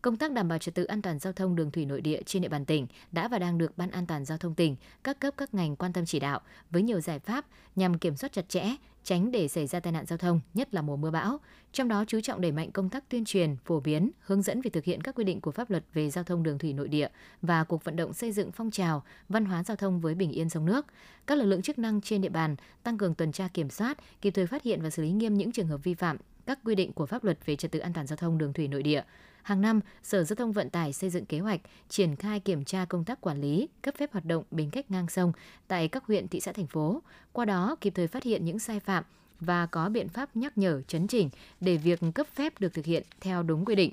Công 0.02 0.16
tác 0.16 0.32
đảm 0.32 0.48
bảo 0.48 0.58
trật 0.58 0.74
tự 0.74 0.84
an 0.84 1.02
toàn 1.02 1.18
giao 1.18 1.32
thông 1.32 1.56
đường 1.56 1.70
thủy 1.70 1.84
nội 1.84 2.00
địa 2.00 2.20
trên 2.26 2.42
địa 2.42 2.48
bàn 2.48 2.64
tỉnh 2.64 2.86
đã 3.12 3.28
và 3.28 3.38
đang 3.38 3.58
được 3.58 3.78
Ban 3.78 3.90
An 3.90 4.06
toàn 4.06 4.24
giao 4.24 4.38
thông 4.38 4.54
tỉnh, 4.54 4.76
các 5.04 5.20
cấp 5.20 5.34
các 5.36 5.54
ngành 5.54 5.76
quan 5.76 5.92
tâm 5.92 6.06
chỉ 6.06 6.20
đạo 6.20 6.40
với 6.70 6.82
nhiều 6.82 7.00
giải 7.00 7.18
pháp 7.18 7.46
nhằm 7.76 7.98
kiểm 7.98 8.16
soát 8.16 8.32
chặt 8.32 8.48
chẽ, 8.48 8.76
tránh 9.04 9.30
để 9.30 9.48
xảy 9.48 9.66
ra 9.66 9.80
tai 9.80 9.92
nạn 9.92 10.06
giao 10.06 10.18
thông, 10.18 10.40
nhất 10.54 10.74
là 10.74 10.82
mùa 10.82 10.96
mưa 10.96 11.10
bão. 11.10 11.40
Trong 11.72 11.88
đó 11.88 12.04
chú 12.08 12.20
trọng 12.20 12.40
đẩy 12.40 12.52
mạnh 12.52 12.70
công 12.70 12.88
tác 12.88 13.08
tuyên 13.08 13.24
truyền, 13.24 13.56
phổ 13.64 13.80
biến, 13.80 14.10
hướng 14.20 14.42
dẫn 14.42 14.60
việc 14.60 14.72
thực 14.72 14.84
hiện 14.84 15.00
các 15.00 15.14
quy 15.14 15.24
định 15.24 15.40
của 15.40 15.50
pháp 15.50 15.70
luật 15.70 15.84
về 15.94 16.10
giao 16.10 16.24
thông 16.24 16.42
đường 16.42 16.58
thủy 16.58 16.72
nội 16.72 16.88
địa 16.88 17.08
và 17.42 17.64
cuộc 17.64 17.84
vận 17.84 17.96
động 17.96 18.12
xây 18.12 18.32
dựng 18.32 18.52
phong 18.52 18.70
trào 18.70 19.02
văn 19.28 19.44
hóa 19.44 19.64
giao 19.64 19.76
thông 19.76 20.00
với 20.00 20.14
bình 20.14 20.32
yên 20.32 20.48
sông 20.48 20.66
nước. 20.66 20.86
Các 21.26 21.38
lực 21.38 21.44
lượng 21.44 21.62
chức 21.62 21.78
năng 21.78 22.00
trên 22.00 22.20
địa 22.20 22.28
bàn 22.28 22.56
tăng 22.82 22.98
cường 22.98 23.14
tuần 23.14 23.32
tra 23.32 23.48
kiểm 23.54 23.70
soát, 23.70 23.98
kịp 24.20 24.30
thời 24.30 24.46
phát 24.46 24.62
hiện 24.62 24.82
và 24.82 24.90
xử 24.90 25.02
lý 25.02 25.10
nghiêm 25.10 25.34
những 25.34 25.52
trường 25.52 25.68
hợp 25.68 25.84
vi 25.84 25.94
phạm 25.94 26.16
các 26.46 26.58
quy 26.64 26.74
định 26.74 26.92
của 26.92 27.06
pháp 27.06 27.24
luật 27.24 27.46
về 27.46 27.56
trật 27.56 27.70
tự 27.70 27.78
an 27.78 27.92
toàn 27.92 28.06
giao 28.06 28.16
thông 28.16 28.38
đường 28.38 28.52
thủy 28.52 28.68
nội 28.68 28.82
địa. 28.82 29.02
Hàng 29.42 29.60
năm, 29.60 29.80
Sở 30.02 30.24
Giao 30.24 30.36
thông 30.36 30.52
Vận 30.52 30.70
tải 30.70 30.92
xây 30.92 31.10
dựng 31.10 31.26
kế 31.26 31.38
hoạch 31.38 31.60
triển 31.88 32.16
khai 32.16 32.40
kiểm 32.40 32.64
tra 32.64 32.84
công 32.84 33.04
tác 33.04 33.20
quản 33.20 33.40
lý, 33.40 33.68
cấp 33.82 33.94
phép 33.98 34.12
hoạt 34.12 34.24
động 34.24 34.44
bến 34.50 34.70
khách 34.70 34.90
ngang 34.90 35.08
sông 35.08 35.32
tại 35.68 35.88
các 35.88 36.04
huyện, 36.06 36.28
thị 36.28 36.40
xã, 36.40 36.52
thành 36.52 36.66
phố. 36.66 37.02
Qua 37.32 37.44
đó, 37.44 37.76
kịp 37.80 37.92
thời 37.96 38.06
phát 38.06 38.22
hiện 38.22 38.44
những 38.44 38.58
sai 38.58 38.80
phạm 38.80 39.04
và 39.40 39.66
có 39.66 39.88
biện 39.88 40.08
pháp 40.08 40.36
nhắc 40.36 40.58
nhở, 40.58 40.82
chấn 40.82 41.06
chỉnh 41.06 41.30
để 41.60 41.76
việc 41.76 42.00
cấp 42.14 42.26
phép 42.34 42.60
được 42.60 42.74
thực 42.74 42.84
hiện 42.84 43.02
theo 43.20 43.42
đúng 43.42 43.64
quy 43.64 43.74
định. 43.74 43.92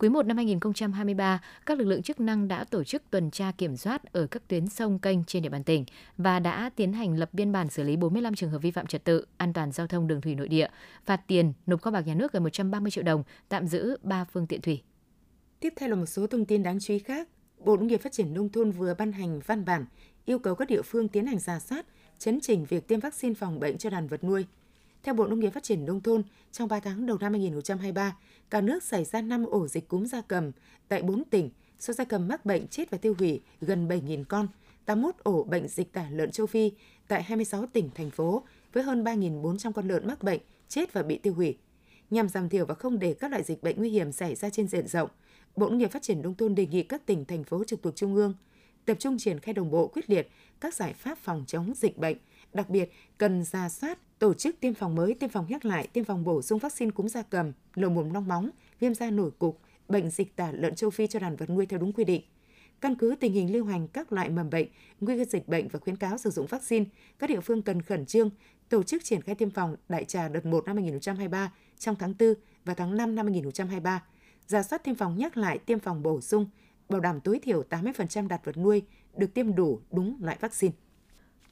Quý 0.00 0.08
1 0.08 0.26
năm 0.26 0.36
2023, 0.36 1.40
các 1.66 1.78
lực 1.78 1.84
lượng 1.84 2.02
chức 2.02 2.20
năng 2.20 2.48
đã 2.48 2.64
tổ 2.64 2.84
chức 2.84 3.02
tuần 3.10 3.30
tra 3.30 3.52
kiểm 3.58 3.76
soát 3.76 4.12
ở 4.12 4.26
các 4.26 4.48
tuyến 4.48 4.68
sông 4.68 4.98
kênh 4.98 5.24
trên 5.24 5.42
địa 5.42 5.48
bàn 5.48 5.64
tỉnh 5.64 5.84
và 6.16 6.38
đã 6.38 6.70
tiến 6.76 6.92
hành 6.92 7.18
lập 7.18 7.28
biên 7.32 7.52
bản 7.52 7.70
xử 7.70 7.82
lý 7.82 7.96
45 7.96 8.34
trường 8.34 8.50
hợp 8.50 8.58
vi 8.58 8.70
phạm 8.70 8.86
trật 8.86 9.04
tự 9.04 9.24
an 9.36 9.52
toàn 9.52 9.72
giao 9.72 9.86
thông 9.86 10.06
đường 10.06 10.20
thủy 10.20 10.34
nội 10.34 10.48
địa, 10.48 10.68
phạt 11.04 11.20
tiền, 11.26 11.52
nộp 11.66 11.82
kho 11.82 11.90
bạc 11.90 12.00
nhà 12.00 12.14
nước 12.14 12.32
gần 12.32 12.42
130 12.42 12.90
triệu 12.90 13.04
đồng, 13.04 13.22
tạm 13.48 13.66
giữ 13.66 13.96
3 14.02 14.24
phương 14.24 14.46
tiện 14.46 14.60
thủy. 14.60 14.82
Tiếp 15.60 15.72
theo 15.76 15.88
là 15.88 15.94
một 15.94 16.06
số 16.06 16.26
thông 16.26 16.44
tin 16.44 16.62
đáng 16.62 16.80
chú 16.80 16.94
ý 16.94 16.98
khác. 16.98 17.28
Bộ 17.58 17.76
Nông 17.76 17.86
nghiệp 17.86 18.00
Phát 18.02 18.12
triển 18.12 18.34
Nông 18.34 18.48
thôn 18.48 18.70
vừa 18.70 18.94
ban 18.94 19.12
hành 19.12 19.40
văn 19.46 19.64
bản 19.64 19.84
yêu 20.24 20.38
cầu 20.38 20.54
các 20.54 20.68
địa 20.68 20.82
phương 20.82 21.08
tiến 21.08 21.26
hành 21.26 21.38
giả 21.38 21.58
soát, 21.58 21.86
chấn 22.18 22.40
chỉnh 22.40 22.64
việc 22.64 22.88
tiêm 22.88 23.00
vaccine 23.00 23.34
phòng 23.34 23.60
bệnh 23.60 23.78
cho 23.78 23.90
đàn 23.90 24.06
vật 24.06 24.24
nuôi– 24.24 24.46
theo 25.02 25.14
Bộ 25.14 25.26
Nông 25.26 25.40
nghiệp 25.40 25.50
Phát 25.50 25.62
triển 25.62 25.84
Nông 25.84 26.00
thôn, 26.00 26.22
trong 26.52 26.68
3 26.68 26.80
tháng 26.80 27.06
đầu 27.06 27.18
năm 27.20 27.32
2023, 27.32 28.16
cả 28.50 28.60
nước 28.60 28.82
xảy 28.82 29.04
ra 29.04 29.22
5 29.22 29.46
ổ 29.46 29.68
dịch 29.68 29.88
cúm 29.88 30.04
gia 30.04 30.20
cầm 30.20 30.52
tại 30.88 31.02
4 31.02 31.24
tỉnh, 31.24 31.50
số 31.78 31.92
gia 31.92 32.04
cầm 32.04 32.28
mắc 32.28 32.46
bệnh 32.46 32.66
chết 32.66 32.90
và 32.90 32.98
tiêu 32.98 33.14
hủy 33.18 33.40
gần 33.60 33.88
7.000 33.88 34.24
con, 34.24 34.48
81 34.84 35.14
ổ 35.22 35.42
bệnh 35.42 35.68
dịch 35.68 35.92
tả 35.92 36.06
lợn 36.10 36.30
châu 36.30 36.46
Phi 36.46 36.72
tại 37.08 37.22
26 37.22 37.66
tỉnh, 37.66 37.90
thành 37.94 38.10
phố 38.10 38.42
với 38.72 38.82
hơn 38.82 39.04
3.400 39.04 39.72
con 39.72 39.88
lợn 39.88 40.06
mắc 40.06 40.22
bệnh, 40.22 40.40
chết 40.68 40.92
và 40.92 41.02
bị 41.02 41.18
tiêu 41.18 41.34
hủy. 41.34 41.58
Nhằm 42.10 42.28
giảm 42.28 42.48
thiểu 42.48 42.66
và 42.66 42.74
không 42.74 42.98
để 42.98 43.14
các 43.14 43.30
loại 43.30 43.42
dịch 43.42 43.62
bệnh 43.62 43.76
nguy 43.78 43.90
hiểm 43.90 44.12
xảy 44.12 44.34
ra 44.34 44.50
trên 44.50 44.68
diện 44.68 44.88
rộng, 44.88 45.10
Bộ 45.56 45.68
Nông 45.68 45.78
nghiệp 45.78 45.90
Phát 45.90 46.02
triển 46.02 46.22
Nông 46.22 46.34
thôn 46.34 46.54
đề 46.54 46.66
nghị 46.66 46.82
các 46.82 47.06
tỉnh, 47.06 47.24
thành 47.24 47.44
phố 47.44 47.64
trực 47.64 47.82
thuộc 47.82 47.96
Trung 47.96 48.14
ương 48.14 48.34
tập 48.84 48.96
trung 49.00 49.18
triển 49.18 49.40
khai 49.40 49.54
đồng 49.54 49.70
bộ 49.70 49.88
quyết 49.88 50.10
liệt 50.10 50.30
các 50.60 50.74
giải 50.74 50.92
pháp 50.92 51.18
phòng 51.18 51.44
chống 51.46 51.72
dịch 51.76 51.98
bệnh, 51.98 52.16
đặc 52.52 52.70
biệt 52.70 52.92
cần 53.18 53.44
ra 53.44 53.68
soát 53.68 53.98
tổ 54.20 54.34
chức 54.34 54.60
tiêm 54.60 54.74
phòng 54.74 54.94
mới, 54.94 55.14
tiêm 55.14 55.30
phòng 55.30 55.46
nhắc 55.48 55.64
lại, 55.64 55.86
tiêm 55.92 56.04
phòng 56.04 56.24
bổ 56.24 56.42
sung 56.42 56.58
vaccine 56.58 56.90
cúm 56.90 57.06
gia 57.06 57.22
cầm, 57.22 57.52
lở 57.74 57.88
mồm 57.88 58.10
long 58.10 58.28
móng, 58.28 58.50
viêm 58.80 58.94
da 58.94 59.10
nổi 59.10 59.30
cục, 59.38 59.60
bệnh 59.88 60.10
dịch 60.10 60.36
tả 60.36 60.52
lợn 60.52 60.74
châu 60.74 60.90
Phi 60.90 61.06
cho 61.06 61.18
đàn 61.18 61.36
vật 61.36 61.50
nuôi 61.50 61.66
theo 61.66 61.78
đúng 61.78 61.92
quy 61.92 62.04
định. 62.04 62.22
Căn 62.80 62.94
cứ 62.94 63.14
tình 63.20 63.32
hình 63.32 63.52
lưu 63.52 63.64
hành 63.64 63.88
các 63.88 64.12
loại 64.12 64.28
mầm 64.28 64.50
bệnh, 64.50 64.68
nguy 65.00 65.18
cơ 65.18 65.24
dịch 65.24 65.48
bệnh 65.48 65.68
và 65.68 65.78
khuyến 65.78 65.96
cáo 65.96 66.18
sử 66.18 66.30
dụng 66.30 66.46
vaccine, 66.46 66.84
các 67.18 67.30
địa 67.30 67.40
phương 67.40 67.62
cần 67.62 67.82
khẩn 67.82 68.06
trương 68.06 68.30
tổ 68.68 68.82
chức 68.82 69.04
triển 69.04 69.22
khai 69.22 69.34
tiêm 69.34 69.50
phòng 69.50 69.76
đại 69.88 70.04
trà 70.04 70.28
đợt 70.28 70.46
1 70.46 70.64
năm 70.66 70.76
2023 70.76 71.52
trong 71.78 71.96
tháng 71.98 72.14
4 72.18 72.34
và 72.64 72.74
tháng 72.74 72.96
5 72.96 73.14
năm 73.14 73.26
2023, 73.26 74.04
giả 74.46 74.62
soát 74.62 74.84
tiêm 74.84 74.94
phòng 74.94 75.18
nhắc 75.18 75.36
lại 75.36 75.58
tiêm 75.58 75.78
phòng 75.78 76.02
bổ 76.02 76.20
sung, 76.20 76.46
bảo 76.88 77.00
đảm 77.00 77.20
tối 77.20 77.38
thiểu 77.42 77.62
80% 77.70 78.28
đạt 78.28 78.44
vật 78.44 78.56
nuôi 78.56 78.82
được 79.16 79.34
tiêm 79.34 79.54
đủ 79.54 79.80
đúng 79.90 80.16
loại 80.20 80.36
vaccine. 80.40 80.72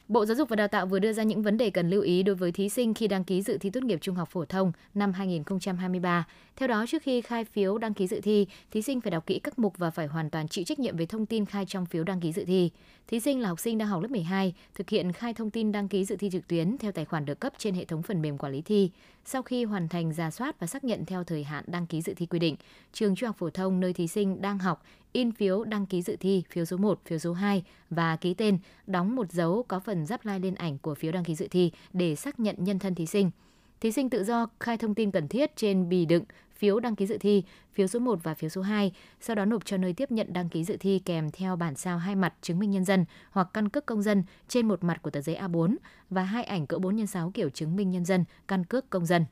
Bộ 0.08 0.24
Giáo 0.24 0.36
dục 0.36 0.48
và 0.48 0.56
Đào 0.56 0.68
tạo 0.68 0.86
vừa 0.86 0.98
đưa 0.98 1.12
ra 1.12 1.22
những 1.22 1.42
vấn 1.42 1.56
đề 1.56 1.70
cần 1.70 1.90
lưu 1.90 2.02
ý 2.02 2.22
đối 2.22 2.36
với 2.36 2.52
thí 2.52 2.68
sinh 2.68 2.94
khi 2.94 3.08
đăng 3.08 3.24
ký 3.24 3.42
dự 3.42 3.58
thi 3.58 3.70
tốt 3.70 3.82
nghiệp 3.82 3.98
trung 4.02 4.14
học 4.14 4.28
phổ 4.32 4.44
thông 4.44 4.72
năm 4.94 5.12
2023. 5.12 6.26
Theo 6.56 6.68
đó, 6.68 6.84
trước 6.88 7.02
khi 7.02 7.20
khai 7.20 7.44
phiếu 7.44 7.78
đăng 7.78 7.94
ký 7.94 8.06
dự 8.06 8.20
thi, 8.20 8.46
thí 8.70 8.82
sinh 8.82 9.00
phải 9.00 9.10
đọc 9.10 9.26
kỹ 9.26 9.38
các 9.38 9.58
mục 9.58 9.78
và 9.78 9.90
phải 9.90 10.06
hoàn 10.06 10.30
toàn 10.30 10.48
chịu 10.48 10.64
trách 10.64 10.78
nhiệm 10.78 10.96
về 10.96 11.06
thông 11.06 11.26
tin 11.26 11.46
khai 11.46 11.64
trong 11.66 11.86
phiếu 11.86 12.04
đăng 12.04 12.20
ký 12.20 12.32
dự 12.32 12.44
thi. 12.44 12.70
Thí 13.08 13.20
sinh 13.20 13.40
là 13.40 13.48
học 13.48 13.60
sinh 13.60 13.78
đang 13.78 13.88
học 13.88 14.02
lớp 14.02 14.10
12, 14.10 14.54
thực 14.74 14.90
hiện 14.90 15.12
khai 15.12 15.34
thông 15.34 15.50
tin 15.50 15.72
đăng 15.72 15.88
ký 15.88 16.04
dự 16.04 16.16
thi 16.16 16.30
trực 16.32 16.48
tuyến 16.48 16.78
theo 16.78 16.92
tài 16.92 17.04
khoản 17.04 17.24
được 17.24 17.40
cấp 17.40 17.52
trên 17.58 17.74
hệ 17.74 17.84
thống 17.84 18.02
phần 18.02 18.22
mềm 18.22 18.38
quản 18.38 18.52
lý 18.52 18.62
thi. 18.62 18.90
Sau 19.24 19.42
khi 19.42 19.64
hoàn 19.64 19.88
thành 19.88 20.12
giả 20.12 20.30
soát 20.30 20.60
và 20.60 20.66
xác 20.66 20.84
nhận 20.84 21.04
theo 21.04 21.24
thời 21.24 21.44
hạn 21.44 21.64
đăng 21.66 21.86
ký 21.86 22.02
dự 22.02 22.14
thi 22.14 22.26
quy 22.26 22.38
định, 22.38 22.56
trường 22.92 23.16
trung 23.16 23.26
học 23.26 23.36
phổ 23.38 23.50
thông 23.50 23.80
nơi 23.80 23.92
thí 23.92 24.06
sinh 24.06 24.40
đang 24.40 24.58
học 24.58 24.82
in 25.12 25.32
phiếu 25.32 25.64
đăng 25.64 25.86
ký 25.86 26.02
dự 26.02 26.16
thi, 26.20 26.42
phiếu 26.50 26.64
số 26.64 26.76
1, 26.76 27.00
phiếu 27.04 27.18
số 27.18 27.32
2 27.32 27.64
và 27.90 28.16
ký 28.16 28.34
tên, 28.34 28.58
đóng 28.86 29.16
một 29.16 29.32
dấu 29.32 29.64
có 29.68 29.80
phần 29.80 30.06
giáp 30.06 30.26
lai 30.26 30.40
lên 30.40 30.54
ảnh 30.54 30.78
của 30.78 30.94
phiếu 30.94 31.12
đăng 31.12 31.24
ký 31.24 31.34
dự 31.34 31.48
thi 31.50 31.72
để 31.92 32.16
xác 32.16 32.40
nhận 32.40 32.56
nhân 32.58 32.78
thân 32.78 32.94
thí 32.94 33.06
sinh. 33.06 33.30
Thí 33.80 33.92
sinh 33.92 34.10
tự 34.10 34.24
do 34.24 34.46
khai 34.60 34.78
thông 34.78 34.94
tin 34.94 35.10
cần 35.10 35.28
thiết 35.28 35.56
trên 35.56 35.88
bì 35.88 36.04
đựng 36.04 36.24
phiếu 36.58 36.80
đăng 36.80 36.96
ký 36.96 37.06
dự 37.06 37.18
thi, 37.18 37.42
phiếu 37.72 37.86
số 37.86 37.98
1 37.98 38.18
và 38.22 38.34
phiếu 38.34 38.50
số 38.50 38.62
2, 38.62 38.92
sau 39.20 39.36
đó 39.36 39.44
nộp 39.44 39.64
cho 39.64 39.76
nơi 39.76 39.92
tiếp 39.92 40.10
nhận 40.10 40.32
đăng 40.32 40.48
ký 40.48 40.64
dự 40.64 40.76
thi 40.80 40.98
kèm 41.04 41.30
theo 41.30 41.56
bản 41.56 41.74
sao 41.74 41.98
hai 41.98 42.14
mặt 42.14 42.34
chứng 42.42 42.58
minh 42.58 42.70
nhân 42.70 42.84
dân 42.84 43.04
hoặc 43.30 43.48
căn 43.54 43.68
cước 43.68 43.86
công 43.86 44.02
dân 44.02 44.24
trên 44.48 44.68
một 44.68 44.84
mặt 44.84 45.02
của 45.02 45.10
tờ 45.10 45.20
giấy 45.20 45.36
A4 45.36 45.76
và 46.10 46.22
hai 46.22 46.44
ảnh 46.44 46.66
cỡ 46.66 46.78
4 46.78 47.06
x 47.06 47.10
6 47.10 47.30
kiểu 47.34 47.50
chứng 47.50 47.76
minh 47.76 47.90
nhân 47.90 48.04
dân, 48.04 48.24
căn 48.48 48.64
cước 48.64 48.90
công 48.90 49.06
dân. 49.06 49.24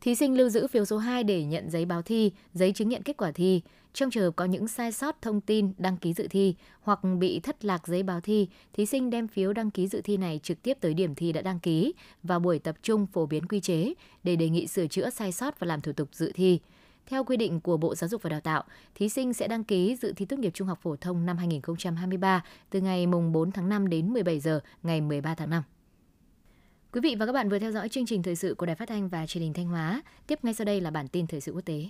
Thí 0.00 0.14
sinh 0.14 0.36
lưu 0.36 0.48
giữ 0.48 0.66
phiếu 0.66 0.84
số 0.84 0.98
2 0.98 1.24
để 1.24 1.44
nhận 1.44 1.70
giấy 1.70 1.84
báo 1.84 2.02
thi, 2.02 2.32
giấy 2.54 2.72
chứng 2.72 2.88
nhận 2.88 3.02
kết 3.02 3.16
quả 3.16 3.32
thi. 3.32 3.62
Trong 3.92 4.10
trường 4.10 4.22
hợp 4.22 4.36
có 4.36 4.44
những 4.44 4.68
sai 4.68 4.92
sót 4.92 5.22
thông 5.22 5.40
tin 5.40 5.72
đăng 5.78 5.96
ký 5.96 6.12
dự 6.12 6.26
thi 6.30 6.54
hoặc 6.80 7.00
bị 7.18 7.40
thất 7.40 7.64
lạc 7.64 7.86
giấy 7.86 8.02
báo 8.02 8.20
thi, 8.20 8.48
thí 8.72 8.86
sinh 8.86 9.10
đem 9.10 9.28
phiếu 9.28 9.52
đăng 9.52 9.70
ký 9.70 9.88
dự 9.88 10.00
thi 10.04 10.16
này 10.16 10.40
trực 10.42 10.62
tiếp 10.62 10.76
tới 10.80 10.94
điểm 10.94 11.14
thi 11.14 11.32
đã 11.32 11.42
đăng 11.42 11.60
ký 11.60 11.92
và 12.22 12.38
buổi 12.38 12.58
tập 12.58 12.76
trung 12.82 13.06
phổ 13.06 13.26
biến 13.26 13.46
quy 13.46 13.60
chế 13.60 13.94
để 14.24 14.36
đề 14.36 14.48
nghị 14.48 14.66
sửa 14.66 14.86
chữa 14.86 15.10
sai 15.10 15.32
sót 15.32 15.60
và 15.60 15.66
làm 15.66 15.80
thủ 15.80 15.92
tục 15.92 16.08
dự 16.12 16.32
thi. 16.34 16.60
Theo 17.06 17.24
quy 17.24 17.36
định 17.36 17.60
của 17.60 17.76
Bộ 17.76 17.94
Giáo 17.94 18.08
dục 18.08 18.22
và 18.22 18.30
Đào 18.30 18.40
tạo, 18.40 18.64
thí 18.94 19.08
sinh 19.08 19.32
sẽ 19.32 19.48
đăng 19.48 19.64
ký 19.64 19.96
dự 20.02 20.12
thi 20.16 20.24
tốt 20.24 20.38
nghiệp 20.38 20.50
trung 20.54 20.68
học 20.68 20.78
phổ 20.82 20.96
thông 20.96 21.26
năm 21.26 21.36
2023 21.36 22.44
từ 22.70 22.80
ngày 22.80 23.06
mùng 23.06 23.32
4 23.32 23.52
tháng 23.52 23.68
5 23.68 23.88
đến 23.88 24.12
17 24.12 24.40
giờ 24.40 24.60
ngày 24.82 25.00
13 25.00 25.34
tháng 25.34 25.50
5. 25.50 25.62
Quý 26.92 27.00
vị 27.00 27.16
và 27.18 27.26
các 27.26 27.32
bạn 27.32 27.48
vừa 27.48 27.58
theo 27.58 27.72
dõi 27.72 27.88
chương 27.88 28.06
trình 28.06 28.22
thời 28.22 28.36
sự 28.36 28.54
của 28.54 28.66
Đài 28.66 28.76
Phát 28.76 28.88
thanh 28.88 29.08
và 29.08 29.26
Truyền 29.26 29.42
hình 29.42 29.52
Thanh 29.52 29.66
Hóa. 29.66 30.02
Tiếp 30.26 30.38
ngay 30.42 30.54
sau 30.54 30.64
đây 30.64 30.80
là 30.80 30.90
bản 30.90 31.08
tin 31.08 31.26
thời 31.26 31.40
sự 31.40 31.52
quốc 31.52 31.64
tế. 31.64 31.88